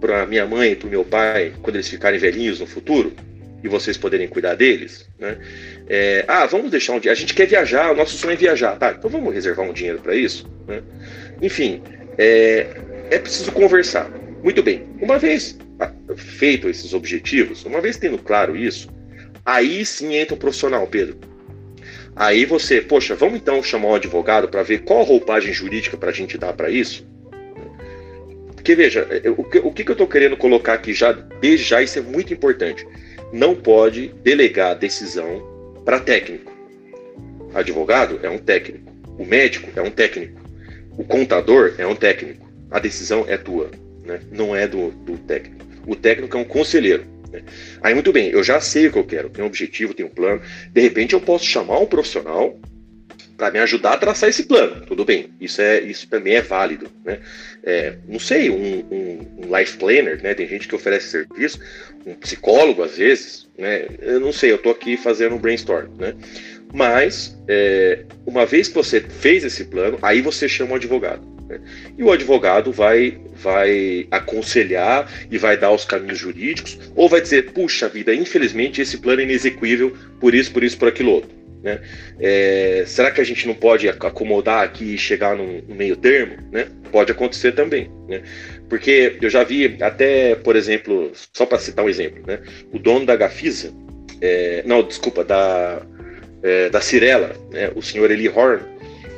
para 0.00 0.26
minha 0.26 0.44
mãe 0.44 0.72
e 0.72 0.74
para 0.74 0.88
o 0.88 0.90
meu 0.90 1.04
pai 1.04 1.52
quando 1.62 1.76
eles 1.76 1.88
ficarem 1.88 2.18
velhinhos 2.18 2.58
no 2.58 2.66
futuro 2.66 3.14
e 3.62 3.68
vocês 3.68 3.96
poderem 3.96 4.28
cuidar 4.28 4.54
deles, 4.54 5.08
né? 5.18 5.38
É, 5.88 6.24
ah, 6.26 6.46
vamos 6.46 6.70
deixar 6.70 6.94
um 6.94 7.00
dia. 7.00 7.12
A 7.12 7.14
gente 7.14 7.34
quer 7.34 7.46
viajar, 7.46 7.92
o 7.92 7.96
nosso 7.96 8.16
sonho 8.16 8.32
é 8.32 8.36
viajar, 8.36 8.76
tá? 8.76 8.94
Então 8.96 9.10
vamos 9.10 9.34
reservar 9.34 9.68
um 9.68 9.72
dinheiro 9.72 10.00
para 10.00 10.14
isso, 10.14 10.50
né? 10.66 10.82
Enfim, 11.42 11.82
é, 12.16 12.66
é 13.10 13.18
preciso 13.18 13.52
conversar. 13.52 14.10
Muito 14.42 14.62
bem. 14.62 14.86
Uma 15.00 15.18
vez 15.18 15.58
feito 16.16 16.68
esses 16.68 16.94
objetivos, 16.94 17.64
uma 17.64 17.80
vez 17.80 17.96
tendo 17.96 18.18
claro 18.18 18.56
isso, 18.56 18.88
Aí 19.44 19.84
sim 19.84 20.14
entra 20.14 20.34
o 20.34 20.38
profissional, 20.38 20.86
Pedro. 20.86 21.18
Aí 22.14 22.44
você, 22.44 22.80
poxa, 22.80 23.14
vamos 23.14 23.36
então 23.36 23.62
chamar 23.62 23.88
um 23.88 23.94
advogado 23.94 24.48
para 24.48 24.62
ver 24.62 24.80
qual 24.80 25.02
roupagem 25.02 25.52
jurídica 25.52 25.96
para 25.96 26.10
a 26.10 26.12
gente 26.12 26.36
dar 26.36 26.52
para 26.52 26.70
isso? 26.70 27.06
Porque 28.54 28.74
veja, 28.74 29.08
o 29.36 29.44
que, 29.44 29.58
o 29.58 29.72
que 29.72 29.88
eu 29.88 29.92
estou 29.92 30.06
querendo 30.06 30.36
colocar 30.36 30.74
aqui 30.74 30.92
já, 30.92 31.12
desde 31.12 31.66
já, 31.66 31.82
isso 31.82 31.98
é 31.98 32.02
muito 32.02 32.32
importante. 32.32 32.86
Não 33.32 33.54
pode 33.54 34.08
delegar 34.22 34.76
decisão 34.76 35.82
para 35.84 36.00
técnico. 36.00 36.50
Advogado 37.54 38.20
é 38.22 38.28
um 38.28 38.38
técnico. 38.38 38.92
O 39.18 39.24
médico 39.24 39.70
é 39.76 39.82
um 39.82 39.90
técnico. 39.90 40.40
O 40.96 41.04
contador 41.04 41.74
é 41.78 41.86
um 41.86 41.94
técnico. 41.94 42.48
A 42.70 42.78
decisão 42.78 43.24
é 43.28 43.36
tua, 43.36 43.70
né? 44.04 44.20
não 44.30 44.54
é 44.54 44.66
do, 44.66 44.90
do 44.90 45.18
técnico. 45.18 45.64
O 45.86 45.96
técnico 45.96 46.36
é 46.36 46.40
um 46.40 46.44
conselheiro. 46.44 47.04
Né? 47.30 47.42
Aí, 47.82 47.94
muito 47.94 48.12
bem, 48.12 48.30
eu 48.30 48.42
já 48.42 48.60
sei 48.60 48.86
o 48.86 48.92
que 48.92 48.98
eu 48.98 49.04
quero, 49.04 49.30
tenho 49.30 49.44
um 49.44 49.48
objetivo, 49.48 49.94
tenho 49.94 50.08
um 50.08 50.12
plano. 50.12 50.40
De 50.72 50.80
repente, 50.80 51.14
eu 51.14 51.20
posso 51.20 51.44
chamar 51.44 51.78
um 51.78 51.86
profissional 51.86 52.58
para 53.36 53.50
me 53.50 53.58
ajudar 53.58 53.94
a 53.94 53.96
traçar 53.96 54.28
esse 54.28 54.44
plano. 54.44 54.84
Tudo 54.86 55.04
bem, 55.04 55.30
isso, 55.40 55.62
é, 55.62 55.80
isso 55.80 56.06
também 56.08 56.34
é 56.34 56.42
válido. 56.42 56.88
Né? 57.04 57.18
É, 57.62 57.94
não 58.08 58.18
sei, 58.18 58.48
um, 58.48 58.84
um, 58.90 59.26
um, 59.38 59.56
life 59.56 59.76
planner, 59.76 60.22
né? 60.22 60.32
tem 60.34 60.48
gente 60.48 60.66
que 60.66 60.74
oferece 60.74 61.08
serviço, 61.08 61.60
um 62.06 62.14
psicólogo 62.14 62.82
às 62.82 62.96
vezes, 62.96 63.48
né? 63.58 63.86
eu 64.00 64.18
não 64.18 64.32
sei, 64.32 64.50
eu 64.50 64.56
estou 64.56 64.72
aqui 64.72 64.96
fazendo 64.96 65.34
um 65.34 65.38
brainstorm. 65.38 65.88
Né? 65.98 66.14
Mas, 66.72 67.36
é, 67.48 68.04
uma 68.24 68.46
vez 68.46 68.68
que 68.68 68.74
você 68.74 69.00
fez 69.00 69.44
esse 69.44 69.64
plano, 69.64 69.98
aí 70.00 70.22
você 70.22 70.48
chama 70.48 70.72
o 70.72 70.76
advogado. 70.76 71.20
Né? 71.48 71.60
E 71.98 72.02
o 72.02 72.10
advogado 72.10 72.72
vai, 72.72 73.18
vai 73.34 74.06
aconselhar 74.10 75.10
e 75.30 75.36
vai 75.36 75.56
dar 75.56 75.72
os 75.72 75.84
caminhos 75.84 76.18
jurídicos, 76.18 76.78
ou 76.94 77.08
vai 77.08 77.20
dizer: 77.20 77.50
puxa 77.52 77.88
vida, 77.88 78.14
infelizmente 78.14 78.80
esse 78.80 78.98
plano 78.98 79.20
é 79.20 79.24
inexequível, 79.24 79.94
por 80.20 80.34
isso, 80.34 80.52
por 80.52 80.62
isso, 80.62 80.78
por 80.78 80.88
aquilo 80.88 81.10
outro. 81.10 81.39
Né? 81.62 81.80
É, 82.18 82.84
será 82.86 83.10
que 83.10 83.20
a 83.20 83.24
gente 83.24 83.46
não 83.46 83.54
pode 83.54 83.88
acomodar 83.88 84.64
aqui 84.64 84.94
e 84.94 84.98
chegar 84.98 85.36
num, 85.36 85.62
num 85.68 85.74
meio 85.74 85.96
termo? 85.96 86.36
Né? 86.50 86.68
Pode 86.90 87.12
acontecer 87.12 87.52
também. 87.52 87.90
Né? 88.08 88.22
Porque 88.68 89.18
eu 89.20 89.28
já 89.28 89.44
vi 89.44 89.76
até, 89.80 90.34
por 90.34 90.56
exemplo, 90.56 91.12
só 91.32 91.44
para 91.44 91.58
citar 91.58 91.84
um 91.84 91.88
exemplo, 91.88 92.22
né? 92.26 92.40
o 92.72 92.78
dono 92.78 93.04
da 93.04 93.16
Gafisa, 93.16 93.72
é, 94.20 94.62
não, 94.64 94.82
desculpa, 94.82 95.24
da, 95.24 95.82
é, 96.42 96.70
da 96.70 96.80
Cirela, 96.80 97.34
né? 97.50 97.70
o 97.74 97.82
senhor 97.82 98.10
Eli 98.10 98.28
Horn, 98.28 98.62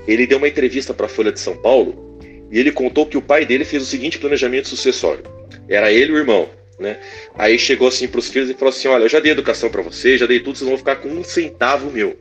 ele 0.06 0.26
deu 0.26 0.38
uma 0.38 0.48
entrevista 0.48 0.92
para 0.92 1.06
a 1.06 1.08
Folha 1.08 1.30
de 1.30 1.38
São 1.38 1.56
Paulo 1.56 2.18
e 2.50 2.58
ele 2.58 2.72
contou 2.72 3.06
que 3.06 3.16
o 3.16 3.22
pai 3.22 3.46
dele 3.46 3.64
fez 3.64 3.82
o 3.82 3.86
seguinte 3.86 4.18
planejamento 4.18 4.68
sucessório. 4.68 5.22
Era 5.68 5.92
ele 5.92 6.12
o 6.12 6.18
irmão. 6.18 6.50
Né? 6.78 6.98
Aí 7.36 7.58
chegou 7.58 7.86
assim 7.86 8.08
para 8.08 8.18
os 8.18 8.28
filhos 8.28 8.50
e 8.50 8.54
falou 8.54 8.70
assim: 8.70 8.88
Olha, 8.88 9.04
eu 9.04 9.08
já 9.08 9.20
dei 9.20 9.30
educação 9.30 9.70
para 9.70 9.82
vocês, 9.82 10.18
já 10.18 10.26
dei 10.26 10.40
tudo, 10.40 10.58
vocês 10.58 10.68
vão 10.68 10.76
ficar 10.76 10.96
com 10.96 11.08
um 11.08 11.22
centavo 11.22 11.90
meu 11.90 12.18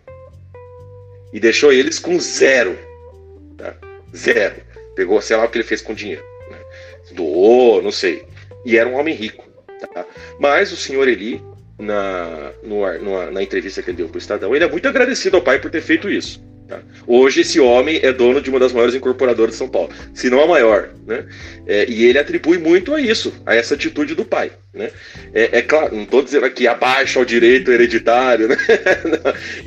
e 1.33 1.39
deixou 1.39 1.71
eles 1.71 1.99
com 1.99 2.19
zero. 2.19 2.77
Tá? 3.57 3.75
Zero. 4.15 4.55
Pegou, 4.95 5.21
sei 5.21 5.37
lá 5.37 5.45
o 5.45 5.49
que 5.49 5.57
ele 5.57 5.67
fez 5.67 5.81
com 5.81 5.93
o 5.93 5.95
dinheiro. 5.95 6.23
Né? 6.49 6.57
Doou, 7.13 7.81
não 7.81 7.91
sei. 7.91 8.25
E 8.65 8.77
era 8.77 8.87
um 8.87 8.95
homem 8.95 9.15
rico. 9.15 9.47
Tá? 9.93 10.05
Mas 10.39 10.71
o 10.71 10.77
senhor 10.77 11.07
Eli, 11.07 11.41
na, 11.79 12.51
no, 12.63 13.31
na 13.31 13.41
entrevista 13.41 13.81
que 13.81 13.89
ele 13.89 13.97
deu 13.97 14.07
para 14.07 14.17
o 14.17 14.19
Estadão, 14.19 14.55
ele 14.55 14.65
é 14.65 14.69
muito 14.69 14.87
agradecido 14.87 15.37
ao 15.37 15.43
pai 15.43 15.59
por 15.59 15.71
ter 15.71 15.81
feito 15.81 16.09
isso. 16.09 16.43
Tá? 16.71 16.79
Hoje 17.05 17.41
esse 17.41 17.59
homem 17.59 17.99
é 18.01 18.13
dono 18.13 18.41
de 18.41 18.49
uma 18.49 18.59
das 18.59 18.71
maiores 18.71 18.95
incorporadoras 18.95 19.51
de 19.51 19.57
São 19.57 19.67
Paulo, 19.67 19.89
se 20.13 20.29
não 20.29 20.41
a 20.41 20.47
maior, 20.47 20.89
né? 21.05 21.25
É, 21.67 21.85
e 21.89 22.05
ele 22.05 22.17
atribui 22.17 22.57
muito 22.57 22.93
a 22.93 23.01
isso, 23.01 23.33
a 23.45 23.53
essa 23.53 23.73
atitude 23.73 24.15
do 24.15 24.23
pai, 24.23 24.53
né? 24.73 24.89
É, 25.33 25.57
é 25.57 25.61
claro, 25.61 25.93
não 25.93 26.03
estou 26.03 26.23
dizendo 26.23 26.45
aqui 26.45 26.69
abaixo 26.69 27.19
ao 27.19 27.25
direito 27.25 27.71
hereditário, 27.71 28.47
né? 28.47 28.55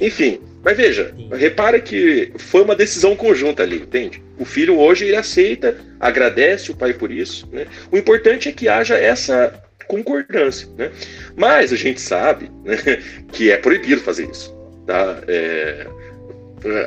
Enfim, 0.00 0.40
mas 0.64 0.76
veja, 0.76 1.14
repara 1.32 1.78
que 1.78 2.32
foi 2.38 2.62
uma 2.62 2.74
decisão 2.74 3.14
conjunta 3.14 3.62
ali, 3.62 3.76
entende? 3.76 4.22
O 4.38 4.44
filho 4.46 4.78
hoje 4.78 5.04
ele 5.04 5.16
aceita, 5.16 5.76
agradece 6.00 6.70
o 6.70 6.74
pai 6.74 6.94
por 6.94 7.12
isso, 7.12 7.46
né? 7.52 7.66
O 7.92 7.98
importante 7.98 8.48
é 8.48 8.52
que 8.52 8.66
haja 8.66 8.96
essa 8.96 9.62
concordância, 9.86 10.66
né? 10.76 10.90
Mas 11.36 11.72
a 11.72 11.76
gente 11.76 12.00
sabe 12.00 12.50
né, 12.64 12.76
que 13.30 13.50
é 13.50 13.58
proibido 13.58 14.00
fazer 14.00 14.28
isso, 14.30 14.56
tá? 14.86 15.22
É, 15.28 15.86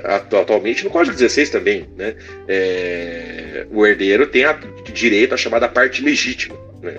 atualmente 0.05 0.84
no 0.84 0.89
Código 0.89 1.15
16 1.15 1.51
também, 1.51 1.88
né? 1.95 2.15
É, 2.47 3.67
o 3.69 3.86
herdeiro 3.86 4.25
tem 4.25 4.43
a, 4.43 4.59
direito 4.91 5.36
à 5.36 5.38
chamada 5.38 5.67
parte 5.67 6.03
legítima, 6.03 6.57
né? 6.82 6.95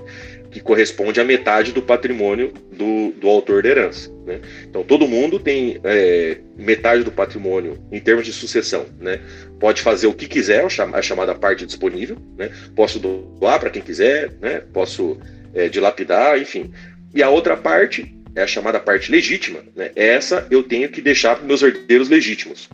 Que 0.51 0.61
corresponde 0.61 1.21
à 1.21 1.25
metade 1.25 1.73
do 1.73 1.83
patrimônio 1.83 2.53
do, 2.73 3.13
do 3.13 3.29
autor 3.29 3.63
da 3.63 3.69
herança. 3.69 4.11
Né? 4.25 4.41
Então, 4.65 4.83
todo 4.83 5.07
mundo 5.07 5.39
tem 5.39 5.79
é, 5.85 6.39
metade 6.57 7.03
do 7.03 7.13
patrimônio 7.13 7.79
em 7.93 8.01
termos 8.01 8.25
de 8.25 8.33
sucessão. 8.33 8.87
Né? 8.99 9.21
Pode 9.61 9.83
fazer 9.83 10.07
o 10.07 10.15
que 10.15 10.27
quiser, 10.27 10.65
a 10.65 11.03
chamada 11.03 11.35
parte 11.35 11.67
disponível. 11.67 12.17
Né? 12.37 12.51
Posso 12.75 12.99
doar 12.99 13.61
para 13.61 13.71
quem 13.71 13.83
quiser, 13.83 14.33
né? 14.41 14.63
posso 14.73 15.19
é, 15.55 15.69
dilapidar, 15.69 16.39
enfim. 16.39 16.73
E 17.15 17.23
a 17.23 17.29
outra 17.29 17.57
parte 17.57 18.15
é 18.35 18.43
a 18.43 18.47
chamada 18.47 18.81
parte 18.81 19.11
legítima. 19.11 19.61
Né? 19.77 19.91
Essa 19.95 20.47
eu 20.51 20.63
tenho 20.63 20.89
que 20.89 21.03
deixar 21.03 21.37
para 21.37 21.47
meus 21.47 21.63
herdeiros 21.63 22.09
legítimos. 22.09 22.71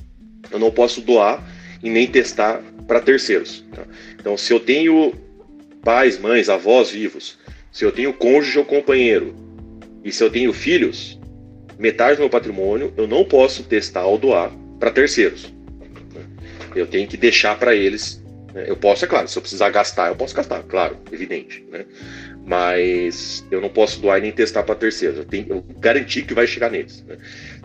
Eu 0.51 0.59
não 0.59 0.71
posso 0.71 1.01
doar 1.01 1.45
e 1.83 1.91
nem 1.91 2.07
testar 2.07 2.63
para 2.87 3.01
terceiros. 3.01 3.65
Tá? 3.75 3.83
Então, 4.19 4.37
se 4.37 4.53
eu 4.53 4.61
tenho 4.61 5.13
pais, 5.83 6.19
mães, 6.19 6.49
avós 6.49 6.91
vivos 6.91 7.43
se 7.75 7.85
eu 7.85 7.91
tenho 7.91 8.13
cônjuge 8.15 8.57
ou 8.57 8.65
companheiro 8.65 9.35
e 10.05 10.13
se 10.13 10.23
eu 10.23 10.31
tenho 10.31 10.53
filhos, 10.53 11.19
metade 11.77 12.17
do 12.17 12.21
meu 12.21 12.31
patrimônio 12.31 12.95
eu 12.97 13.09
não 13.09 13.25
posso 13.25 13.65
testar 13.65 14.07
ou 14.07 14.17
doar 14.17 14.53
para 14.79 14.93
terceiros. 14.93 15.53
Né? 16.15 16.25
Eu 16.77 16.87
tenho 16.87 17.09
que 17.09 17.17
deixar 17.17 17.59
para 17.59 17.75
eles. 17.75 18.23
Né? 18.55 18.67
Eu 18.69 18.77
posso, 18.77 19.05
é 19.05 19.09
claro, 19.09 19.27
se 19.27 19.37
eu 19.37 19.43
precisar 19.43 19.71
gastar, 19.71 20.07
eu 20.07 20.15
posso 20.15 20.37
gastar, 20.37 20.63
claro, 20.63 20.97
evidente. 21.11 21.67
Né? 21.69 21.85
Mas 22.47 23.45
eu 23.51 23.61
não 23.61 23.69
posso 23.69 24.01
doar 24.01 24.19
e 24.19 24.23
nem 24.23 24.31
testar 24.31 24.63
para 24.63 24.77
terceiros. 24.77 25.19
Eu 25.19 25.25
tenho 25.25 25.47
eu 25.49 25.65
garantir 25.81 26.23
que 26.23 26.33
vai 26.33 26.47
chegar 26.47 26.71
neles. 26.71 27.05
Né? 27.09 27.17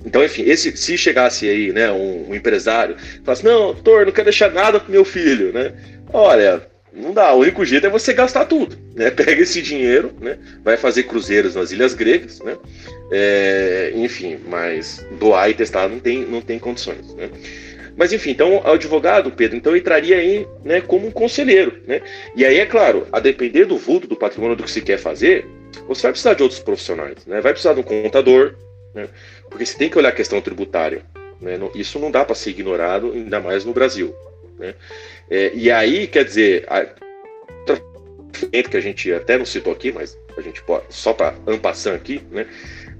Então, 0.04 0.24
enfim, 0.24 0.42
esse, 0.42 0.76
se 0.76 0.98
chegasse 0.98 1.48
aí 1.48 1.72
né, 1.72 1.92
um, 1.92 2.32
um 2.32 2.36
empresário 2.36 2.96
falasse, 3.24 3.46
não, 3.46 3.74
doutor, 3.74 4.08
não 4.08 4.12
quero 4.12 4.26
deixar 4.26 4.52
nada 4.52 4.80
para 4.80 4.92
meu 4.92 5.06
filho, 5.06 5.54
né? 5.54 5.76
Olha, 6.12 6.68
não 6.94 7.14
dá. 7.14 7.34
O 7.34 7.40
único 7.40 7.64
jeito 7.64 7.88
é 7.88 7.90
você 7.90 8.14
gastar 8.14 8.46
tudo. 8.46 8.78
Né? 8.96 9.10
Pega 9.12 9.42
esse 9.42 9.62
dinheiro, 9.62 10.14
né? 10.20 10.38
vai 10.64 10.78
fazer 10.78 11.04
cruzeiros 11.04 11.56
nas 11.56 11.72
ilhas 11.72 11.94
gregas, 11.94 12.40
né? 12.40 12.58
É, 13.12 13.92
enfim, 13.96 14.40
mas 14.48 15.06
doar 15.20 15.50
e 15.50 15.54
testar 15.54 15.88
não 15.88 16.00
tem, 16.00 16.26
não 16.26 16.42
tem 16.42 16.60
condições. 16.60 17.14
Né? 17.16 17.30
Mas 18.00 18.14
enfim, 18.14 18.32
então 18.32 18.58
o 18.58 18.72
advogado, 18.72 19.30
Pedro, 19.32 19.58
então 19.58 19.76
entraria 19.76 20.16
aí 20.16 20.48
né, 20.64 20.80
como 20.80 21.08
um 21.08 21.12
conselheiro. 21.12 21.82
Né? 21.86 22.02
E 22.36 22.46
aí, 22.46 22.58
é 22.58 22.66
claro, 22.66 23.06
a 23.12 23.20
depender 23.20 23.66
do 23.66 23.78
vulto, 23.78 24.08
do 24.08 24.16
patrimônio 24.16 24.56
do 24.56 24.64
que 24.64 24.72
se 24.72 24.82
quer 24.82 24.98
fazer, 24.98 25.46
você 25.88 26.04
vai 26.04 26.12
precisar 26.12 26.34
de 26.34 26.42
outros 26.42 26.62
profissionais. 26.62 27.26
Né? 27.26 27.42
Vai 27.42 27.52
precisar 27.52 27.74
de 27.74 27.82
um 27.82 27.84
contador, 27.84 28.56
né? 28.96 29.10
porque 29.50 29.66
você 29.66 29.78
tem 29.78 29.90
que 29.90 29.98
olhar 29.98 30.10
a 30.10 30.14
questão 30.14 30.40
tributária. 30.40 31.02
Né? 31.42 31.60
Isso 31.76 32.00
não 32.00 32.10
dá 32.10 32.24
para 32.24 32.36
ser 32.36 32.52
ignorado, 32.52 33.12
ainda 33.12 33.40
mais 33.42 33.66
no 33.66 33.74
Brasil. 33.74 34.16
Né? 34.60 34.76
É, 35.30 35.52
e 35.56 35.72
aí, 35.72 36.06
quer 36.06 36.26
dizer, 36.26 36.66
a, 36.68 36.86
que 38.70 38.78
a 38.78 38.82
gente 38.82 39.12
até 39.12 39.38
não 39.38 39.46
citou 39.46 39.74
aqui, 39.74 39.92
mas 39.92 40.18
a 40.38 40.42
gente 40.42 40.62
pode, 40.64 40.86
só 40.90 41.14
para 41.14 41.36
ampassar 41.48 41.96
aqui, 41.96 42.22
né? 42.32 42.46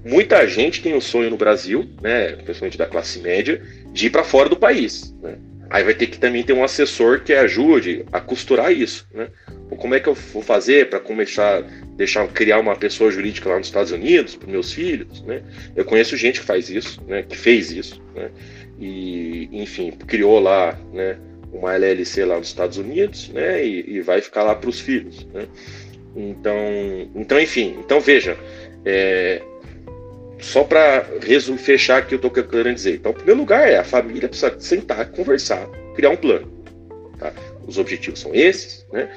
Muita 0.04 0.48
gente 0.48 0.82
tem 0.82 0.94
o 0.94 0.98
um 0.98 1.02
sonho 1.02 1.30
no 1.30 1.38
Brasil, 1.38 1.90
né, 2.02 2.32
principalmente 2.32 2.78
da 2.78 2.86
classe 2.86 3.20
média, 3.20 3.62
de 3.92 4.08
ir 4.08 4.10
para 4.10 4.24
fora 4.24 4.48
do 4.48 4.56
país. 4.56 5.14
Né? 5.22 5.36
Aí 5.70 5.84
vai 5.84 5.94
ter 5.94 6.08
que 6.08 6.18
também 6.18 6.42
ter 6.42 6.54
um 6.54 6.64
assessor 6.64 7.22
que 7.22 7.34
ajude 7.34 8.06
a 8.12 8.22
costurar 8.22 8.72
isso. 8.72 9.06
Né? 9.14 9.28
Como 9.78 9.94
é 9.94 10.00
que 10.00 10.08
eu 10.08 10.14
vou 10.14 10.42
fazer 10.42 10.90
para 10.90 11.02
começar 11.02 11.62
deixar 11.98 12.26
criar 12.30 12.60
uma 12.60 12.78
pessoa 12.78 13.12
jurídica 13.12 13.50
lá 13.50 13.58
nos 13.58 13.68
Estados 13.68 13.92
Unidos 13.92 14.38
para 14.38 14.50
meus 14.50 14.72
filhos? 14.72 15.22
Né? 15.24 15.44
Eu 15.76 15.84
conheço 15.84 16.16
gente 16.16 16.40
que 16.40 16.46
faz 16.46 16.70
isso, 16.70 17.04
né, 17.06 17.22
que 17.22 17.38
fez 17.38 17.70
isso, 17.70 18.02
né? 18.16 18.32
e 18.80 19.50
enfim 19.52 19.92
criou 19.92 20.40
lá, 20.40 20.80
né, 20.94 21.18
uma 21.52 21.74
LLC 21.74 22.26
lá 22.26 22.38
nos 22.38 22.48
Estados 22.48 22.78
Unidos, 22.78 23.30
né? 23.30 23.64
E, 23.64 23.96
e 23.96 24.02
vai 24.02 24.22
ficar 24.22 24.44
lá 24.44 24.56
para 24.56 24.70
os 24.70 24.80
filhos, 24.80 25.26
né? 25.34 25.48
Então, 26.16 26.56
então, 27.16 27.40
enfim, 27.40 27.78
então 27.80 28.00
veja, 28.00 28.38
é, 28.86 29.42
só 30.40 30.64
para 30.64 31.06
fechar 31.58 31.98
aqui 32.00 32.16
eu 32.16 32.18
estou 32.18 32.32
querendo 32.32 32.76
dizer. 32.76 32.96
Então, 32.96 33.12
o 33.12 33.16
primeiro 33.16 33.40
lugar 33.40 33.70
é 33.70 33.78
a 33.78 33.84
família 33.84 34.28
precisa 34.28 34.56
sentar, 34.60 35.12
conversar, 35.12 35.68
criar 35.96 36.10
um 36.10 36.16
plano. 36.16 36.48
Tá? 37.20 37.34
Os 37.68 37.78
objetivos 37.78 38.20
são 38.20 38.34
esses, 38.34 38.86
né? 38.92 39.10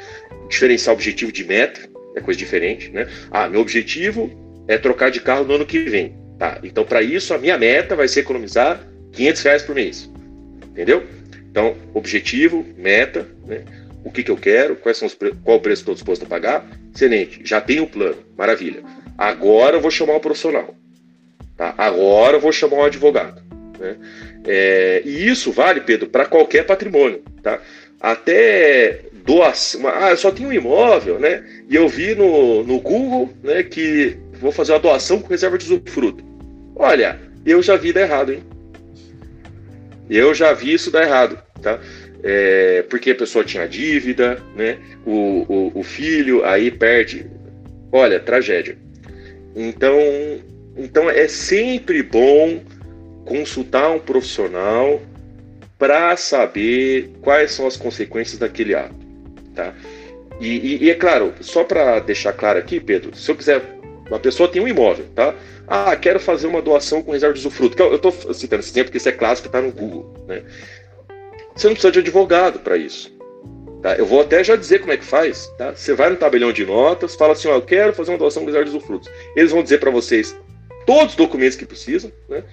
Diferenciar 0.49 0.95
objetivo 0.95 1.33
de 1.33 1.45
meta 1.45 1.81
é 2.15 2.21
coisa 2.21 2.39
diferente, 2.39 2.91
né? 2.91 3.09
Ah, 3.31 3.49
meu 3.49 3.61
objetivo 3.61 4.31
é 4.69 4.77
trocar 4.77 5.11
de 5.11 5.21
carro 5.21 5.45
no 5.45 5.55
ano 5.55 5.67
que 5.67 5.79
vem. 5.79 6.15
Tá? 6.39 6.59
Então, 6.63 6.85
para 6.85 7.03
isso, 7.03 7.33
a 7.33 7.39
minha 7.39 7.57
meta 7.57 7.95
vai 7.95 8.09
ser 8.09 8.21
economizar 8.21 8.87
500 9.13 9.43
reais 9.43 9.63
por 9.63 9.75
mês. 9.75 10.11
Entendeu? 10.71 11.05
Então, 11.53 11.77
objetivo, 11.93 12.65
meta, 12.79 13.29
né? 13.47 13.63
o 14.03 14.11
que, 14.11 14.23
que 14.23 14.31
eu 14.31 14.39
quero, 14.39 14.75
quais 14.75 14.97
são 14.97 15.07
os 15.07 15.15
qual 15.45 15.59
o 15.59 15.61
preço 15.61 15.85
que 15.85 15.91
estou 15.91 15.95
disposto 15.95 16.25
a 16.25 16.27
pagar. 16.27 16.67
Excelente, 16.95 17.43
já 17.45 17.61
tenho 17.61 17.83
o 17.83 17.87
plano, 17.87 18.17
maravilha. 18.37 18.83
Agora 19.19 19.77
eu 19.77 19.81
vou 19.81 19.91
chamar 19.91 20.17
um 20.17 20.21
profissional. 20.21 20.75
Tá? 21.55 21.75
Agora 21.77 22.39
eu 22.39 22.41
vou 22.41 22.53
chamar 22.53 22.77
um 22.77 22.85
advogado. 22.85 23.43
Né? 23.79 23.97
É, 24.47 25.03
e 25.05 25.29
isso 25.29 25.53
vale, 25.53 25.83
Pedro, 25.83 26.09
para 26.09 26.25
qualquer 26.25 26.65
patrimônio. 26.65 27.23
Tá? 27.43 27.61
Até 28.01 29.03
doação. 29.27 29.83
Ah, 29.87 30.11
eu 30.11 30.17
só 30.17 30.31
tenho 30.31 30.49
um 30.49 30.53
imóvel, 30.55 31.21
né? 31.21 31.45
E 31.69 31.77
eu 31.77 31.87
vi 31.87 32.15
no, 32.15 32.65
no 32.65 32.81
Google 32.81 33.31
né, 33.43 33.63
que 33.63 34.17
vou 34.41 34.51
fazer 34.51 34.73
uma 34.73 34.81
doação 34.81 35.21
com 35.21 35.29
reserva 35.29 35.59
de 35.59 35.67
usufruto. 35.67 36.25
Olha, 36.75 37.21
eu 37.45 37.63
já 37.63 37.77
vi 37.77 37.93
dar 37.93 38.01
errado, 38.01 38.33
hein? 38.33 38.43
Eu 40.13 40.35
já 40.35 40.53
vi 40.53 40.75
isso 40.75 40.91
dar 40.91 41.05
errado, 41.05 41.39
tá? 41.61 41.81
É, 42.23 42.85
porque 42.89 43.11
a 43.11 43.15
pessoa 43.15 43.45
tinha 43.45 43.67
dívida, 43.67 44.41
né? 44.55 44.79
O, 45.07 45.45
o, 45.49 45.81
o 45.81 45.83
filho 45.83 46.45
aí 46.45 46.71
perde. 46.71 47.27
Olha, 47.91 48.21
tragédia. 48.21 48.77
Então, 49.57 49.99
então 50.77 51.11
é 51.11 51.27
sempre 51.29 52.03
bom 52.03 52.63
consultar 53.25 53.91
um 53.91 53.99
profissional 53.99 55.01
para 55.79 56.17
saber 56.17 57.11
quais 57.21 57.53
são 57.53 57.67
as 57.67 57.77
consequências 57.77 58.39
daquele 58.39 58.75
ato, 58.75 58.95
tá? 59.55 59.75
E, 60.41 60.49
e, 60.49 60.85
e 60.85 60.91
é 60.91 60.95
claro, 60.95 61.33
só 61.41 61.65
para 61.65 62.01
deixar 62.01 62.33
claro 62.33 62.59
aqui, 62.59 62.81
Pedro, 62.81 63.15
se 63.17 63.31
eu 63.31 63.37
quiser, 63.37 63.63
uma 64.13 64.21
pessoa 64.21 64.49
tem 64.49 64.61
um 64.61 64.69
imóvel, 64.69 65.07
tá? 65.15 65.35
Ah, 65.67 65.97
quero 65.97 66.21
fazer 66.21 66.47
uma 66.47 66.61
doação 66.61 67.03
com 67.03 67.13
reserva 67.13 67.33
de 67.33 67.41
usufruto. 67.41 67.83
Eu 67.83 67.97
estou 67.97 68.13
citando 68.35 68.61
esse 68.61 68.71
exemplo 68.71 68.87
porque 68.87 68.99
isso 68.99 69.09
é 69.09 69.13
clássico, 69.13 69.49
está 69.49 69.61
no 69.61 69.73
Google, 69.73 70.15
né? 70.29 70.43
Você 71.57 71.67
não 71.67 71.75
precisa 71.75 71.91
de 71.93 71.99
advogado 72.01 72.59
para 72.59 72.77
isso. 72.77 73.11
Tá? 73.83 73.95
Eu 73.97 74.05
vou 74.05 74.21
até 74.21 74.45
já 74.45 74.55
dizer 74.55 74.81
como 74.81 74.93
é 74.93 74.97
que 74.99 75.05
faz. 75.05 75.47
Tá? 75.59 75.75
Você 75.75 75.95
vai 75.95 76.11
no 76.11 76.17
tabelião 76.17 76.53
de 76.53 76.65
notas, 76.65 77.15
fala 77.15 77.33
assim: 77.33 77.49
ó, 77.49 77.55
eu 77.55 77.63
quero 77.63 77.95
fazer 77.95 78.11
uma 78.11 78.19
doação 78.19 78.43
com 78.43 78.47
reserva 78.47 78.69
de 78.69 78.77
usufrutos. 78.77 79.11
Eles 79.35 79.51
vão 79.51 79.63
dizer 79.63 79.79
para 79.79 79.91
vocês 79.91 80.37
todos 80.87 81.13
os 81.13 81.17
documentos 81.17 81.57
que 81.57 81.65
precisam. 81.65 82.13
Né? 82.29 82.45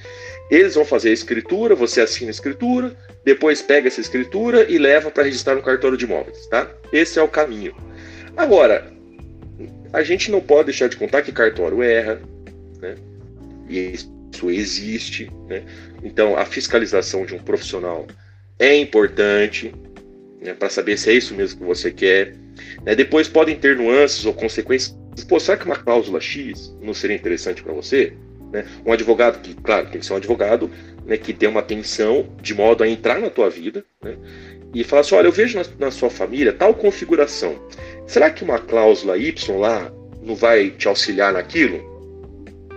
Eles 0.50 0.76
vão 0.76 0.86
fazer 0.86 1.10
a 1.10 1.14
escritura, 1.14 1.76
você 1.76 2.02
assina 2.02 2.30
a 2.30 2.32
escritura, 2.32 2.96
depois 3.24 3.62
pega 3.62 3.88
essa 3.88 4.02
escritura 4.02 4.66
e 4.70 4.78
leva 4.78 5.12
para 5.12 5.24
registrar 5.24 5.56
no 5.56 5.62
cartório 5.62 5.98
de 5.98 6.06
imóveis. 6.06 6.48
Tá? 6.48 6.68
Esse 6.92 7.20
é 7.20 7.22
o 7.22 7.28
caminho. 7.28 7.76
Agora, 8.36 8.99
a 9.92 10.04
gente 10.04 10.32
não 10.32 10.42
pode 10.42 10.66
deixar 10.66 10.88
de 10.88 10.98
contar 10.98 11.22
que 11.22 11.32
cartório 11.32 11.82
erra, 11.82 12.22
né? 12.80 12.96
e 13.68 13.94
isso 13.94 14.50
existe. 14.50 15.32
Né? 15.48 15.64
Então, 16.04 16.38
a 16.38 16.46
fiscalização 16.46 17.26
de 17.26 17.36
um 17.36 17.40
profissional 17.40 18.08
é 18.58 18.76
importante 18.76 19.74
né, 20.42 20.54
para 20.54 20.70
saber 20.70 20.98
se 20.98 21.10
é 21.10 21.14
isso 21.14 21.34
mesmo 21.34 21.60
que 21.60 21.66
você 21.66 21.92
quer. 21.92 22.36
Né? 22.84 22.96
Depois 22.96 23.28
podem 23.28 23.56
ter 23.56 23.76
nuances 23.76 24.26
ou 24.26 24.34
consequências. 24.34 24.98
Pô, 25.28 25.40
será 25.40 25.58
que 25.58 25.66
uma 25.66 25.76
cláusula 25.76 26.22
X 26.22 26.76
não 26.82 26.94
seria 26.94 27.16
interessante 27.16 27.62
para 27.62 27.74
você? 27.74 28.14
Né? 28.52 28.66
Um 28.86 28.94
advogado 28.94 29.42
que, 29.42 29.54
claro, 29.56 29.90
tem 29.90 30.00
que 30.00 30.06
ser 30.06 30.14
um 30.14 30.18
advogado 30.18 30.72
né, 31.06 31.18
que 31.18 31.34
dê 31.34 31.48
uma 31.48 31.60
atenção 31.60 32.30
de 32.42 32.54
modo 32.54 32.84
a 32.84 32.88
entrar 32.88 33.20
na 33.20 33.30
tua 33.30 33.50
vida 33.50 33.84
né, 34.02 34.16
e 34.74 34.84
falar 34.84 35.02
assim: 35.02 35.16
olha, 35.16 35.28
eu 35.28 35.32
vejo 35.32 35.58
na, 35.58 35.66
na 35.80 35.92
sua 35.92 36.10
família 36.10 36.54
tal 36.54 36.74
configuração. 36.74 37.56
Será 38.08 38.30
que 38.30 38.44
uma 38.44 38.60
cláusula 38.60 39.18
Y 39.18 39.58
lá 39.58 39.92
não 40.22 40.36
vai 40.36 40.70
te 40.72 40.88
auxiliar 40.88 41.34
naquilo? 41.34 41.88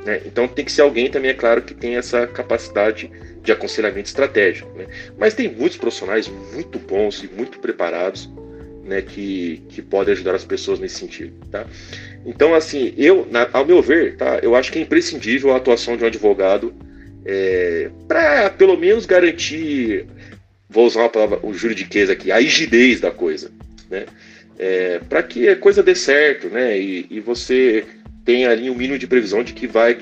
Né? 0.04 0.22
Então 0.26 0.48
tem 0.48 0.64
que 0.64 0.72
ser 0.72 0.82
alguém 0.82 1.10
também, 1.10 1.30
é 1.30 1.34
claro, 1.34 1.62
que 1.62 1.74
tem 1.74 1.96
essa 1.96 2.26
capacidade 2.26 3.10
de 3.42 3.52
aconselhamento 3.52 4.08
estratégico. 4.08 4.70
Né? 4.76 4.86
Mas 5.18 5.34
tem 5.34 5.48
muitos 5.48 5.76
profissionais 5.76 6.28
muito 6.52 6.78
bons 6.78 7.22
e 7.22 7.28
muito 7.28 7.58
preparados 7.58 8.30
né, 8.84 9.02
que, 9.02 9.62
que 9.68 9.80
podem 9.80 10.12
ajudar 10.12 10.34
as 10.34 10.44
pessoas 10.44 10.78
nesse 10.78 10.96
sentido. 10.96 11.32
Tá? 11.50 11.66
Então, 12.24 12.54
assim, 12.54 12.94
eu, 12.96 13.26
na, 13.30 13.48
ao 13.52 13.64
meu 13.64 13.80
ver, 13.80 14.16
tá, 14.16 14.38
eu 14.42 14.54
acho 14.54 14.70
que 14.70 14.78
é 14.78 14.82
imprescindível 14.82 15.52
a 15.52 15.56
atuação 15.56 15.96
de 15.96 16.04
um 16.04 16.06
advogado 16.06 16.74
é, 17.24 17.90
para, 18.08 18.50
pelo 18.50 18.76
menos, 18.76 19.06
garantir, 19.06 20.06
vou 20.72 20.86
usar 20.86 21.00
uma 21.00 21.08
palavra, 21.08 21.38
o 21.42 21.52
juridiquês 21.52 22.08
aqui, 22.08 22.32
a 22.32 22.38
rigidez 22.38 23.00
da 23.00 23.10
coisa. 23.10 23.50
Né? 23.90 24.06
É, 24.58 24.98
para 25.00 25.22
que 25.22 25.48
a 25.48 25.56
coisa 25.56 25.82
dê 25.82 25.94
certo 25.94 26.48
né? 26.48 26.78
e, 26.78 27.06
e 27.10 27.20
você 27.20 27.84
tenha 28.24 28.50
ali 28.50 28.70
um 28.70 28.74
mínimo 28.74 28.98
de 28.98 29.06
previsão 29.06 29.44
de 29.44 29.52
que 29.52 29.66
vai 29.66 29.98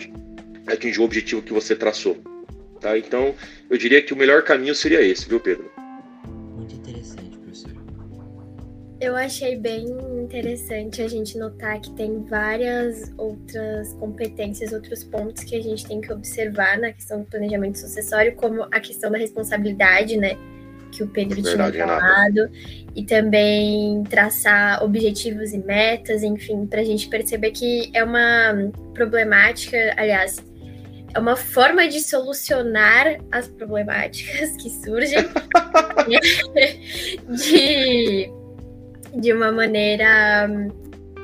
atingir 0.67 1.01
o 1.01 1.05
objetivo 1.05 1.43
que 1.43 1.53
você 1.53 1.75
traçou. 1.75 2.17
Tá? 2.81 2.97
Então, 2.97 3.35
eu 3.69 3.77
diria 3.77 4.01
que 4.01 4.13
o 4.13 4.17
melhor 4.17 4.43
caminho 4.43 4.75
seria 4.75 5.03
esse, 5.03 5.29
viu, 5.29 5.41
Pedro? 5.41 5.71
Muito 6.57 6.75
interessante, 6.75 7.37
professor. 7.39 7.73
Eu 9.01 9.17
achei 9.17 9.57
bem 9.57 9.87
interessante 10.23 11.03
a 11.03 11.09
gente 11.09 11.37
notar 11.37 11.81
que 11.81 11.91
tem 11.93 12.23
várias 12.25 13.13
outras 13.19 13.93
competências, 13.95 14.73
outros 14.73 15.03
pontos 15.05 15.43
que 15.45 15.57
a 15.57 15.63
gente 15.63 15.87
tem 15.87 16.01
que 16.01 16.13
observar 16.13 16.79
na 16.79 16.93
questão 16.93 17.21
do 17.21 17.27
planejamento 17.27 17.79
sucessório, 17.79 18.35
como 18.37 18.63
a 18.71 18.81
questão 18.81 19.11
da 19.11 19.19
responsabilidade, 19.19 20.17
né? 20.17 20.37
Que 20.91 21.03
o 21.03 21.09
Pedro 21.09 21.41
Verdade, 21.43 21.73
tinha 21.73 21.87
falado, 21.87 22.37
Renata. 22.37 22.53
e 22.97 23.05
também 23.05 24.03
traçar 24.05 24.83
objetivos 24.83 25.53
e 25.53 25.59
metas, 25.59 26.23
enfim, 26.23 26.67
para 26.67 26.81
a 26.81 26.85
gente 26.85 27.09
perceber 27.09 27.53
que 27.53 27.91
é 27.95 28.03
uma 28.03 28.71
problemática, 28.95 29.77
aliás, 29.97 30.37
é 31.15 31.19
uma 31.19 31.37
forma 31.37 31.89
de 31.89 32.01
solucionar 32.01 33.19
as 33.33 33.49
problemáticas 33.49 34.57
que 34.57 34.71
surgem 34.71 35.19
de, 37.29 38.31
de 39.21 39.33
uma 39.33 39.51
maneira, 39.51 40.49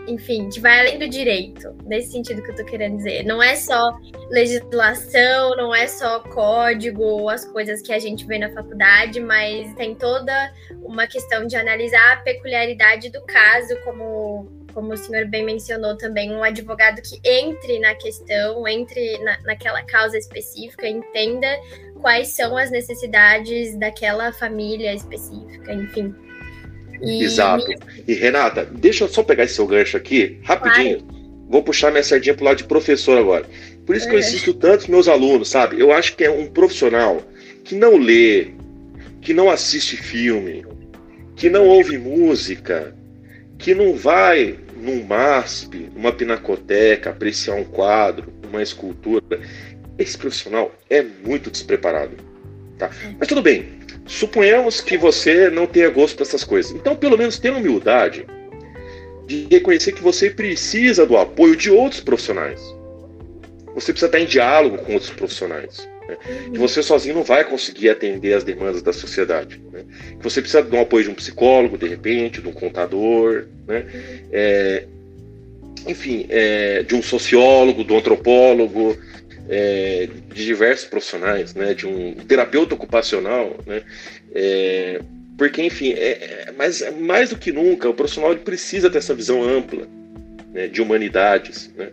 enfim, 0.07 0.49
vai 0.61 0.81
além 0.81 0.99
do 0.99 1.09
direito, 1.09 1.75
nesse 1.85 2.13
sentido 2.13 2.43
que 2.43 2.51
eu 2.51 2.57
tô 2.57 2.65
querendo 2.65 2.97
dizer. 2.97 3.25
Não 3.25 3.43
é 3.43 3.57
só 3.57 3.99
legislação, 4.31 5.57
não 5.57 5.75
é 5.75 5.87
só 5.87 6.21
código, 6.21 7.29
as 7.29 7.45
coisas 7.45 7.83
que 7.83 7.93
a 7.93 7.99
gente 7.99 8.27
vê 8.27 8.39
na 8.39 8.51
faculdade, 8.51 9.21
mas 9.21 9.75
tem 9.75 9.95
toda 9.95 10.53
uma 10.83 11.07
questão 11.07 11.47
de 11.47 11.57
analisar 11.57 12.13
a 12.13 12.17
peculiaridade 12.19 13.11
do 13.11 13.23
caso, 13.23 13.77
como 13.85 14.55
como 14.77 14.93
o 14.93 14.97
senhor 14.97 15.25
bem 15.25 15.43
mencionou 15.43 15.97
também, 15.97 16.31
um 16.37 16.43
advogado 16.45 17.01
que 17.01 17.19
entre 17.25 17.79
na 17.79 17.95
questão, 17.95 18.69
entre 18.69 19.17
na, 19.25 19.41
naquela 19.41 19.83
causa 19.83 20.19
específica, 20.19 20.87
entenda 20.87 21.49
quais 22.03 22.29
são 22.37 22.59
as 22.59 22.71
necessidades 22.71 23.75
daquela 23.79 24.35
família 24.35 24.93
específica, 24.93 25.73
enfim. 25.73 26.15
E... 27.03 27.23
Exato. 27.23 27.67
E 28.07 28.15
Renata, 28.15 28.65
deixa 28.65 29.05
eu 29.05 29.09
só 29.09 29.23
pegar 29.23 29.45
esse 29.45 29.55
seu 29.55 29.67
gancho 29.67 29.97
aqui, 29.97 30.39
rapidinho. 30.43 31.01
Claro. 31.01 31.17
Vou 31.49 31.63
puxar 31.63 31.91
minha 31.91 32.03
sardinha 32.03 32.35
pro 32.35 32.45
lado 32.45 32.59
de 32.59 32.65
professor 32.65 33.19
agora. 33.19 33.47
Por 33.85 33.95
isso 33.95 34.09
que 34.09 34.15
eu 34.15 34.19
insisto 34.19 34.53
tanto 34.53 34.81
nos 34.81 34.89
meus 34.89 35.09
alunos, 35.09 35.49
sabe? 35.49 35.81
Eu 35.81 35.93
acho 35.93 36.17
que 36.17 36.25
é 36.25 36.31
um 36.31 36.47
profissional 36.47 37.23
que 37.63 37.75
não 37.77 37.97
lê, 37.97 38.49
que 39.21 39.33
não 39.33 39.49
assiste 39.49 39.97
filme, 39.97 40.65
que 41.37 41.49
não 41.49 41.67
ouve 41.67 41.97
música, 41.99 42.95
que 43.59 43.75
não 43.75 43.95
vai 43.95 44.59
num 44.77 45.05
MASP, 45.05 45.89
numa 45.95 46.13
pinacoteca, 46.13 47.11
apreciar 47.11 47.55
um 47.55 47.65
quadro, 47.65 48.33
uma 48.49 48.63
escultura, 48.63 49.41
esse 49.99 50.17
profissional 50.19 50.75
é 50.91 51.03
muito 51.03 51.51
despreparado. 51.51 52.17
Tá? 52.79 52.91
Mas 53.19 53.29
tudo 53.29 53.41
bem, 53.41 53.67
suponhamos 54.07 54.81
que 54.81 54.97
você 54.97 55.51
não 55.51 55.67
tenha 55.67 55.91
gosto 55.91 56.19
dessas 56.19 56.45
coisas. 56.45 56.73
Então, 56.73 56.97
pelo 56.97 57.19
menos 57.19 57.39
tenha 57.39 57.57
humildade 57.57 58.27
de 59.27 59.47
reconhecer 59.51 59.93
que 59.93 60.03
você 60.03 60.31
precisa 60.31 61.05
do 61.05 61.17
apoio 61.17 61.57
de 61.57 61.71
outros 61.71 62.01
profissionais. 62.01 62.61
Você 63.75 63.93
precisa 63.93 64.07
estar 64.07 64.21
em 64.21 64.27
diálogo 64.27 64.79
com 64.79 64.95
outros 64.95 65.11
profissionais. 65.11 65.89
Né? 66.09 66.17
Que 66.53 66.59
você 66.59 66.83
sozinho 66.83 67.17
não 67.17 67.25
vai 67.25 67.45
conseguir 67.45 67.91
atender 67.91 68.35
as 68.35 68.45
demandas 68.45 68.83
da 68.83 68.93
sociedade. 68.93 69.61
Né? 69.73 69.85
Que 70.17 70.23
você 70.23 70.41
precisa 70.41 70.63
do 70.63 70.79
apoio 70.79 71.05
de 71.05 71.11
um 71.11 71.15
psicólogo, 71.15 71.77
de 71.77 71.87
repente, 71.87 72.41
de 72.41 72.49
um 72.49 72.53
contador, 72.53 73.47
né? 73.67 73.85
É, 74.33 74.85
enfim, 75.87 76.27
é, 76.29 76.83
de 76.83 76.95
um 76.95 77.03
sociólogo, 77.03 77.85
do 77.85 77.97
antropólogo, 77.97 78.97
é, 79.49 80.09
de 80.35 80.45
diversos 80.45 80.87
profissionais, 80.87 81.55
né? 81.55 81.75
de 81.75 81.87
um 81.87 82.15
terapeuta 82.15 82.75
ocupacional, 82.75 83.57
né? 83.67 83.83
É, 84.35 85.01
porque, 85.39 85.63
enfim, 85.63 85.93
é, 85.93 86.47
é, 86.49 86.55
mas 86.57 86.83
mais 86.99 87.31
do 87.31 87.37
que 87.37 87.53
nunca, 87.53 87.89
o 87.89 87.95
profissional 87.95 88.35
precisa 88.37 88.89
ter 88.89 88.99
essa 88.99 89.15
visão 89.15 89.43
ampla 89.43 89.87
né? 90.53 90.67
de 90.67 90.81
humanidades. 90.81 91.71
Né? 91.77 91.91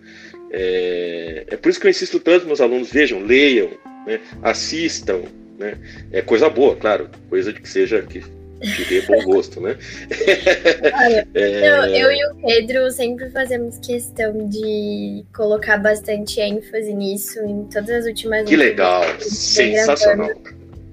É, 0.51 1.43
é 1.47 1.57
por 1.57 1.69
isso 1.69 1.79
que 1.79 1.87
eu 1.87 1.91
insisto 1.91 2.19
tanto 2.19 2.45
meus 2.45 2.61
alunos, 2.61 2.91
vejam, 2.91 3.21
leiam, 3.21 3.69
né? 4.07 4.19
assistam, 4.41 5.23
né? 5.57 5.77
É 6.11 6.21
coisa 6.21 6.49
boa, 6.49 6.75
claro, 6.75 7.09
coisa 7.29 7.51
de 7.51 7.61
que 7.61 7.69
seja 7.69 8.01
que, 8.01 8.23
que 8.63 8.85
dê 8.85 9.01
bom 9.01 9.23
gosto, 9.23 9.59
né? 9.59 9.77
Olha, 10.93 11.27
é... 11.33 11.67
eu, 11.67 11.83
eu, 11.95 12.11
e 12.11 12.25
o 12.31 12.35
Pedro 12.47 12.89
sempre 12.91 13.29
fazemos 13.29 13.77
questão 13.79 14.47
de 14.47 15.25
colocar 15.35 15.77
bastante 15.77 16.39
ênfase 16.39 16.93
nisso 16.93 17.39
em 17.39 17.65
todas 17.65 17.89
as 17.89 18.05
últimas. 18.05 18.47
Que 18.47 18.55
legal, 18.55 19.03
sensacional 19.19 20.29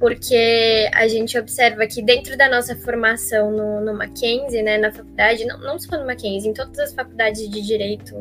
porque 0.00 0.88
a 0.94 1.06
gente 1.06 1.38
observa 1.38 1.86
que 1.86 2.00
dentro 2.00 2.34
da 2.34 2.48
nossa 2.48 2.74
formação 2.74 3.52
no, 3.52 3.82
no 3.82 3.92
Mackenzie, 3.92 4.62
né, 4.62 4.78
na 4.78 4.90
faculdade, 4.90 5.44
não, 5.44 5.58
não 5.58 5.78
só 5.78 5.98
no 5.98 6.06
Mackenzie, 6.06 6.48
em 6.48 6.54
todas 6.54 6.78
as 6.78 6.94
faculdades 6.94 7.46
de 7.50 7.60
direito 7.60 8.14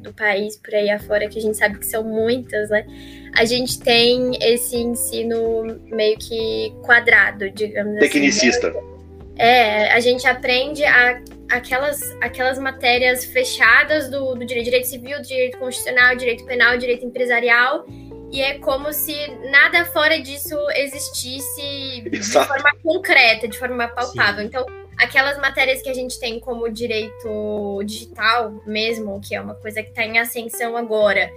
do 0.00 0.14
país, 0.14 0.56
por 0.56 0.74
aí 0.74 0.88
afora, 0.88 1.28
que 1.28 1.38
a 1.38 1.42
gente 1.42 1.58
sabe 1.58 1.78
que 1.78 1.84
são 1.84 2.02
muitas, 2.02 2.70
né, 2.70 2.86
a 3.34 3.44
gente 3.44 3.78
tem 3.78 4.32
esse 4.40 4.76
ensino 4.76 5.78
meio 5.84 6.16
que 6.16 6.72
quadrado, 6.82 7.50
digamos 7.50 8.00
Tecnicista. 8.00 8.68
assim. 8.68 8.95
É, 9.38 9.92
a 9.92 10.00
gente 10.00 10.26
aprende 10.26 10.84
a, 10.84 11.20
aquelas, 11.50 12.00
aquelas 12.20 12.58
matérias 12.58 13.24
fechadas 13.24 14.10
do, 14.10 14.34
do 14.34 14.44
direito, 14.46 14.64
direito 14.64 14.86
civil, 14.86 15.18
do 15.18 15.26
direito 15.26 15.58
constitucional, 15.58 16.16
direito 16.16 16.44
penal, 16.44 16.76
direito 16.78 17.04
empresarial, 17.04 17.84
e 18.30 18.40
é 18.40 18.58
como 18.58 18.92
se 18.92 19.14
nada 19.50 19.84
fora 19.86 20.20
disso 20.20 20.56
existisse 20.74 22.02
Exato. 22.10 22.46
de 22.46 22.52
forma 22.52 22.76
concreta, 22.82 23.46
de 23.46 23.58
forma 23.58 23.86
palpável. 23.88 24.40
Sim. 24.40 24.46
Então, 24.46 24.66
aquelas 24.98 25.38
matérias 25.38 25.82
que 25.82 25.88
a 25.88 25.94
gente 25.94 26.18
tem 26.18 26.40
como 26.40 26.68
direito 26.70 27.82
digital 27.84 28.52
mesmo, 28.66 29.20
que 29.20 29.34
é 29.34 29.40
uma 29.40 29.54
coisa 29.54 29.82
que 29.82 29.90
está 29.90 30.04
em 30.04 30.18
ascensão 30.18 30.76
agora. 30.76 31.30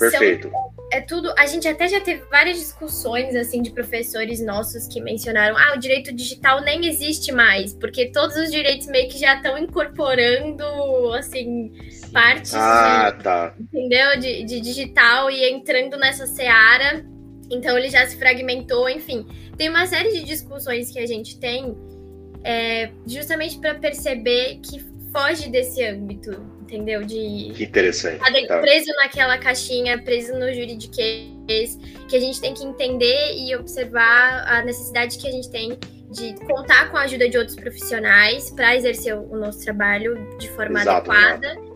Perfeito. 0.00 0.50
São, 0.50 0.74
é 0.90 1.00
tudo. 1.00 1.32
A 1.38 1.46
gente 1.46 1.68
até 1.68 1.86
já 1.86 2.00
teve 2.00 2.22
várias 2.30 2.58
discussões 2.58 3.36
assim 3.36 3.62
de 3.62 3.70
professores 3.70 4.44
nossos 4.44 4.88
que 4.88 5.00
mencionaram: 5.00 5.56
ah, 5.56 5.74
o 5.76 5.78
direito 5.78 6.12
digital 6.12 6.62
nem 6.62 6.86
existe 6.86 7.30
mais, 7.30 7.74
porque 7.74 8.10
todos 8.10 8.34
os 8.36 8.50
direitos 8.50 8.86
meio 8.86 9.08
que 9.08 9.18
já 9.18 9.36
estão 9.36 9.58
incorporando 9.58 10.64
assim 11.14 11.70
partes 12.12 12.54
ah, 12.54 13.10
de, 13.10 13.22
tá. 13.22 13.54
entendeu? 13.60 14.18
De, 14.18 14.44
de 14.44 14.60
digital 14.60 15.30
e 15.30 15.48
entrando 15.50 15.96
nessa 15.98 16.26
seara. 16.26 17.04
Então 17.50 17.76
ele 17.76 17.90
já 17.90 18.06
se 18.06 18.16
fragmentou, 18.16 18.88
enfim. 18.88 19.26
Tem 19.56 19.68
uma 19.68 19.86
série 19.86 20.12
de 20.12 20.24
discussões 20.24 20.90
que 20.90 20.98
a 20.98 21.06
gente 21.06 21.38
tem 21.38 21.76
é, 22.42 22.90
justamente 23.06 23.58
para 23.58 23.74
perceber 23.74 24.60
que 24.62 24.80
foge 25.12 25.48
desse 25.50 25.84
âmbito, 25.84 26.30
entendeu? 26.70 27.04
De 27.04 27.52
que 27.54 27.64
interessante. 27.64 28.20
Tá. 28.46 28.60
Preso 28.60 28.92
naquela 28.96 29.36
caixinha, 29.38 30.00
preso 30.00 30.32
no 30.34 30.52
juridiquês, 30.52 31.76
que 32.08 32.16
a 32.16 32.20
gente 32.20 32.40
tem 32.40 32.54
que 32.54 32.64
entender 32.64 33.34
e 33.36 33.54
observar 33.56 34.44
a 34.46 34.62
necessidade 34.62 35.18
que 35.18 35.26
a 35.26 35.32
gente 35.32 35.50
tem 35.50 35.76
de 36.10 36.34
contar 36.46 36.90
com 36.90 36.96
a 36.96 37.02
ajuda 37.02 37.28
de 37.28 37.38
outros 37.38 37.56
profissionais 37.56 38.50
para 38.50 38.76
exercer 38.76 39.16
o 39.16 39.36
nosso 39.36 39.60
trabalho 39.64 40.14
de 40.38 40.48
forma 40.50 40.80
Exato, 40.80 41.10
adequada. 41.10 41.54
Né? 41.54 41.69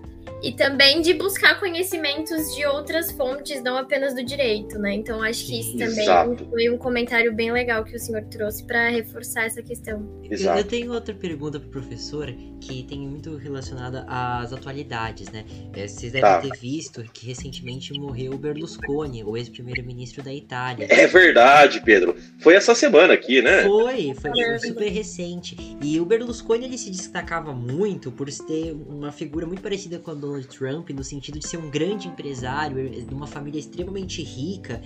E 0.45 0.53
também 0.53 1.01
de 1.01 1.15
buscar 1.15 1.59
conhecimentos 1.59 2.55
de 2.55 2.67
outras 2.67 3.11
fontes, 3.13 3.63
não 3.63 3.79
apenas 3.79 4.15
do 4.15 4.23
direito, 4.23 4.79
né? 4.79 4.93
Então 4.93 5.23
acho 5.23 5.47
que 5.47 5.59
isso 5.59 5.73
também 5.73 6.05
Exato. 6.05 6.47
foi 6.51 6.69
um 6.69 6.77
comentário 6.77 7.33
bem 7.33 7.51
legal 7.51 7.83
que 7.83 7.97
o 7.97 7.99
senhor 7.99 8.23
trouxe 8.25 8.63
para 8.63 8.91
reforçar 8.91 9.47
essa 9.47 9.63
questão. 9.63 10.07
Exato. 10.31 10.59
Eu 10.59 10.65
tenho 10.65 10.93
outra 10.93 11.15
pergunta 11.15 11.59
para 11.59 11.67
o 11.67 11.71
professor 11.71 12.31
que 12.61 12.83
tem 12.83 12.99
muito 12.99 13.37
relacionada 13.37 14.05
às 14.07 14.53
atualidades, 14.53 15.31
né? 15.31 15.47
É, 15.73 15.89
vocês 15.89 16.13
devem 16.13 16.21
tá. 16.21 16.41
ter 16.43 16.53
visto 16.61 17.03
que 17.15 17.27
recentemente 17.27 17.99
morreu 17.99 18.33
o 18.33 18.39
Berlusconi, 18.39 19.25
o 19.25 19.39
ex-primeiro-ministro 19.39 20.23
da 20.23 20.33
Itália. 20.33 20.87
É 20.91 21.07
verdade, 21.07 21.81
Pedro. 21.83 22.15
Foi 22.39 22.55
essa 22.55 22.75
semana 22.75 23.15
aqui, 23.15 23.41
né? 23.41 23.63
Foi, 23.63 24.15
foi 24.15 24.41
é. 24.41 24.59
super 24.59 24.89
recente. 24.89 25.57
E 25.83 25.99
o 25.99 26.05
Berlusconi 26.05 26.67
ele 26.67 26.77
se 26.77 26.91
destacava 26.91 27.55
muito 27.55 28.13
por 28.13 28.31
ter 28.31 28.73
uma 28.73 29.11
figura 29.11 29.47
muito 29.47 29.63
parecida 29.63 29.99
com 29.99 30.11
a 30.11 30.15
Dona 30.15 30.34
Donald 30.35 30.49
Trump 30.49 30.91
no 30.91 31.05
sentido 31.05 31.39
de 31.39 31.47
ser 31.47 31.59
um 31.59 31.71
grande 31.71 32.09
empresário, 32.09 32.91
de 33.05 33.15
uma 33.15 33.27
família 33.27 33.59
extremamente 33.59 34.23
rica. 34.23 34.81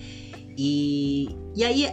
E, 0.56 1.28
e 1.54 1.64
aí, 1.64 1.84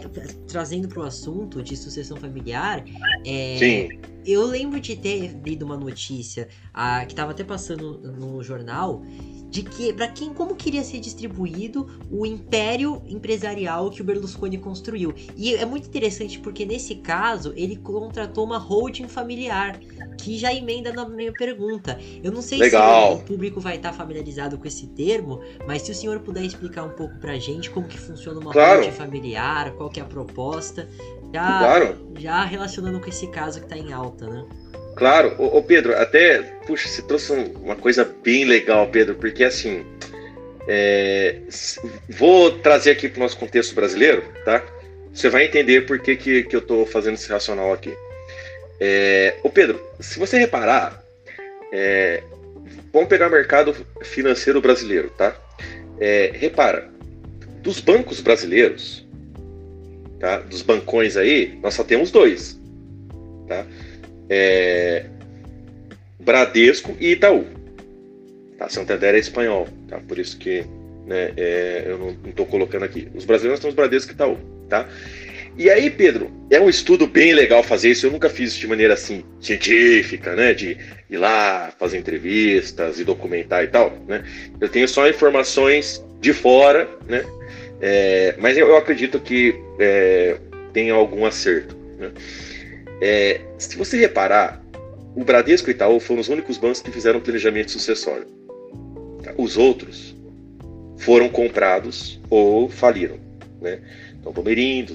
trazendo 0.48 0.88
para 0.88 1.00
o 1.00 1.02
assunto 1.04 1.62
de 1.62 1.76
sucessão 1.76 2.16
familiar, 2.16 2.84
é, 3.24 3.88
eu 4.26 4.44
lembro 4.44 4.80
de 4.80 4.96
ter 4.96 5.40
lido 5.44 5.64
uma 5.64 5.76
notícia 5.76 6.48
a, 6.74 7.04
que 7.06 7.12
estava 7.12 7.30
até 7.30 7.44
passando 7.44 7.98
no 7.98 8.42
jornal 8.42 9.02
de 9.48 9.62
que 9.62 9.92
para 9.92 10.08
quem 10.08 10.34
como 10.34 10.56
queria 10.56 10.82
ser 10.82 10.98
distribuído 10.98 11.88
o 12.10 12.26
império 12.26 13.00
empresarial 13.06 13.88
que 13.88 14.02
o 14.02 14.04
Berlusconi 14.04 14.58
construiu. 14.58 15.14
E 15.36 15.54
é 15.54 15.64
muito 15.64 15.86
interessante 15.86 16.38
porque 16.40 16.66
nesse 16.66 16.96
caso 16.96 17.52
ele 17.56 17.76
contratou 17.76 18.44
uma 18.44 18.58
holding 18.58 19.06
familiar, 19.08 19.80
que 20.26 20.36
já 20.36 20.52
emenda 20.52 20.92
na 20.92 21.08
minha 21.08 21.32
pergunta. 21.32 21.96
Eu 22.22 22.32
não 22.32 22.42
sei 22.42 22.58
Legal. 22.58 23.18
se 23.18 23.22
o 23.22 23.24
público 23.24 23.60
vai 23.60 23.76
estar 23.76 23.92
familiarizado 23.92 24.58
com 24.58 24.66
esse 24.66 24.88
termo, 24.88 25.40
mas 25.68 25.82
se 25.82 25.92
o 25.92 25.94
senhor 25.94 26.18
puder 26.18 26.42
explicar 26.42 26.82
um 26.82 26.90
pouco 26.90 27.16
pra 27.20 27.38
gente 27.38 27.70
como 27.70 27.86
que 27.86 27.96
funciona 27.96 28.40
uma 28.40 28.50
claro. 28.50 28.90
familiar, 28.90 29.70
qual 29.74 29.88
que 29.88 30.00
é 30.00 30.02
a 30.02 30.06
proposta, 30.06 30.88
já, 31.32 31.58
claro. 31.58 32.12
já 32.18 32.44
relacionando 32.44 32.98
com 32.98 33.08
esse 33.08 33.28
caso 33.28 33.60
que 33.60 33.66
está 33.66 33.76
em 33.76 33.92
alta, 33.92 34.26
né? 34.26 34.44
Claro, 34.96 35.36
ô, 35.38 35.58
ô, 35.58 35.62
Pedro, 35.62 35.96
até, 35.96 36.42
puxa, 36.66 36.88
você 36.88 37.02
trouxe 37.02 37.32
uma 37.62 37.76
coisa 37.76 38.04
bem 38.24 38.44
legal, 38.44 38.88
Pedro, 38.88 39.14
porque 39.14 39.44
assim, 39.44 39.86
é, 40.66 41.38
vou 42.08 42.50
trazer 42.50 42.90
aqui 42.90 43.08
para 43.08 43.20
o 43.20 43.22
nosso 43.22 43.38
contexto 43.38 43.76
brasileiro, 43.76 44.24
tá? 44.44 44.60
Você 45.14 45.30
vai 45.30 45.44
entender 45.44 45.86
por 45.86 46.00
que, 46.00 46.16
que, 46.16 46.42
que 46.42 46.56
eu 46.56 46.60
estou 46.60 46.84
fazendo 46.84 47.14
esse 47.14 47.30
racional 47.30 47.72
aqui. 47.72 47.96
É, 48.80 49.36
ô 49.42 49.50
Pedro, 49.50 49.80
se 50.00 50.18
você 50.18 50.38
reparar, 50.38 51.02
é, 51.72 52.22
vamos 52.92 53.08
pegar 53.08 53.28
o 53.28 53.30
mercado 53.30 53.74
financeiro 54.02 54.60
brasileiro, 54.60 55.10
tá? 55.10 55.36
É, 55.98 56.30
repara, 56.34 56.90
dos 57.62 57.80
bancos 57.80 58.20
brasileiros, 58.20 59.06
tá? 60.20 60.38
Dos 60.38 60.62
bancões 60.62 61.16
aí, 61.16 61.58
nós 61.62 61.74
só 61.74 61.82
temos 61.82 62.10
dois, 62.10 62.60
tá? 63.48 63.66
é, 64.28 65.06
Bradesco 66.20 66.96
e 67.00 67.12
Itaú. 67.12 67.44
Tá? 68.58 68.68
Santander 68.68 69.14
é 69.14 69.18
espanhol, 69.18 69.68
tá? 69.88 70.00
por 70.00 70.18
isso 70.18 70.36
que 70.38 70.64
né, 71.06 71.32
é, 71.36 71.84
eu 71.86 71.98
não 71.98 72.16
estou 72.28 72.46
colocando 72.46 72.84
aqui. 72.84 73.08
Os 73.14 73.24
brasileiros 73.24 73.60
temos 73.60 73.74
Bradesco 73.74 74.12
e 74.12 74.14
Itaú. 74.14 74.38
Tá? 74.68 74.88
E 75.58 75.70
aí, 75.70 75.90
Pedro, 75.90 76.30
é 76.50 76.60
um 76.60 76.68
estudo 76.68 77.06
bem 77.06 77.32
legal 77.32 77.62
fazer 77.62 77.90
isso. 77.90 78.06
Eu 78.06 78.10
nunca 78.10 78.28
fiz 78.28 78.52
isso 78.52 78.60
de 78.60 78.66
maneira 78.66 78.94
assim 78.94 79.24
científica, 79.40 80.34
né? 80.34 80.52
De 80.52 80.76
ir 81.08 81.16
lá 81.16 81.72
fazer 81.78 81.98
entrevistas 81.98 83.00
e 83.00 83.04
documentar 83.04 83.64
e 83.64 83.68
tal, 83.68 83.96
né? 84.06 84.22
Eu 84.60 84.68
tenho 84.68 84.86
só 84.86 85.08
informações 85.08 86.04
de 86.20 86.32
fora, 86.32 86.88
né? 87.08 87.24
É, 87.80 88.34
mas 88.38 88.56
eu, 88.56 88.68
eu, 88.68 88.76
acredito 88.76 89.20
que 89.20 89.54
é, 89.78 90.36
tem 90.72 90.90
algum 90.90 91.24
acerto. 91.24 91.76
Né? 91.98 92.10
É, 93.00 93.40
se 93.58 93.76
você 93.76 93.98
reparar, 93.98 94.62
o 95.14 95.24
Bradesco 95.24 95.70
e 95.70 95.72
o 95.72 95.74
Itaú 95.74 96.00
foram 96.00 96.20
os 96.20 96.28
únicos 96.28 96.58
bancos 96.58 96.80
que 96.80 96.90
fizeram 96.90 97.20
planejamento 97.20 97.70
sucessório. 97.70 98.26
Os 99.36 99.56
outros 99.56 100.14
foram 100.98 101.28
comprados 101.28 102.20
ou 102.30 102.68
faliram. 102.68 103.18
Né? 103.60 103.80
Então, 104.30 104.44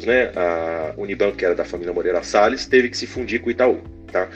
né? 0.06 0.32
a 0.36 0.94
Unibanco, 0.98 1.38
que 1.38 1.46
era 1.46 1.56
da 1.56 1.64
família 1.64 1.94
Moreira 1.94 2.22
Salles, 2.22 2.66
teve 2.66 2.90
que 2.90 2.98
se 2.98 3.08
fundir 3.08 3.40
com 3.40 3.48
o 3.48 3.52
Itaú. 3.52 3.82
Tá? 4.12 4.30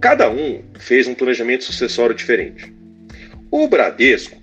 Cada 0.00 0.28
um 0.30 0.62
fez 0.78 1.06
um 1.06 1.14
planejamento 1.14 1.64
sucessório 1.64 2.14
diferente. 2.14 2.72
O 3.50 3.68
Bradesco, 3.68 4.36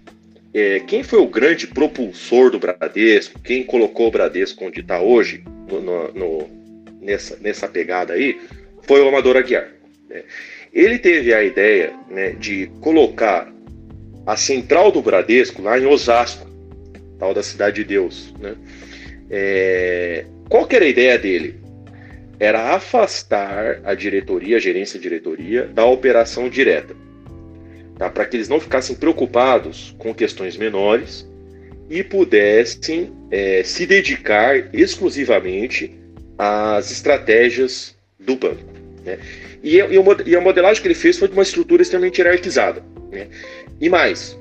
é, 0.53 0.80
quem 0.82 1.03
foi 1.03 1.20
o 1.20 1.28
grande 1.28 1.68
propulsor 1.68 2.51
do 2.51 2.59
Bradesco, 2.59 3.39
quem 3.39 3.63
colocou 3.63 4.07
o 4.07 4.11
Bradesco 4.11 4.65
onde 4.65 4.80
está 4.80 5.01
hoje, 5.01 5.43
no, 5.68 5.82
no, 6.13 6.49
nessa, 7.01 7.38
nessa 7.41 7.68
pegada 7.68 8.13
aí 8.13 8.39
foi 8.84 9.01
o 9.01 9.07
Amador 9.07 9.36
Aguiar. 9.36 9.68
Né? 10.09 10.24
Ele 10.72 10.97
teve 10.97 11.34
a 11.34 11.43
ideia 11.43 11.93
né, 12.09 12.32
de 12.32 12.68
colocar 12.82 13.51
a 14.26 14.38
central 14.38 14.91
do 14.91 15.01
Bradesco 15.01 15.61
lá 15.61 15.80
em 15.80 15.86
Osasco, 15.86 16.47
tal 17.20 17.34
da 17.34 17.43
Cidade 17.43 17.78
de 17.78 17.84
Deus. 17.84 18.34
Né? 18.39 18.55
É, 19.30 20.25
qual 20.49 20.67
era 20.69 20.86
a 20.86 20.88
ideia 20.88 21.17
dele? 21.17 21.59
Era 22.39 22.75
afastar 22.75 23.82
a 23.84 23.93
diretoria, 23.93 24.57
a 24.57 24.59
gerência 24.59 24.99
diretoria, 24.99 25.65
da 25.65 25.86
operação 25.86 26.49
direta. 26.49 26.95
Tá? 27.97 28.09
Para 28.09 28.25
que 28.25 28.38
eles 28.38 28.47
não 28.47 28.59
ficassem 28.59 28.95
preocupados 28.95 29.95
com 29.97 30.13
questões 30.13 30.55
menores 30.55 31.28
e 31.89 32.03
pudessem 32.03 33.11
é, 33.32 33.63
se 33.63 33.86
dedicar 33.86 34.73
exclusivamente 34.73 35.95
as 36.38 36.91
estratégias 36.91 37.95
do 38.19 38.36
banco. 38.36 38.63
Né? 39.03 39.17
E, 39.63 39.78
e, 39.78 39.95
e, 40.25 40.36
a 40.36 40.41
modelagem 40.41 40.82
que 40.82 40.88
ele 40.88 40.95
fez 40.95 41.17
foi 41.17 41.28
de 41.28 41.34
uma 41.34 41.43
estrutura 41.43 41.82
extremamente 41.82 42.19
hierarquizada. 42.19 42.84
Né? 43.11 43.28
E 43.82 43.89
mais, 43.89 44.38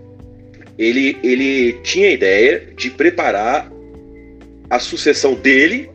ele, 0.78 1.16
ele 1.22 1.74
tinha 1.82 2.08
a 2.08 2.12
ideia 2.12 2.68
de 2.76 2.90
preparar 2.90 3.70
a 4.68 4.78
sucessão 4.78 5.34
dele 5.34 5.90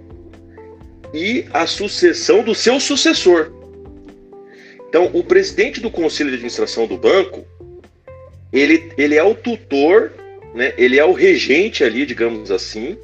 e 1.14 1.46
a 1.54 1.66
sucessão 1.68 2.44
do 2.44 2.56
seu 2.56 2.80
sucessor. 2.80 3.52
Então, 4.88 5.10
o 5.14 5.24
presidente 5.24 5.80
do 5.80 5.90
conselho 5.90 6.30
de 6.30 6.36
administração 6.36 6.86
do 6.86 6.98
banco, 6.98 7.46
ele, 8.52 8.92
ele 8.98 9.16
é 9.16 9.24
o 9.24 9.36
tutor, 9.36 10.12
né? 10.54 10.74
ele 10.78 11.00
é 11.00 11.06
o 11.06 11.14
regente 11.14 11.84
ali, 11.84 12.06
digamos 12.06 12.52
assim, 12.52 12.98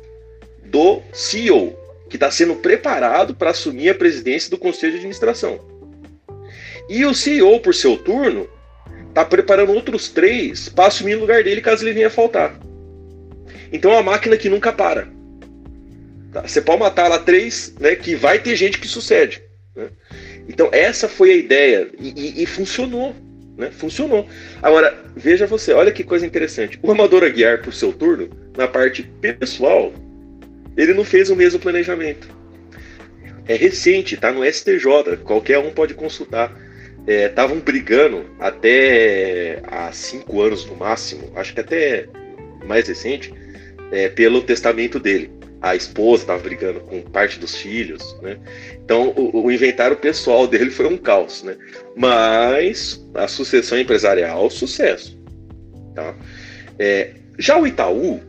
do 0.66 1.02
CEO, 1.14 1.78
que 2.10 2.18
está 2.18 2.30
sendo 2.30 2.56
preparado 2.56 3.34
para 3.36 3.52
assumir 3.52 3.90
a 3.90 3.96
presidência 3.96 4.50
do 4.50 4.58
conselho 4.58 4.94
de 4.94 4.98
administração. 4.98 5.60
E 6.90 7.06
o 7.06 7.14
CEO, 7.14 7.60
por 7.60 7.74
seu 7.74 7.98
turno, 7.98 8.50
está 9.08 9.26
preparando 9.26 9.74
outros 9.74 10.10
três 10.10 10.70
para 10.70 10.88
assumir 10.88 11.16
o 11.16 11.20
lugar 11.22 11.44
dele 11.44 11.62
caso 11.62 11.84
ele 11.84 11.94
venha 11.94 12.10
faltar. 12.10 12.60
Então 13.72 13.92
é 13.92 13.96
uma 13.96 14.12
máquina 14.12 14.38
que 14.38 14.50
nunca 14.50 14.72
para. 14.72 15.17
Tá? 16.38 16.48
Você 16.48 16.62
pode 16.62 16.80
matar 16.80 17.08
lá 17.08 17.18
três, 17.18 17.74
né, 17.80 17.96
que 17.96 18.16
vai 18.16 18.38
ter 18.38 18.56
gente 18.56 18.80
que 18.80 18.88
sucede. 18.88 19.42
Né? 19.76 19.90
Então, 20.48 20.70
essa 20.72 21.10
foi 21.10 21.32
a 21.32 21.36
ideia 21.36 21.90
e, 22.00 22.14
e, 22.16 22.44
e 22.44 22.46
funcionou. 22.46 23.16
Né? 23.58 23.72
Funcionou. 23.72 24.28
Agora, 24.62 24.96
veja 25.16 25.48
você, 25.48 25.74
olha 25.74 25.92
que 25.92 26.04
coisa 26.04 26.26
interessante. 26.26 26.78
O 26.84 26.92
Amador 26.92 27.24
Aguiar, 27.24 27.62
por 27.62 27.74
seu 27.74 27.92
turno, 27.92 28.30
na 28.56 28.68
parte 28.68 29.04
pessoal, 29.20 29.92
ele 30.76 30.94
não 30.94 31.04
fez 31.04 31.32
o 31.32 31.36
mesmo 31.36 31.60
planejamento. 31.60 32.28
É 33.48 33.56
recente, 33.56 34.16
tá 34.16 34.32
no 34.32 34.46
STJ, 34.46 35.18
qualquer 35.24 35.58
um 35.58 35.72
pode 35.72 35.96
consultar. 35.96 36.56
Estavam 37.08 37.58
é, 37.58 37.62
brigando 37.62 38.26
até 38.38 39.62
há 39.64 39.92
cinco 39.94 40.42
anos 40.42 40.66
no 40.66 40.76
máximo, 40.76 41.32
acho 41.36 41.54
que 41.54 41.62
até 41.62 42.06
mais 42.66 42.86
recente, 42.86 43.34
é, 43.92 44.10
pelo 44.10 44.42
testamento 44.42 45.00
dele. 45.00 45.37
A 45.62 45.76
esposa 45.76 46.24
estava 46.24 46.42
brigando 46.42 46.80
com 46.82 47.02
parte 47.02 47.40
dos 47.40 47.56
filhos, 47.56 48.16
né? 48.22 48.38
Então 48.84 49.10
o, 49.10 49.46
o, 49.46 49.52
inventário 49.52 49.98
pessoal 49.98 50.46
dele 50.48 50.70
foi 50.70 50.86
um 50.88 50.98
caos, 50.98 51.44
né? 51.44 51.58
Mas 51.96 53.04
a 53.14 53.28
sucessão 53.28 53.78
empresarial, 53.78 54.50
sucesso, 54.50 55.18
tá? 55.96 56.16
É, 56.78 57.12
já 57.40 57.58
o 57.58 57.66
Itaú, 57.66 58.20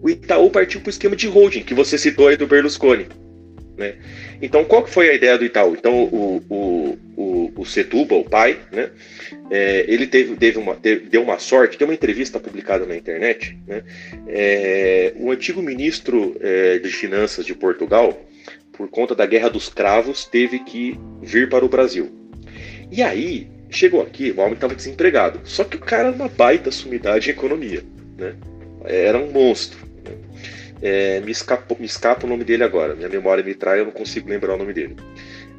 o 0.00 0.08
Itaú 0.08 0.50
partiu 0.50 0.80
para 0.80 0.88
o 0.88 0.90
esquema 0.90 1.16
de 1.16 1.26
holding, 1.26 1.62
que 1.62 1.74
você 1.74 1.98
citou 1.98 2.28
aí 2.28 2.36
do 2.36 2.46
Berlusconi. 2.46 3.08
Né? 3.76 3.94
Então, 4.42 4.64
qual 4.64 4.82
que 4.82 4.90
foi 4.90 5.08
a 5.08 5.14
ideia 5.14 5.38
do 5.38 5.44
Itaú? 5.44 5.74
Então, 5.74 6.04
o, 6.04 6.42
o, 6.48 6.77
o, 7.58 7.66
Setúbal, 7.66 8.20
o 8.20 8.24
pai, 8.24 8.58
né? 8.70 8.90
É, 9.50 9.84
ele 9.88 10.06
teve, 10.06 10.36
teve 10.36 10.58
uma, 10.58 10.76
teve, 10.76 11.06
deu 11.08 11.22
uma 11.22 11.38
sorte, 11.38 11.76
tem 11.76 11.86
uma 11.86 11.94
entrevista 11.94 12.38
publicada 12.38 12.86
na 12.86 12.96
internet, 12.96 13.58
né? 13.66 13.82
É, 14.28 15.12
o 15.16 15.32
antigo 15.32 15.60
ministro 15.60 16.36
é, 16.40 16.78
de 16.78 16.88
Finanças 16.88 17.44
de 17.44 17.54
Portugal, 17.54 18.16
por 18.72 18.88
conta 18.88 19.14
da 19.14 19.26
Guerra 19.26 19.50
dos 19.50 19.68
Cravos, 19.68 20.24
teve 20.24 20.60
que 20.60 20.98
vir 21.20 21.48
para 21.48 21.64
o 21.64 21.68
Brasil. 21.68 22.08
E 22.92 23.02
aí, 23.02 23.48
chegou 23.68 24.00
aqui, 24.00 24.30
o 24.30 24.40
homem 24.40 24.54
estava 24.54 24.74
desempregado. 24.74 25.40
Só 25.42 25.64
que 25.64 25.76
o 25.76 25.80
cara 25.80 26.08
era 26.08 26.16
uma 26.16 26.28
baita 26.28 26.70
sumidade 26.70 27.28
em 27.28 27.32
economia, 27.32 27.82
né? 28.16 28.36
Era 28.84 29.18
um 29.18 29.32
monstro. 29.32 29.88
É, 30.80 31.18
me, 31.20 31.32
escapa, 31.32 31.74
me 31.76 31.86
escapa 31.86 32.24
o 32.24 32.28
nome 32.28 32.44
dele 32.44 32.62
agora. 32.62 32.94
Minha 32.94 33.08
memória 33.08 33.42
me 33.42 33.52
trai, 33.52 33.80
eu 33.80 33.84
não 33.84 33.92
consigo 33.92 34.28
lembrar 34.28 34.54
o 34.54 34.58
nome 34.58 34.72
dele. 34.72 34.94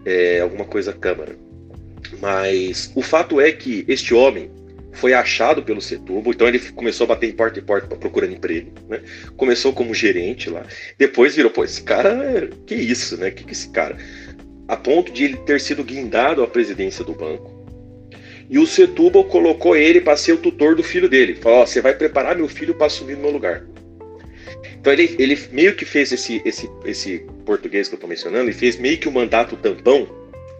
É, 0.06 0.39
alguma 0.39 0.64
coisa 0.64 0.93
Câmara. 0.93 1.49
Mas 2.20 2.91
o 2.95 3.02
fato 3.02 3.39
é 3.39 3.52
que 3.52 3.86
este 3.88 4.14
homem 4.14 4.50
foi 4.91 5.14
achado 5.14 5.64
pelo 5.64 5.82
Setúbal, 5.82 6.34
então 6.34 6.47
ele 6.47 6.60
começou 6.60 7.06
a 7.06 7.08
bater 7.10 7.30
em 7.30 7.34
porta 7.34 7.60
em 7.60 7.64
porta 7.64 7.95
procurando 7.95 8.34
emprego, 8.34 8.72
né? 8.88 9.02
Começou 9.38 9.72
como 9.72 9.93
gerente 9.93 10.50
lá, 10.50 10.66
depois 10.97 11.36
virou, 11.36 11.52
pô, 11.52 11.64
esse 11.64 11.82
cara, 11.84 12.50
que 12.66 12.76
isso, 12.76 13.16
né? 13.18 13.32
Que 13.32 13.43
que 13.43 13.54
esse 13.54 13.70
cara? 13.70 13.97
A 14.68 14.76
ponto 14.76 15.12
de 15.12 15.24
ele 15.24 15.38
ter 15.38 15.60
sido 15.62 15.84
guindado 15.84 16.43
à 16.43 16.47
presidência 16.47 17.04
do 17.04 17.14
banco. 17.14 17.60
E 18.50 18.58
o 18.58 18.66
Setúbal 18.66 19.24
colocou 19.26 19.76
ele 19.76 20.02
para 20.02 20.18
ser 20.18 20.34
o 20.34 20.38
tutor 20.38 20.76
do 20.76 20.84
filho 20.84 21.08
dele. 21.08 21.36
Falou: 21.36 21.66
você 21.66 21.82
vai 21.82 21.93
preparar 21.93 22.36
meu 22.36 22.47
filho 22.47 22.74
para 22.74 22.88
assumir 22.88 23.16
no 23.16 23.22
meu 23.22 23.32
lugar. 23.32 23.64
Então 24.80 24.91
ele, 24.91 25.16
ele 25.20 25.38
meio 25.52 25.76
que 25.76 25.86
fez 25.86 26.12
esse, 26.12 26.41
esse, 26.43 26.70
esse 26.86 27.26
português 27.45 27.88
que 27.88 27.93
eu 27.93 27.97
estou 27.97 28.10
mencionando, 28.10 28.50
e 28.50 28.54
fez 28.54 28.78
meio 28.78 28.97
que 28.97 29.08
o 29.08 29.12
um 29.12 29.14
mandato 29.14 29.56
tampão, 29.56 30.08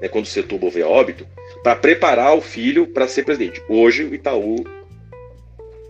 né, 0.02 0.08
quando 0.08 0.26
o 0.26 0.28
Setúbal 0.28 0.70
veio 0.70 0.88
óbito, 0.88 1.28
para 1.64 1.76
preparar 1.76 2.36
o 2.36 2.42
filho 2.42 2.88
para 2.88 3.08
ser 3.08 3.24
presidente. 3.24 3.62
Hoje 3.68 4.04
o 4.04 4.14
Itaú 4.14 4.64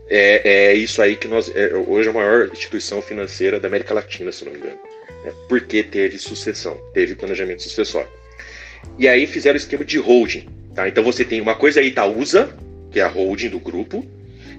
é, 0.09 0.69
é 0.69 0.73
isso 0.73 1.01
aí 1.01 1.15
que 1.15 1.27
nós. 1.27 1.51
É, 1.55 1.73
hoje 1.75 2.07
é 2.07 2.11
a 2.11 2.13
maior 2.13 2.49
instituição 2.51 3.01
financeira 3.01 3.59
da 3.59 3.67
América 3.67 3.93
Latina, 3.93 4.31
se 4.31 4.43
não 4.43 4.51
me 4.51 4.57
engano. 4.57 4.79
Né, 5.23 5.33
porque 5.47 5.83
teve 5.83 6.17
sucessão, 6.17 6.75
teve 6.93 7.15
planejamento 7.15 7.61
sucessório. 7.63 8.09
E 8.97 9.07
aí 9.07 9.27
fizeram 9.27 9.55
o 9.55 9.57
esquema 9.57 9.85
de 9.85 9.97
holding. 9.97 10.47
Tá? 10.73 10.87
Então 10.87 11.03
você 11.03 11.23
tem 11.23 11.41
uma 11.41 11.55
coisa 11.55 11.79
a 11.79 11.83
Itaúsa, 11.83 12.55
que 12.91 12.99
é 12.99 13.03
a 13.03 13.07
holding 13.07 13.49
do 13.49 13.59
grupo, 13.59 14.05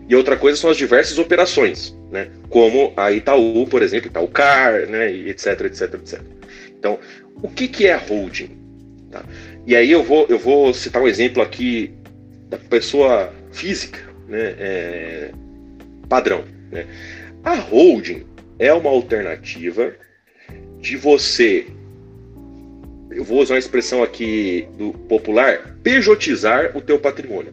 e 0.08 0.14
outra 0.14 0.36
coisa 0.36 0.56
são 0.56 0.70
as 0.70 0.76
diversas 0.76 1.18
operações, 1.18 1.96
né? 2.10 2.30
como 2.48 2.92
a 2.96 3.12
Itaú, 3.12 3.66
por 3.66 3.82
exemplo, 3.82 4.08
Itaúcar, 4.08 4.86
né? 4.88 5.12
e 5.12 5.30
etc, 5.30 5.60
etc, 5.62 5.94
etc. 5.94 6.20
Então, 6.78 6.98
o 7.42 7.48
que, 7.48 7.68
que 7.68 7.86
é 7.86 7.96
holding? 7.96 8.59
Tá? 9.10 9.24
E 9.66 9.74
aí 9.74 9.90
eu 9.90 10.02
vou, 10.02 10.26
eu 10.28 10.38
vou 10.38 10.72
citar 10.72 11.02
um 11.02 11.08
exemplo 11.08 11.42
aqui 11.42 11.92
da 12.48 12.58
pessoa 12.58 13.32
física, 13.52 13.98
né? 14.28 14.54
É, 14.58 15.30
padrão. 16.08 16.44
Né? 16.70 16.86
A 17.44 17.54
holding 17.54 18.26
é 18.58 18.72
uma 18.72 18.90
alternativa 18.90 19.94
de 20.78 20.96
você, 20.96 21.66
eu 23.10 23.24
vou 23.24 23.40
usar 23.40 23.54
uma 23.54 23.58
expressão 23.58 24.02
aqui 24.02 24.66
do 24.76 24.92
popular, 24.92 25.76
pejotizar 25.82 26.76
o 26.76 26.80
teu 26.80 26.98
patrimônio. 26.98 27.52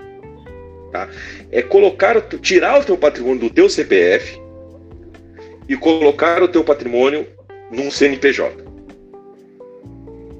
Tá? 0.92 1.10
É 1.52 1.62
colocar, 1.62 2.22
tirar 2.40 2.82
o 2.82 2.84
teu 2.84 2.98
patrimônio 2.98 3.42
do 3.42 3.50
teu 3.50 3.70
CPF 3.70 4.40
e 5.68 5.76
colocar 5.76 6.42
o 6.42 6.48
teu 6.48 6.64
patrimônio 6.64 7.28
num 7.72 7.92
CNPJ. 7.92 8.67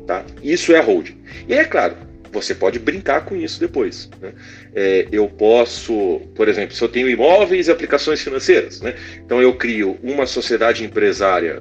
Tá? 0.08 0.24
Isso 0.42 0.74
é 0.74 0.80
a 0.80 0.82
holding. 0.82 1.18
E 1.50 1.54
é 1.54 1.66
claro, 1.66 1.98
você 2.32 2.56
pode 2.56 2.80
brincar 2.80 3.26
com 3.26 3.36
isso 3.36 3.60
depois. 3.60 4.10
Né? 4.22 4.32
É, 4.74 5.08
eu 5.12 5.28
posso, 5.28 6.22
por 6.34 6.48
exemplo, 6.48 6.74
se 6.74 6.82
eu 6.82 6.88
tenho 6.88 7.10
imóveis 7.10 7.68
e 7.68 7.72
aplicações 7.72 8.22
financeiras, 8.22 8.80
né? 8.80 8.96
então 9.18 9.42
eu 9.42 9.54
crio 9.56 10.00
uma 10.02 10.26
sociedade 10.26 10.84
empresária 10.84 11.60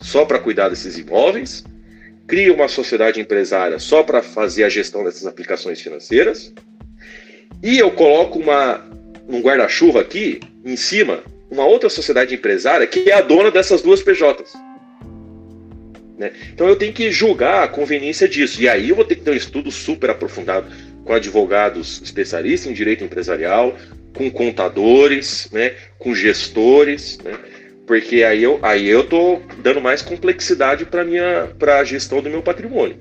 só 0.00 0.24
para 0.24 0.38
cuidar 0.38 0.70
desses 0.70 0.96
imóveis, 0.96 1.62
crio 2.26 2.54
uma 2.54 2.68
sociedade 2.68 3.20
empresária 3.20 3.78
só 3.78 4.02
para 4.02 4.22
fazer 4.22 4.64
a 4.64 4.68
gestão 4.70 5.04
dessas 5.04 5.26
aplicações 5.26 5.78
financeiras, 5.78 6.54
e 7.62 7.78
eu 7.78 7.90
coloco 7.90 8.38
uma, 8.38 8.82
um 9.28 9.40
guarda-chuva 9.42 10.00
aqui, 10.00 10.40
em 10.64 10.74
cima, 10.74 11.22
uma 11.50 11.66
outra 11.66 11.90
sociedade 11.90 12.34
empresária 12.34 12.86
que 12.86 13.10
é 13.10 13.14
a 13.14 13.20
dona 13.20 13.50
dessas 13.50 13.82
duas 13.82 14.02
PJs. 14.02 14.71
Né? 16.18 16.32
Então 16.52 16.68
eu 16.68 16.76
tenho 16.76 16.92
que 16.92 17.10
julgar 17.10 17.64
a 17.64 17.68
conveniência 17.68 18.28
disso. 18.28 18.60
E 18.60 18.68
aí 18.68 18.90
eu 18.90 18.96
vou 18.96 19.04
ter 19.04 19.16
que 19.16 19.22
ter 19.22 19.30
um 19.30 19.36
estudo 19.36 19.70
super 19.70 20.10
aprofundado 20.10 20.66
com 21.04 21.12
advogados 21.12 22.00
especialistas 22.02 22.70
em 22.70 22.74
direito 22.74 23.04
empresarial, 23.04 23.76
com 24.14 24.30
contadores, 24.30 25.48
né, 25.50 25.74
com 25.98 26.14
gestores, 26.14 27.18
né, 27.24 27.36
porque 27.86 28.22
aí 28.22 28.42
eu 28.42 28.58
aí 28.62 28.86
eu 28.86 29.04
tô 29.04 29.40
dando 29.58 29.80
mais 29.80 30.02
complexidade 30.02 30.84
para 30.84 31.04
minha 31.04 31.48
para 31.58 31.78
a 31.78 31.84
gestão 31.84 32.20
do 32.22 32.30
meu 32.30 32.42
patrimônio. 32.42 32.96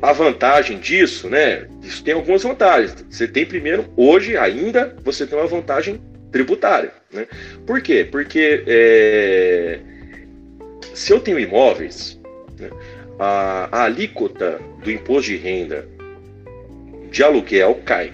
A 0.00 0.12
vantagem 0.12 0.78
disso, 0.78 1.28
né? 1.28 1.66
Isso 1.82 2.04
tem 2.04 2.14
algumas 2.14 2.44
vantagens. 2.44 3.04
Você 3.10 3.26
tem 3.26 3.44
primeiro, 3.44 3.86
hoje 3.96 4.36
ainda, 4.36 4.94
você 5.02 5.26
tem 5.26 5.36
uma 5.36 5.48
vantagem 5.48 6.00
tributária, 6.30 6.92
né? 7.12 7.26
Por 7.66 7.80
quê? 7.80 8.06
Porque 8.08 8.62
é, 8.64 9.80
se 10.98 11.12
eu 11.12 11.20
tenho 11.20 11.38
imóveis, 11.38 12.18
né, 12.58 12.70
a, 13.18 13.68
a 13.70 13.84
alíquota 13.84 14.60
do 14.82 14.90
imposto 14.90 15.30
de 15.30 15.36
renda 15.36 15.88
de 17.10 17.22
aluguel 17.22 17.80
cai. 17.84 18.12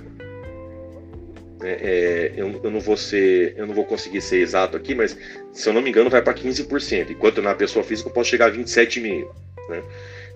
É, 1.63 1.71
é, 1.71 2.33
eu, 2.37 2.61
eu, 2.63 2.71
não 2.71 2.81
vou 2.81 2.97
ser, 2.97 3.55
eu 3.57 3.67
não 3.67 3.75
vou 3.75 3.87
conseguir 3.87 4.21
ser 4.21 4.37
exato 4.37 4.77
aqui, 4.77 4.95
mas 4.95 5.17
se 5.51 5.67
eu 5.67 5.73
não 5.73 5.81
me 5.81 5.89
engano 5.89 6.11
vai 6.11 6.21
para 6.21 6.35
15%, 6.35 7.11
enquanto 7.11 7.41
na 7.41 7.55
pessoa 7.55 7.83
física 7.83 8.11
eu 8.11 8.13
posso 8.13 8.29
chegar 8.29 8.49
a 8.49 8.53
27,5%. 8.53 9.29
Né? 9.71 9.83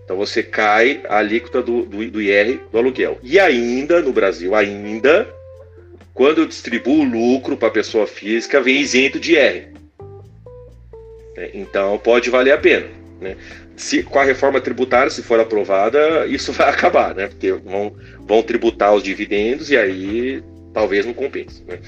Então 0.03 0.16
você 0.16 0.42
cai 0.42 1.03
a 1.07 1.18
alíquota 1.18 1.62
do, 1.62 1.84
do, 1.84 2.11
do 2.11 2.22
IR 2.22 2.61
do 2.72 2.78
aluguel. 2.78 3.18
E 3.22 3.38
ainda, 3.38 4.01
no 4.01 4.11
Brasil, 4.11 4.55
ainda, 4.55 5.28
quando 6.14 6.38
eu 6.38 6.46
distribuo 6.46 7.01
o 7.01 7.05
lucro 7.05 7.59
para 7.59 7.68
a 7.68 7.72
pessoa 7.72 8.07
física, 8.07 8.59
vem 8.59 8.80
isento 8.80 9.20
de 9.20 9.34
IR. 9.34 9.77
É, 11.39 11.51
então 11.55 11.97
pode 11.99 12.28
valer 12.30 12.53
a 12.53 12.59
pena. 12.59 12.86
Né? 13.20 13.36
Se, 13.76 14.03
com 14.03 14.18
a 14.18 14.24
reforma 14.24 14.61
tributária, 14.61 15.09
se 15.09 15.22
for 15.22 15.39
aprovada, 15.39 16.26
isso 16.26 16.53
vai 16.53 16.68
acabar, 16.68 17.14
né? 17.14 17.28
Porque 17.28 17.53
vão, 17.53 17.95
vão 18.26 18.43
tributar 18.43 18.93
os 18.93 19.03
dividendos 19.03 19.70
e 19.70 19.76
aí 19.76 20.43
talvez 20.74 21.07
não 21.07 21.14
compense. 21.14 21.62
Né? 21.66 21.78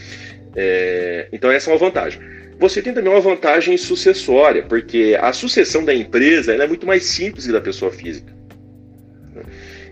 É, 0.55 1.29
então 1.33 1.51
essa 1.51 1.71
é 1.71 1.73
uma 1.73 1.79
vantagem. 1.79 2.21
Você 2.61 2.81
tem 2.83 2.93
também 2.93 3.11
uma 3.11 3.21
vantagem 3.21 3.77
sucessória, 3.77 4.63
porque 4.63 5.17
a 5.21 5.33
sucessão 5.33 5.85
da 5.85 5.95
empresa 5.95 6.53
é 6.53 6.67
muito 6.67 6.87
mais 6.87 7.05
simples 7.05 7.47
que 7.47 7.53
da 7.53 7.61
pessoa 7.61 7.91
física. 7.91 8.33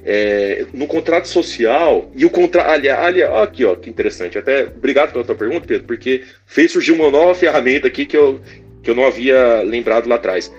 É, 0.05 0.67
no 0.73 0.87
contrato 0.87 1.27
social, 1.29 2.11
e 2.15 2.25
o 2.25 2.31
contrato. 2.31 2.69
Aliás, 2.69 2.99
aliás, 3.01 3.33
aqui, 3.43 3.65
ó, 3.65 3.75
que 3.75 3.91
interessante. 3.91 4.39
Até 4.39 4.65
obrigado 4.65 5.13
pela 5.13 5.25
tua 5.25 5.35
pergunta, 5.35 5.67
Pedro, 5.67 5.87
porque 5.87 6.23
fez 6.47 6.73
surgir 6.73 6.93
uma 6.93 7.11
nova 7.11 7.35
ferramenta 7.35 7.89
aqui 7.89 8.07
que 8.07 8.17
eu, 8.17 8.41
que 8.89 8.93
eu 8.93 8.95
não 8.95 9.07
havia 9.07 9.61
lembrado 9.61 10.09
lá 10.09 10.15
atrás. 10.15 10.51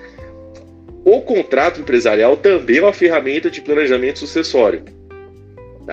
O 1.04 1.20
contrato 1.22 1.82
empresarial 1.82 2.38
também 2.38 2.78
é 2.78 2.82
uma 2.84 2.94
ferramenta 2.94 3.50
de 3.50 3.60
planejamento 3.60 4.20
sucessório. 4.20 4.84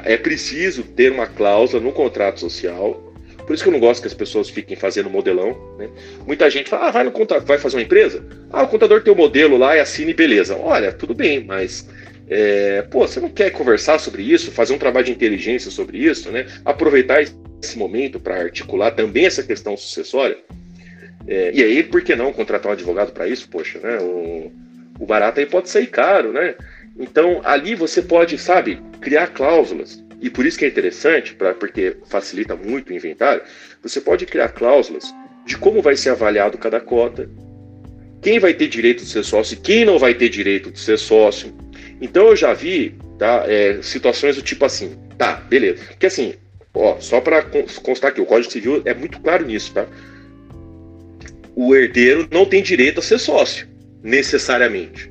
É 0.05 0.19
preciso 0.19 0.83
ter 0.83 1.11
uma 1.11 1.27
cláusula 1.27 1.83
no 1.83 1.93
contrato 1.93 2.39
social 2.41 3.03
por 3.47 3.55
isso 3.55 3.63
que 3.63 3.69
eu 3.69 3.73
não 3.73 3.79
gosto 3.79 4.01
que 4.01 4.09
as 4.09 4.15
pessoas 4.15 4.51
fiquem 4.51 4.77
fazendo 4.77 5.09
modelão. 5.09 5.57
Né? 5.79 5.89
Muita 6.27 6.51
gente 6.51 6.69
fala, 6.69 6.89
ah, 6.89 6.91
vai 6.91 7.05
no 7.05 7.13
contrato, 7.13 7.47
vai 7.47 7.57
fazer 7.59 7.77
uma 7.77 7.83
empresa? 7.85 8.27
Ah, 8.51 8.65
o 8.65 8.69
contador 8.69 9.03
tem 9.03 9.13
o 9.13 9.15
um 9.15 9.19
modelo 9.19 9.57
lá 9.57 9.77
e 9.77 9.81
assine, 9.81 10.13
beleza. 10.13 10.57
Olha, 10.57 10.93
tudo 10.93 11.15
bem, 11.15 11.45
mas 11.45 11.89
É, 12.29 12.83
pô, 12.91 13.07
você 13.07 13.21
não 13.21 13.29
quer 13.29 13.51
conversar 13.51 14.01
sobre 14.01 14.21
isso, 14.21 14.51
fazer 14.51 14.75
um 14.75 14.79
trabalho 14.79 15.07
de 15.07 15.13
inteligência 15.13 15.71
sobre 15.71 15.99
isso, 15.99 16.29
né? 16.33 16.45
Aproveitar 16.65 17.23
esse 17.23 17.79
momento 17.79 18.19
para 18.19 18.41
articular 18.41 18.91
também 18.91 19.27
essa 19.27 19.45
questão 19.45 19.77
sucessória. 19.77 20.37
É, 21.27 21.51
e 21.53 21.63
aí, 21.63 21.83
por 21.83 22.03
que 22.03 22.15
não 22.15 22.33
contratar 22.33 22.71
um 22.71 22.75
advogado 22.75 23.13
para 23.13 23.27
isso? 23.27 23.49
Poxa, 23.49 23.79
né? 23.81 23.99
O, 24.01 24.53
o 24.99 25.07
barato 25.07 25.41
aí 25.41 25.47
pode 25.47 25.69
sair 25.69 25.87
caro, 25.87 26.33
né? 26.33 26.55
Então, 26.99 27.41
ali 27.45 27.75
você 27.75 28.01
pode, 28.01 28.39
sabe, 28.39 28.81
criar 29.01 29.29
cláusulas. 29.29 30.03
E 30.21 30.31
por 30.31 30.47
isso 30.47 30.59
que 30.59 30.65
é 30.65 30.69
interessante, 30.69 31.35
pra, 31.35 31.53
porque 31.53 31.97
facilita 32.07 32.57
muito 32.57 32.91
o 32.91 32.95
inventário, 32.95 33.43
você 33.83 34.01
pode 34.01 34.25
criar 34.25 34.49
cláusulas 34.49 35.15
de 35.45 35.59
como 35.59 35.83
vai 35.83 35.95
ser 35.97 36.11
avaliado 36.11 36.57
cada 36.59 36.81
cota, 36.81 37.29
quem 38.23 38.39
vai 38.39 38.55
ter 38.55 38.67
direito 38.67 39.05
de 39.05 39.11
ser 39.11 39.23
sócio 39.25 39.55
e 39.55 39.59
quem 39.59 39.85
não 39.85 39.99
vai 39.99 40.15
ter 40.15 40.29
direito 40.29 40.71
de 40.71 40.81
ser 40.81 40.99
sócio. 40.99 41.55
Então 42.01 42.29
eu 42.29 42.37
já 42.37 42.53
vi 42.53 42.95
tá, 43.19 43.45
é, 43.47 43.81
situações 43.83 44.37
do 44.37 44.43
tipo 44.43 44.65
assim, 44.65 44.97
tá, 45.19 45.35
beleza. 45.35 45.85
Porque 45.85 46.07
assim, 46.07 46.35
ó, 46.75 46.99
só 46.99 47.21
para 47.21 47.43
constar 47.83 48.13
que 48.13 48.21
o 48.21 48.27
Código 48.27 48.51
Civil 48.51 48.83
é 48.85 48.95
muito 48.95 49.21
claro 49.21 49.47
nisso, 49.47 49.73
tá? 49.75 49.87
O 51.57 51.75
herdeiro 51.75 52.29
não 52.31 52.45
tem 52.45 52.63
direito 52.63 53.01
a 53.01 53.03
ser 53.03 53.19
sócio, 53.19 53.67
necessariamente. 54.03 55.11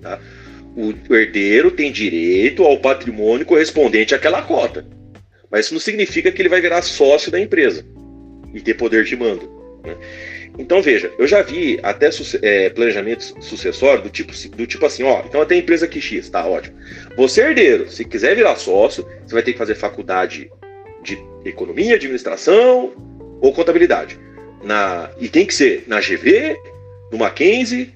Tá? 0.00 0.20
O 0.76 0.94
herdeiro 1.12 1.72
tem 1.72 1.90
direito 1.90 2.62
ao 2.62 2.78
patrimônio 2.78 3.44
correspondente 3.44 4.14
àquela 4.14 4.40
cota. 4.40 4.86
Mas 5.50 5.64
isso 5.64 5.74
não 5.74 5.80
significa 5.80 6.30
que 6.30 6.40
ele 6.40 6.48
vai 6.48 6.60
virar 6.60 6.80
sócio 6.82 7.32
da 7.32 7.40
empresa 7.40 7.84
e 8.54 8.60
ter 8.60 8.74
poder 8.74 9.02
de 9.02 9.16
mando. 9.16 9.50
Né? 9.84 9.96
Então 10.56 10.80
veja, 10.80 11.10
eu 11.18 11.26
já 11.26 11.42
vi 11.42 11.80
até 11.82 12.08
é, 12.42 12.70
planejamento 12.70 13.34
sucessório 13.42 14.04
do 14.04 14.10
tipo, 14.10 14.32
do 14.50 14.66
tipo 14.68 14.86
assim, 14.86 15.02
ó, 15.02 15.22
então 15.26 15.42
até 15.42 15.56
empresa 15.56 15.88
que 15.88 16.00
X, 16.00 16.28
tá 16.30 16.46
ótimo. 16.46 16.76
Você 17.16 17.40
é 17.40 17.48
herdeiro, 17.48 17.90
se 17.90 18.04
quiser 18.04 18.36
virar 18.36 18.54
sócio, 18.54 19.04
você 19.26 19.34
vai 19.34 19.42
ter 19.42 19.52
que 19.52 19.58
fazer 19.58 19.74
faculdade 19.74 20.48
de 21.02 21.18
economia, 21.44 21.96
administração 21.96 22.92
ou 23.40 23.52
contabilidade. 23.52 24.29
Na, 24.62 25.10
e 25.18 25.28
tem 25.28 25.46
que 25.46 25.54
ser 25.54 25.84
na 25.86 26.00
GV, 26.00 26.56
no 27.10 27.18
Mackenzie, 27.18 27.94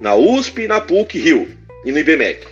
na 0.00 0.14
USP, 0.14 0.68
na 0.68 0.80
PUC 0.80 1.18
Rio 1.18 1.48
e 1.84 1.92
no 1.92 1.98
IBMEC. 1.98 2.46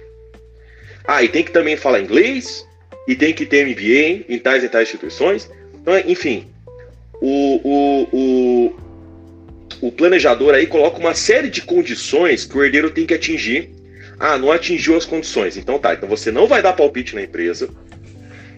Ah, 1.07 1.23
e 1.23 1.29
tem 1.29 1.45
que 1.45 1.53
também 1.53 1.77
falar 1.77 2.01
inglês, 2.01 2.67
e 3.07 3.15
tem 3.15 3.33
que 3.33 3.45
ter 3.45 3.67
MBA 3.67 4.25
em 4.29 4.39
tais 4.39 4.65
e 4.65 4.69
tais 4.69 4.89
instituições. 4.89 5.51
Então, 5.75 5.97
enfim, 6.07 6.47
o, 7.21 7.61
o, 7.63 8.09
o, 8.13 9.87
o 9.89 9.93
planejador 9.93 10.55
aí 10.55 10.67
coloca 10.67 10.99
uma 10.99 11.15
série 11.15 11.51
de 11.51 11.63
condições 11.63 12.45
que 12.45 12.57
o 12.57 12.65
herdeiro 12.65 12.91
tem 12.91 13.07
que 13.07 13.15
atingir. 13.15 13.71
Ah, 14.19 14.39
não 14.39 14.51
atingiu 14.51 14.97
as 14.97 15.05
condições. 15.05 15.57
Então 15.57 15.79
tá, 15.79 15.95
então 15.95 16.09
você 16.09 16.31
não 16.31 16.47
vai 16.47 16.63
dar 16.63 16.73
palpite 16.73 17.15
na 17.15 17.23
empresa. 17.23 17.69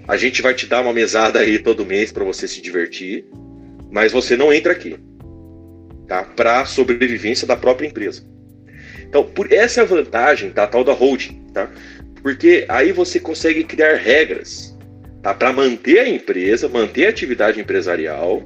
A 0.07 0.17
gente 0.17 0.41
vai 0.41 0.55
te 0.55 0.67
dar 0.67 0.83
uma 0.83 0.93
mesada 0.93 1.41
aí 1.41 1.59
todo 1.59 1.85
mês 1.85 2.13
para 2.13 2.25
você 2.25 2.47
se 2.47 2.61
divertir, 2.61 3.25
mas 3.97 4.13
você 4.13 4.37
não 4.37 4.53
entra 4.53 4.73
aqui. 4.73 4.95
Tá? 6.07 6.23
Para 6.23 6.67
sobrevivência 6.67 7.47
da 7.47 7.57
própria 7.57 7.87
empresa. 7.87 8.23
Então, 9.09 9.25
por 9.25 9.51
essa 9.51 9.81
é 9.81 9.85
a 9.85 9.87
vantagem 9.87 10.51
tá, 10.51 10.67
tal 10.67 10.85
da 10.85 10.93
holding, 10.93 11.47
tá? 11.55 11.71
Porque 12.21 12.67
aí 12.69 12.93
você 12.93 13.19
consegue 13.19 13.65
criar 13.65 13.95
regras, 13.95 14.77
tá, 15.23 15.33
para 15.33 15.51
manter 15.51 16.01
a 16.01 16.09
empresa, 16.09 16.69
manter 16.69 17.07
a 17.07 17.09
atividade 17.09 17.59
empresarial 17.59 18.43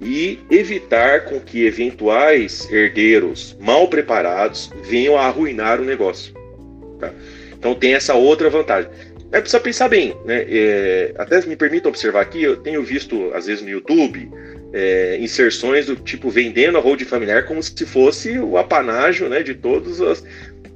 e 0.00 0.40
evitar 0.50 1.26
com 1.26 1.38
que 1.38 1.66
eventuais 1.66 2.66
herdeiros 2.72 3.54
mal 3.60 3.88
preparados 3.88 4.70
venham 4.84 5.18
a 5.18 5.26
arruinar 5.26 5.82
o 5.82 5.84
negócio. 5.84 6.32
Tá? 6.98 7.12
Então 7.52 7.74
tem 7.74 7.92
essa 7.92 8.14
outra 8.14 8.48
vantagem. 8.48 8.90
É 9.32 9.40
precisa 9.40 9.60
pensar 9.60 9.88
bem, 9.88 10.14
né? 10.24 10.46
É, 10.48 11.14
até 11.18 11.44
me 11.46 11.56
permita 11.56 11.88
observar 11.88 12.22
aqui, 12.22 12.42
eu 12.42 12.56
tenho 12.56 12.82
visto 12.82 13.30
às 13.34 13.46
vezes 13.46 13.62
no 13.62 13.70
YouTube 13.70 14.30
é, 14.72 15.18
inserções 15.20 15.86
do 15.86 15.96
tipo 15.96 16.30
vendendo 16.30 16.78
a 16.78 16.80
holding 16.80 17.04
familiar 17.04 17.44
como 17.44 17.62
se 17.62 17.84
fosse 17.84 18.38
o 18.38 18.56
apanágio, 18.56 19.28
né, 19.28 19.42
de 19.42 19.54
todos 19.54 20.00
as. 20.00 20.24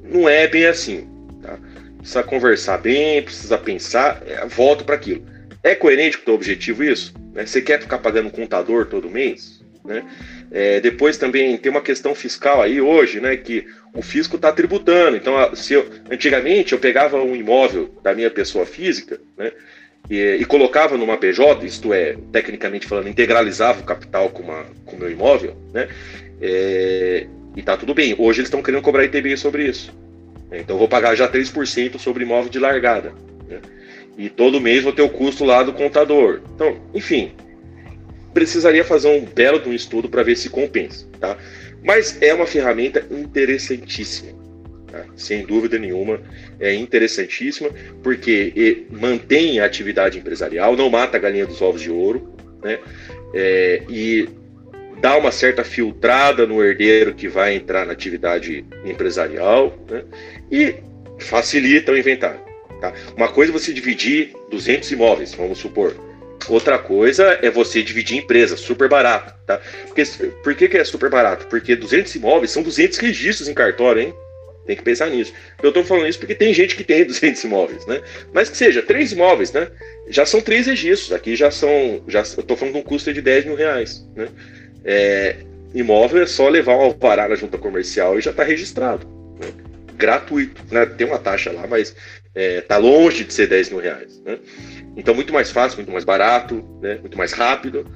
Não 0.04 0.28
é 0.28 0.46
bem 0.46 0.66
assim. 0.66 1.08
Tá? 1.42 1.58
Precisa 1.98 2.22
conversar 2.22 2.78
bem, 2.78 3.22
precisa 3.22 3.58
pensar. 3.58 4.22
É, 4.26 4.46
volto 4.46 4.84
para 4.84 4.94
aquilo. 4.94 5.24
É 5.62 5.74
coerente 5.74 6.18
com 6.18 6.22
o 6.22 6.26
teu 6.26 6.34
objetivo 6.34 6.84
isso? 6.84 7.12
Né? 7.32 7.44
Você 7.46 7.60
quer 7.60 7.80
ficar 7.80 7.98
pagando 7.98 8.30
contador 8.30 8.86
todo 8.86 9.10
mês? 9.10 9.60
Né? 9.84 10.04
É, 10.50 10.80
depois 10.80 11.16
também 11.16 11.56
tem 11.56 11.70
uma 11.70 11.80
questão 11.80 12.14
fiscal 12.14 12.62
aí 12.62 12.80
hoje, 12.80 13.20
né? 13.20 13.36
Que 13.36 13.66
o 13.92 14.02
fisco 14.02 14.36
está 14.36 14.52
tributando. 14.52 15.16
Então, 15.16 15.54
se 15.54 15.74
eu, 15.74 15.88
antigamente 16.10 16.72
eu 16.72 16.78
pegava 16.78 17.20
um 17.22 17.34
imóvel 17.34 17.94
da 18.02 18.14
minha 18.14 18.30
pessoa 18.30 18.66
física, 18.66 19.20
né? 19.36 19.52
E, 20.08 20.36
e, 20.40 20.44
colocava 20.44 20.96
numa 20.96 21.16
PJ, 21.16 21.66
isto 21.66 21.92
é, 21.92 22.16
tecnicamente 22.30 22.86
falando, 22.86 23.08
integralizava 23.08 23.80
o 23.80 23.84
capital 23.84 24.28
com, 24.30 24.42
uma, 24.42 24.64
com 24.84 24.96
o 24.96 24.98
meu 24.98 25.10
imóvel, 25.10 25.56
né? 25.72 25.88
É, 26.40 27.26
e 27.56 27.62
tá 27.62 27.76
tudo 27.76 27.94
bem. 27.94 28.14
Hoje 28.18 28.40
eles 28.40 28.48
estão 28.48 28.62
querendo 28.62 28.82
cobrar 28.82 29.04
ITBI 29.04 29.36
sobre 29.36 29.66
isso. 29.66 29.92
Então 30.52 30.76
eu 30.76 30.78
vou 30.78 30.88
pagar 30.88 31.14
já 31.14 31.28
3% 31.28 31.98
sobre 31.98 32.24
imóvel 32.24 32.50
de 32.50 32.58
largada. 32.58 33.12
Né? 33.48 33.60
E 34.16 34.28
todo 34.28 34.60
mês 34.60 34.84
vou 34.84 34.92
ter 34.92 35.02
o 35.02 35.08
custo 35.08 35.44
lá 35.44 35.62
do 35.62 35.72
contador. 35.72 36.40
Então, 36.54 36.78
enfim, 36.94 37.32
precisaria 38.32 38.84
fazer 38.84 39.08
um 39.08 39.24
belo 39.24 39.58
de 39.58 39.68
um 39.68 39.72
estudo 39.72 40.08
para 40.08 40.22
ver 40.22 40.36
se 40.36 40.50
compensa, 40.50 41.06
tá? 41.18 41.38
Mas 41.82 42.20
é 42.20 42.34
uma 42.34 42.46
ferramenta 42.46 43.06
interessantíssima, 43.10 44.32
tá? 44.96 45.04
sem 45.16 45.44
dúvida 45.44 45.78
nenhuma, 45.78 46.20
é 46.58 46.72
interessantíssima 46.74 47.70
porque 48.02 48.86
mantém 48.90 49.60
a 49.60 49.64
atividade 49.66 50.18
empresarial, 50.18 50.76
não 50.76 50.90
mata 50.90 51.16
a 51.16 51.20
galinha 51.20 51.46
dos 51.46 51.60
ovos 51.60 51.80
de 51.80 51.90
ouro, 51.90 52.34
né? 52.62 52.78
É, 53.34 53.82
e 53.88 54.28
dá 55.00 55.16
uma 55.16 55.30
certa 55.30 55.62
filtrada 55.62 56.46
no 56.46 56.64
herdeiro 56.64 57.14
que 57.14 57.28
vai 57.28 57.54
entrar 57.54 57.86
na 57.86 57.92
atividade 57.92 58.64
empresarial, 58.84 59.76
né? 59.90 60.04
E 60.50 60.74
facilita 61.18 61.92
o 61.92 61.98
inventário. 61.98 62.40
Tá? 62.80 62.92
Uma 63.16 63.28
coisa 63.28 63.52
é 63.52 63.58
você 63.58 63.72
dividir 63.72 64.32
200 64.50 64.90
imóveis, 64.92 65.34
vamos 65.34 65.58
supor. 65.58 65.94
Outra 66.48 66.78
coisa 66.78 67.38
é 67.42 67.50
você 67.50 67.82
dividir 67.82 68.18
empresa, 68.18 68.56
super 68.56 68.88
barato, 68.88 69.34
tá? 69.46 69.60
Porque, 69.86 70.04
por 70.44 70.54
que, 70.54 70.68
que 70.68 70.76
é 70.76 70.84
super 70.84 71.10
barato? 71.10 71.46
Porque 71.46 71.74
200 71.74 72.14
imóveis 72.14 72.50
são 72.50 72.62
200 72.62 72.98
registros 72.98 73.48
em 73.48 73.54
cartório, 73.54 74.02
hein? 74.02 74.14
Tem 74.66 74.76
que 74.76 74.82
pensar 74.82 75.08
nisso. 75.08 75.32
Eu 75.62 75.68
estou 75.68 75.84
falando 75.84 76.08
isso 76.08 76.18
porque 76.18 76.34
tem 76.34 76.52
gente 76.52 76.74
que 76.74 76.84
tem 76.84 77.04
200 77.06 77.42
imóveis, 77.44 77.86
né? 77.86 78.00
Mas 78.32 78.50
que 78.50 78.56
seja, 78.56 78.82
três 78.82 79.12
imóveis, 79.12 79.52
né? 79.52 79.68
Já 80.08 80.26
são 80.26 80.40
três 80.40 80.66
registros. 80.66 81.12
Aqui 81.12 81.36
já 81.36 81.50
são. 81.50 82.02
Já, 82.08 82.20
eu 82.20 82.40
estou 82.40 82.56
falando 82.56 82.74
de 82.74 82.80
um 82.80 82.82
custo 82.82 83.12
de 83.12 83.22
10 83.22 83.46
mil 83.46 83.54
reais, 83.54 84.04
né? 84.14 84.28
É, 84.84 85.36
imóvel 85.74 86.22
é 86.22 86.26
só 86.26 86.48
levar 86.48 86.76
um 86.76 86.80
alvará 86.80 87.28
na 87.28 87.34
junta 87.34 87.58
comercial 87.58 88.18
e 88.18 88.22
já 88.22 88.30
está 88.30 88.42
registrado. 88.42 89.06
Né? 89.40 89.48
Gratuito. 89.94 90.62
Né? 90.70 90.86
Tem 90.86 91.06
uma 91.06 91.18
taxa 91.18 91.52
lá, 91.52 91.66
mas 91.66 91.88
está 91.88 91.96
é, 92.34 92.60
tá 92.60 92.76
longe 92.76 93.24
de 93.24 93.32
ser 93.32 93.46
10 93.46 93.70
mil 93.70 93.80
reais. 93.80 94.20
Né? 94.24 94.38
Então, 94.96 95.14
muito 95.14 95.32
mais 95.32 95.50
fácil, 95.50 95.78
muito 95.78 95.92
mais 95.92 96.04
barato, 96.04 96.64
né? 96.80 96.98
muito 97.00 97.16
mais 97.16 97.32
rápido. 97.32 97.86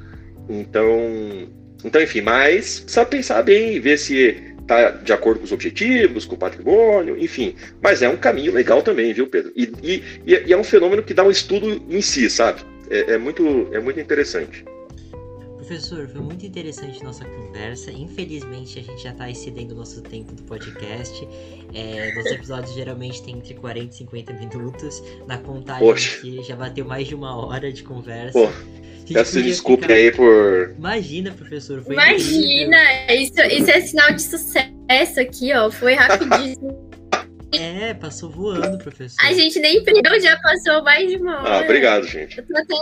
Então, 0.49 1.49
então, 1.85 2.03
enfim, 2.03 2.21
mas 2.21 2.81
precisa 2.81 3.07
pensar 3.07 3.43
bem, 3.43 3.81
ver 3.81 3.99
se 3.99 4.50
está 4.71 4.91
de 4.91 5.13
acordo 5.13 5.41
com 5.41 5.45
os 5.45 5.53
objetivos, 5.53 6.25
com 6.25 6.37
o 6.37 6.39
patrimônio, 6.39 7.19
enfim. 7.19 7.57
Mas 7.83 8.03
é 8.03 8.09
um 8.09 8.17
caminho 8.17 8.53
legal 8.53 8.83
também, 8.83 9.13
viu, 9.13 9.27
Pedro? 9.27 9.53
E, 9.57 9.73
e, 9.83 10.03
e 10.25 10.53
é 10.53 10.57
um 10.57 10.65
fenômeno 10.65 11.03
que 11.03 11.13
dá 11.13 11.25
um 11.25 11.31
estudo 11.31 11.83
em 11.89 12.01
si, 12.01 12.31
sabe? 12.31 12.63
É, 12.89 13.13
é 13.13 13.19
muito, 13.19 13.69
é 13.73 13.81
muito 13.81 13.99
interessante. 13.99 14.65
Professor, 15.57 16.09
foi 16.09 16.21
muito 16.21 16.45
interessante 16.45 17.03
nossa 17.05 17.25
conversa. 17.25 17.93
Infelizmente, 17.93 18.79
a 18.79 18.83
gente 18.83 19.03
já 19.03 19.11
está 19.11 19.31
excedendo 19.31 19.75
o 19.75 19.79
nosso 19.79 20.03
tempo 20.03 20.33
do 20.33 20.43
podcast. 20.43 21.29
É, 21.73 22.13
nossos 22.15 22.33
episódios 22.33 22.75
geralmente 22.75 23.23
têm 23.23 23.37
entre 23.37 23.55
40 23.55 23.95
e 23.95 23.99
50 23.99 24.33
minutos. 24.33 25.03
Na 25.29 25.39
contagem 25.39 25.95
aqui 26.19 26.43
já 26.43 26.57
bateu 26.57 26.85
mais 26.85 27.07
de 27.07 27.15
uma 27.15 27.37
hora 27.37 27.73
de 27.73 27.85
conversa. 27.85 28.33
Pô, 28.33 28.49
peço 29.15 29.43
desculpe 29.43 29.83
ficar... 29.83 29.95
aí 29.95 30.13
por. 30.13 30.75
Imagina, 30.77 31.33
professor. 31.33 31.83
Foi 31.83 31.95
Imagina! 31.95 32.77
Isso, 33.13 33.41
isso 33.51 33.71
é 33.71 33.81
sinal 33.81 34.13
de 34.13 34.23
sucesso 34.23 35.21
aqui, 35.21 35.53
ó. 35.55 35.71
Foi 35.71 35.95
rapidíssimo. 35.95 36.90
É, 37.53 37.95
passou 37.95 38.31
voando, 38.31 38.79
professor. 38.79 39.17
A 39.25 39.33
gente 39.33 39.59
nem 39.59 39.83
perdeu, 39.83 40.21
já 40.21 40.37
passou 40.39 40.83
mais 40.83 41.09
de 41.09 41.17
uma 41.17 41.35
ah, 41.35 41.43
hora. 41.43 41.55
Ah, 41.57 41.61
obrigado, 41.63 42.07
gente. 42.07 42.39
Eu 42.39 42.47
tô 42.47 42.57
até 42.57 42.75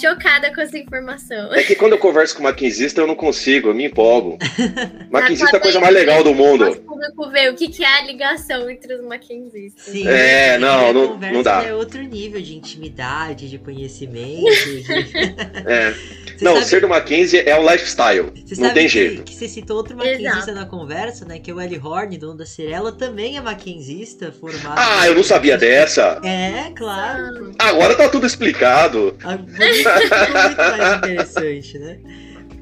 chocada 0.00 0.54
com 0.54 0.60
essa 0.60 0.78
informação. 0.78 1.52
É 1.54 1.62
que 1.62 1.74
quando 1.74 1.92
eu 1.92 1.98
converso 1.98 2.36
com 2.36 2.42
maquinzista, 2.42 3.00
eu 3.00 3.06
não 3.06 3.14
consigo, 3.14 3.68
eu 3.68 3.74
me 3.74 3.84
empolgo. 3.84 4.38
maquinzista 5.10 5.56
é 5.56 5.58
a 5.58 5.62
coisa 5.62 5.80
mais 5.80 5.94
legal 5.94 6.22
do 6.22 6.34
mundo. 6.34 6.66
Nosso 6.66 6.80
público 6.80 7.30
ver 7.30 7.50
o 7.52 7.54
que, 7.54 7.68
que 7.68 7.84
é 7.84 7.98
a 7.98 8.02
ligação 8.04 8.68
entre 8.70 8.94
os 8.94 9.04
Mackenzies. 9.04 9.72
Sim, 9.76 10.06
É, 10.06 10.58
não, 10.58 10.92
não- 10.92 11.08
conversa 11.08 11.34
não 11.34 11.42
dá. 11.42 11.64
É 11.64 11.74
outro 11.74 12.02
nível 12.02 12.40
de 12.40 12.56
intimidade, 12.56 13.48
de 13.48 13.58
conhecimento. 13.58 14.44
de- 14.44 14.84
É. 15.66 15.94
Você 16.38 16.44
Não, 16.44 16.54
sabe- 16.54 16.66
ser 16.66 16.80
do 16.80 16.88
Mackenzie 16.88 17.40
é 17.40 17.58
um 17.58 17.68
lifestyle. 17.68 18.30
Você 18.46 18.54
Não 18.60 18.68
sabe 18.68 18.74
tem 18.74 18.82
que, 18.84 18.88
jeito. 18.88 19.22
que 19.24 19.34
você 19.34 19.48
citou 19.48 19.76
outro 19.76 19.96
maquinzista 19.96 20.52
na 20.52 20.64
conversa, 20.66 21.24
né? 21.24 21.40
Que 21.40 21.50
é 21.50 21.54
o 21.54 21.60
Eli 21.60 21.80
Horn, 21.82 22.16
dono 22.16 22.36
da 22.38 22.46
Cirela, 22.46 22.92
também 22.92 23.36
é 23.36 23.40
maquinzista, 23.40 24.07
formado. 24.32 24.74
Ah, 24.76 25.06
eu 25.06 25.14
não 25.14 25.22
sabia 25.22 25.56
dessa. 25.56 26.20
É, 26.24 26.70
claro. 26.76 27.52
Agora 27.58 27.94
tá 27.94 28.08
tudo 28.08 28.26
explicado. 28.26 29.16
Muito 29.22 29.58
mais 29.58 30.96
interessante, 30.98 31.78
né? 31.78 31.98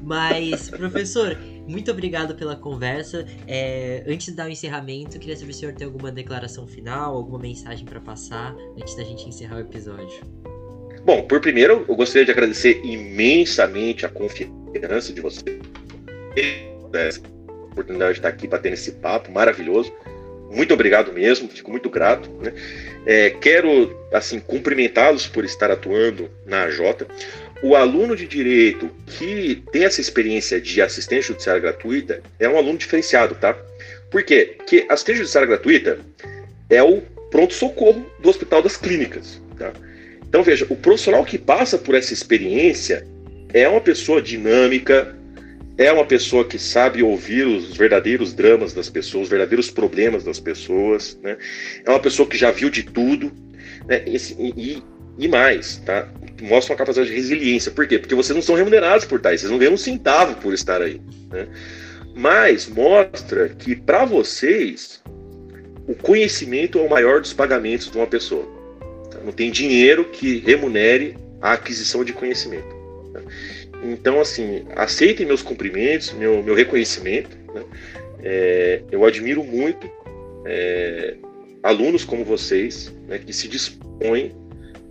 Mas, 0.03 0.69
professor, 0.69 1.37
muito 1.67 1.91
obrigado 1.91 2.33
pela 2.35 2.55
conversa. 2.55 3.25
É, 3.45 4.03
antes 4.07 4.27
de 4.27 4.33
dar 4.33 4.47
o 4.47 4.49
encerramento, 4.49 5.19
queria 5.19 5.35
saber 5.35 5.51
se 5.51 5.57
o 5.57 5.59
senhor 5.59 5.75
tem 5.75 5.85
alguma 5.85 6.11
declaração 6.11 6.65
final, 6.65 7.15
alguma 7.15 7.39
mensagem 7.39 7.85
para 7.85 7.99
passar 7.99 8.55
antes 8.79 8.95
da 8.95 9.03
gente 9.03 9.27
encerrar 9.27 9.57
o 9.57 9.59
episódio. 9.59 10.21
Bom, 11.03 11.23
por 11.23 11.41
primeiro, 11.41 11.85
eu 11.87 11.95
gostaria 11.95 12.25
de 12.25 12.31
agradecer 12.31 12.81
imensamente 12.85 14.05
a 14.05 14.09
confiança 14.09 15.13
de 15.13 15.21
vocês. 15.21 15.59
Essa 16.93 17.21
oportunidade 17.71 18.13
de 18.13 18.19
estar 18.19 18.29
aqui 18.29 18.47
batendo 18.47 18.73
esse 18.73 18.93
papo 18.93 19.31
maravilhoso. 19.31 19.91
Muito 20.49 20.73
obrigado 20.73 21.11
mesmo, 21.13 21.47
fico 21.49 21.71
muito 21.71 21.89
grato. 21.89 22.29
né? 22.41 22.53
É, 23.05 23.29
quero, 23.29 23.95
assim, 24.11 24.39
cumprimentá-los 24.39 25.27
por 25.27 25.45
estar 25.45 25.71
atuando 25.71 26.29
na 26.45 26.63
AJ. 26.63 27.05
O 27.61 27.75
aluno 27.75 28.15
de 28.15 28.27
direito 28.27 28.89
que 29.05 29.63
tem 29.71 29.85
essa 29.85 29.99
experiência 29.99 30.61
de 30.61 30.81
assistência 30.81 31.29
judiciária 31.29 31.61
gratuita 31.61 32.21
é 32.39 32.47
um 32.47 32.57
aluno 32.57 32.77
diferenciado, 32.77 33.35
tá? 33.35 33.57
Por 34.11 34.23
quê? 34.23 34.55
Porque 34.57 34.85
assistência 34.89 35.21
judiciária 35.21 35.47
gratuita 35.47 35.99
é 36.69 36.83
o 36.83 37.01
pronto-socorro 37.31 38.05
do 38.19 38.29
Hospital 38.29 38.61
das 38.61 38.77
Clínicas, 38.77 39.41
tá? 39.57 39.73
Então, 40.27 40.43
veja, 40.43 40.67
o 40.69 40.75
profissional 40.75 41.23
que 41.23 41.37
passa 41.37 41.77
por 41.77 41.95
essa 41.95 42.13
experiência 42.13 43.07
é 43.53 43.67
uma 43.67 43.81
pessoa 43.81 44.21
dinâmica, 44.21 45.15
é 45.77 45.91
uma 45.91 46.05
pessoa 46.05 46.43
que 46.43 46.57
sabe 46.57 47.03
ouvir 47.03 47.45
os 47.45 47.77
verdadeiros 47.77 48.33
dramas 48.33 48.73
das 48.73 48.89
pessoas, 48.89 49.23
os 49.25 49.29
verdadeiros 49.29 49.69
problemas 49.69 50.23
das 50.23 50.39
pessoas, 50.39 51.17
né? 51.21 51.37
É 51.85 51.89
uma 51.89 51.99
pessoa 51.99 52.27
que 52.27 52.37
já 52.37 52.49
viu 52.49 52.69
de 52.69 52.83
tudo, 52.83 53.31
né? 53.85 54.03
E, 54.07 54.17
e, 54.39 54.83
e 55.19 55.27
mais, 55.27 55.77
tá? 55.85 56.09
Mostra 56.41 56.73
uma 56.73 56.77
capacidade 56.77 57.09
de 57.09 57.15
resiliência. 57.15 57.71
Por 57.71 57.87
quê? 57.87 57.99
Porque 57.99 58.15
vocês 58.15 58.35
não 58.35 58.41
são 58.41 58.55
remunerados 58.55 59.05
por 59.05 59.17
estar 59.17 59.29
aí, 59.29 59.37
vocês 59.37 59.51
não 59.51 59.59
ganham 59.59 59.73
um 59.73 59.77
centavo 59.77 60.35
por 60.37 60.53
estar 60.53 60.81
aí, 60.81 60.99
né? 61.29 61.47
Mas 62.15 62.67
mostra 62.67 63.49
que 63.49 63.75
para 63.75 64.03
vocês 64.03 65.03
o 65.87 65.93
conhecimento 65.93 66.79
é 66.79 66.81
o 66.81 66.89
maior 66.89 67.21
dos 67.21 67.33
pagamentos 67.33 67.91
de 67.91 67.97
uma 67.97 68.07
pessoa. 68.07 68.45
tá? 69.11 69.19
Não 69.23 69.31
tem 69.31 69.51
dinheiro 69.51 70.05
que 70.05 70.39
remunere 70.39 71.15
a 71.39 71.53
aquisição 71.53 72.03
de 72.03 72.13
conhecimento. 72.13 72.67
tá? 73.13 73.21
Então, 73.83 74.19
assim, 74.19 74.65
aceitem 74.75 75.25
meus 75.25 75.41
cumprimentos, 75.41 76.13
meu, 76.13 76.41
meu 76.43 76.55
reconhecimento. 76.55 77.37
né? 77.53 77.63
É, 78.23 78.81
eu 78.91 79.05
admiro 79.05 79.43
muito 79.43 79.89
é, 80.45 81.15
alunos 81.61 82.03
como 82.03 82.23
vocês, 82.23 82.93
né, 83.07 83.19
que 83.19 83.31
se 83.31 83.47
dispõem 83.47 84.35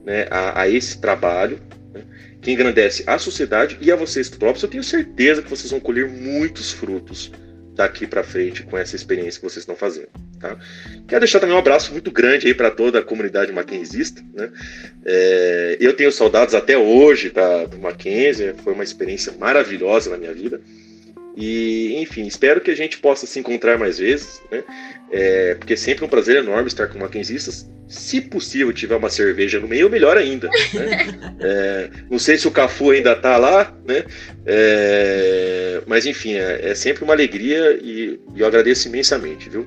né, 0.04 0.26
a, 0.30 0.62
a 0.62 0.68
esse 0.68 1.00
trabalho, 1.00 1.58
né, 1.92 2.02
que 2.40 2.52
engrandece 2.52 3.02
a 3.06 3.18
sociedade 3.18 3.76
e 3.80 3.90
a 3.90 3.96
vocês 3.96 4.28
próprios. 4.28 4.62
Eu 4.62 4.68
tenho 4.68 4.84
certeza 4.84 5.42
que 5.42 5.50
vocês 5.50 5.70
vão 5.70 5.80
colher 5.80 6.08
muitos 6.08 6.72
frutos 6.72 7.32
daqui 7.76 8.06
para 8.06 8.24
frente 8.24 8.62
com 8.64 8.76
essa 8.76 8.96
experiência 8.96 9.38
que 9.38 9.46
vocês 9.46 9.62
estão 9.62 9.76
fazendo. 9.76 10.08
Tá? 10.40 10.56
Quero 11.06 11.20
deixar 11.20 11.38
também 11.38 11.54
um 11.54 11.58
abraço 11.58 11.92
muito 11.92 12.10
grande 12.10 12.48
aí 12.48 12.54
para 12.54 12.70
toda 12.70 12.98
a 12.98 13.02
comunidade 13.02 13.52
mackenzista. 13.52 14.22
Né? 14.34 14.50
É, 15.04 15.76
eu 15.78 15.92
tenho 15.92 16.10
saudades 16.10 16.54
até 16.54 16.76
hoje 16.76 17.30
da, 17.30 17.66
do 17.66 17.78
Mackenzie, 17.78 18.54
foi 18.64 18.72
uma 18.72 18.82
experiência 18.82 19.32
maravilhosa 19.38 20.10
na 20.10 20.16
minha 20.16 20.32
vida. 20.32 20.60
E, 21.36 21.94
enfim, 22.00 22.26
espero 22.26 22.62
que 22.62 22.70
a 22.70 22.74
gente 22.74 22.96
possa 22.98 23.26
se 23.26 23.38
encontrar 23.38 23.78
mais 23.78 23.98
vezes, 23.98 24.40
né? 24.50 24.64
É, 25.10 25.54
porque 25.54 25.74
é 25.74 25.76
sempre 25.76 26.04
um 26.04 26.08
prazer 26.08 26.36
enorme 26.36 26.68
estar 26.68 26.88
com 26.88 26.98
mackenzistas. 26.98 27.68
Se 27.88 28.20
possível, 28.20 28.72
tiver 28.72 28.96
uma 28.96 29.08
cerveja 29.08 29.60
no 29.60 29.68
meio, 29.68 29.88
melhor 29.88 30.16
ainda. 30.16 30.48
Né? 30.74 31.36
É, 31.38 31.90
não 32.10 32.18
sei 32.18 32.38
se 32.38 32.48
o 32.48 32.50
Cafu 32.50 32.90
ainda 32.90 33.12
está 33.12 33.36
lá, 33.36 33.72
né? 33.86 34.04
É, 34.46 35.82
mas 35.86 36.06
enfim, 36.06 36.34
é, 36.34 36.70
é 36.70 36.74
sempre 36.74 37.04
uma 37.04 37.12
alegria 37.12 37.78
e, 37.80 38.18
e 38.34 38.40
eu 38.40 38.46
agradeço 38.46 38.88
imensamente, 38.88 39.50
viu? 39.50 39.66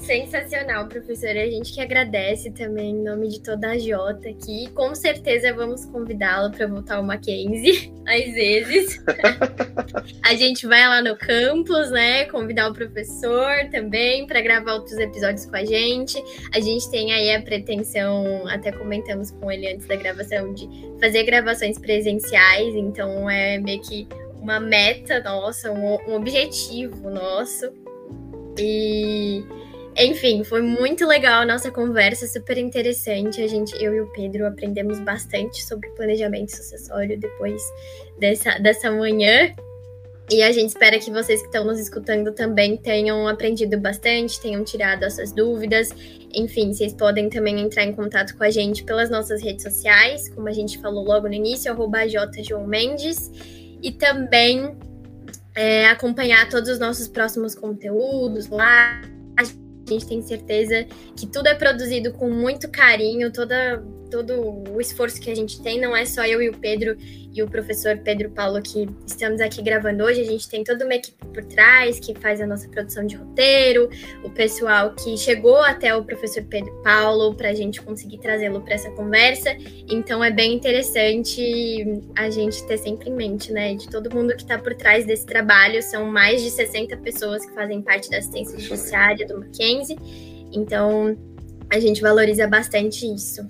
Sensacional, 0.00 0.86
professora. 0.86 1.42
A 1.42 1.50
gente 1.50 1.72
que 1.72 1.80
agradece 1.80 2.50
também 2.50 2.90
em 2.90 3.02
nome 3.02 3.28
de 3.28 3.40
toda 3.40 3.70
a 3.70 3.78
Jota 3.78 4.28
aqui. 4.28 4.68
Com 4.74 4.94
certeza 4.94 5.52
vamos 5.52 5.84
convidá-lo 5.86 6.52
para 6.52 6.66
voltar 6.66 6.96
ao 6.96 7.02
Mackenzie, 7.02 7.92
às 8.06 8.32
vezes. 8.32 9.04
a 10.24 10.34
gente 10.34 10.66
vai 10.66 10.86
lá 10.86 11.02
no 11.02 11.16
campus, 11.16 11.90
né? 11.90 12.24
Convidar 12.26 12.70
o 12.70 12.74
professor 12.74 13.68
também 13.70 14.26
para 14.26 14.40
gravar 14.40 14.74
outros 14.74 14.98
episódios 14.98 15.46
com 15.46 15.56
a 15.56 15.64
gente. 15.64 16.22
A 16.54 16.60
gente 16.60 16.90
tem 16.90 17.12
aí 17.12 17.34
a 17.34 17.42
pretensão, 17.42 18.46
até 18.48 18.72
comentamos 18.72 19.30
com 19.32 19.50
ele 19.50 19.72
antes 19.72 19.86
da 19.86 19.96
gravação, 19.96 20.54
de 20.54 20.68
fazer 21.00 21.24
gravações 21.24 21.78
presenciais. 21.78 22.74
Então 22.74 23.28
é 23.28 23.58
meio 23.58 23.80
que 23.82 24.08
uma 24.40 24.60
meta 24.60 25.20
nossa, 25.20 25.70
um, 25.70 25.98
um 26.08 26.14
objetivo 26.14 27.10
nosso. 27.10 27.72
E 28.58 29.44
enfim, 29.98 30.44
foi 30.44 30.62
muito 30.62 31.04
legal 31.04 31.42
a 31.42 31.46
nossa 31.46 31.72
conversa, 31.72 32.26
super 32.28 32.56
interessante. 32.56 33.42
A 33.42 33.48
gente, 33.48 33.74
eu 33.82 33.92
e 33.94 34.00
o 34.00 34.06
Pedro 34.12 34.46
aprendemos 34.46 35.00
bastante 35.00 35.64
sobre 35.64 35.90
planejamento 35.90 36.56
sucessório 36.56 37.18
depois 37.18 37.60
dessa, 38.18 38.58
dessa 38.60 38.90
manhã. 38.92 39.52
E 40.30 40.42
a 40.42 40.52
gente 40.52 40.68
espera 40.68 40.98
que 40.98 41.10
vocês 41.10 41.40
que 41.40 41.46
estão 41.46 41.64
nos 41.64 41.80
escutando 41.80 42.32
também 42.32 42.76
tenham 42.76 43.26
aprendido 43.26 43.80
bastante, 43.80 44.40
tenham 44.40 44.62
tirado 44.62 45.02
as 45.02 45.14
suas 45.14 45.32
dúvidas. 45.32 45.88
Enfim, 46.32 46.72
vocês 46.72 46.92
podem 46.92 47.28
também 47.28 47.58
entrar 47.58 47.84
em 47.84 47.92
contato 47.92 48.36
com 48.36 48.44
a 48.44 48.50
gente 48.50 48.84
pelas 48.84 49.10
nossas 49.10 49.42
redes 49.42 49.64
sociais, 49.64 50.28
como 50.28 50.46
a 50.46 50.52
gente 50.52 50.78
falou 50.78 51.02
logo 51.02 51.26
no 51.26 51.34
início, 51.34 51.72
arroba 51.72 52.00
Mendes. 52.66 53.32
E 53.82 53.90
também 53.90 54.76
é, 55.56 55.86
acompanhar 55.86 56.48
todos 56.48 56.68
os 56.68 56.78
nossos 56.78 57.08
próximos 57.08 57.54
conteúdos 57.54 58.48
lá. 58.48 59.00
A 59.88 59.92
gente 59.92 60.06
tem 60.06 60.22
certeza 60.22 60.86
que 61.16 61.26
tudo 61.26 61.46
é 61.46 61.54
produzido 61.54 62.12
com 62.12 62.30
muito 62.30 62.68
carinho, 62.68 63.32
toda, 63.32 63.82
todo 64.10 64.64
o 64.70 64.80
esforço 64.80 65.20
que 65.20 65.30
a 65.30 65.34
gente 65.34 65.62
tem, 65.62 65.80
não 65.80 65.96
é 65.96 66.04
só 66.04 66.24
eu 66.24 66.42
e 66.42 66.48
o 66.48 66.56
Pedro 66.56 66.96
e 67.34 67.42
o 67.42 67.48
professor 67.48 67.98
Pedro 67.98 68.30
Paulo 68.30 68.60
que 68.60 68.88
estamos 69.06 69.40
aqui 69.40 69.62
gravando 69.62 70.04
hoje, 70.04 70.20
a 70.20 70.24
gente 70.24 70.48
tem 70.48 70.64
toda 70.64 70.84
uma 70.84 70.94
equipe 70.94 71.24
por 71.26 71.44
trás 71.44 72.00
que 72.00 72.14
faz 72.14 72.40
a 72.40 72.46
nossa 72.46 72.68
produção 72.68 73.06
de 73.06 73.16
roteiro, 73.16 73.88
o 74.24 74.30
pessoal 74.30 74.94
que 74.94 75.16
chegou 75.16 75.58
até 75.58 75.94
o 75.94 76.02
professor 76.02 76.42
Pedro 76.44 76.72
Paulo 76.82 77.34
para 77.34 77.50
a 77.50 77.54
gente 77.54 77.80
conseguir 77.80 78.18
trazê-lo 78.18 78.60
para 78.60 78.74
essa 78.74 78.90
conversa, 78.90 79.56
então 79.88 80.22
é 80.24 80.30
bem 80.30 80.54
interessante 80.54 82.02
a 82.16 82.30
gente 82.30 82.66
ter 82.66 82.78
sempre 82.78 83.10
em 83.10 83.14
mente, 83.14 83.52
né, 83.52 83.74
de 83.74 83.88
todo 83.88 84.12
mundo 84.12 84.34
que 84.34 84.42
está 84.42 84.58
por 84.58 84.74
trás 84.74 85.06
desse 85.06 85.26
trabalho, 85.26 85.82
são 85.82 86.06
mais 86.06 86.42
de 86.42 86.50
60 86.50 86.96
pessoas 86.98 87.44
que 87.46 87.54
fazem 87.54 87.82
parte 87.82 88.10
da 88.10 88.18
assistência 88.18 88.58
judiciária 88.58 89.26
do 89.26 89.38
Mackenzie, 89.38 89.96
então 90.52 91.16
a 91.70 91.78
gente 91.78 92.00
valoriza 92.00 92.46
bastante 92.46 93.06
isso. 93.06 93.46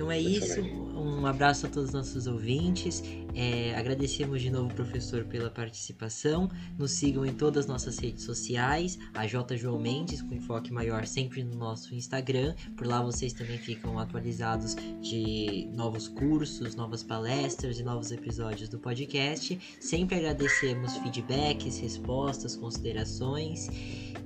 Então 0.00 0.10
é 0.10 0.18
isso. 0.18 0.62
Um 0.62 1.26
abraço 1.26 1.66
a 1.66 1.68
todos 1.68 1.90
os 1.90 1.94
nossos 1.94 2.26
ouvintes. 2.26 3.02
É, 3.34 3.74
agradecemos 3.76 4.40
de 4.40 4.48
novo, 4.48 4.74
professor, 4.74 5.24
pela 5.24 5.50
participação. 5.50 6.50
Nos 6.78 6.92
sigam 6.92 7.26
em 7.26 7.34
todas 7.34 7.64
as 7.64 7.70
nossas 7.70 7.98
redes 7.98 8.24
sociais, 8.24 8.98
a 9.12 9.26
J. 9.26 9.58
João 9.58 9.78
Mendes, 9.78 10.22
com 10.22 10.34
enfoque 10.34 10.72
maior 10.72 11.06
sempre 11.06 11.44
no 11.44 11.54
nosso 11.54 11.94
Instagram. 11.94 12.54
Por 12.78 12.86
lá 12.86 13.02
vocês 13.02 13.34
também 13.34 13.58
ficam 13.58 13.98
atualizados 13.98 14.74
de 15.02 15.68
novos 15.74 16.08
cursos, 16.08 16.74
novas 16.74 17.02
palestras 17.02 17.78
e 17.78 17.82
novos 17.82 18.10
episódios 18.10 18.70
do 18.70 18.78
podcast. 18.78 19.60
Sempre 19.78 20.16
agradecemos 20.16 20.96
feedbacks, 20.96 21.78
respostas, 21.78 22.56
considerações. 22.56 23.68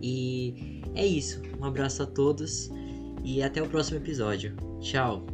E 0.01 0.83
é 0.95 1.05
isso. 1.05 1.43
Um 1.61 1.65
abraço 1.65 2.05
a 2.05 2.07
todos 2.07 2.71
e 3.25 3.43
até 3.43 3.61
o 3.61 3.69
próximo 3.69 3.97
episódio. 3.97 4.55
Tchau. 4.81 5.34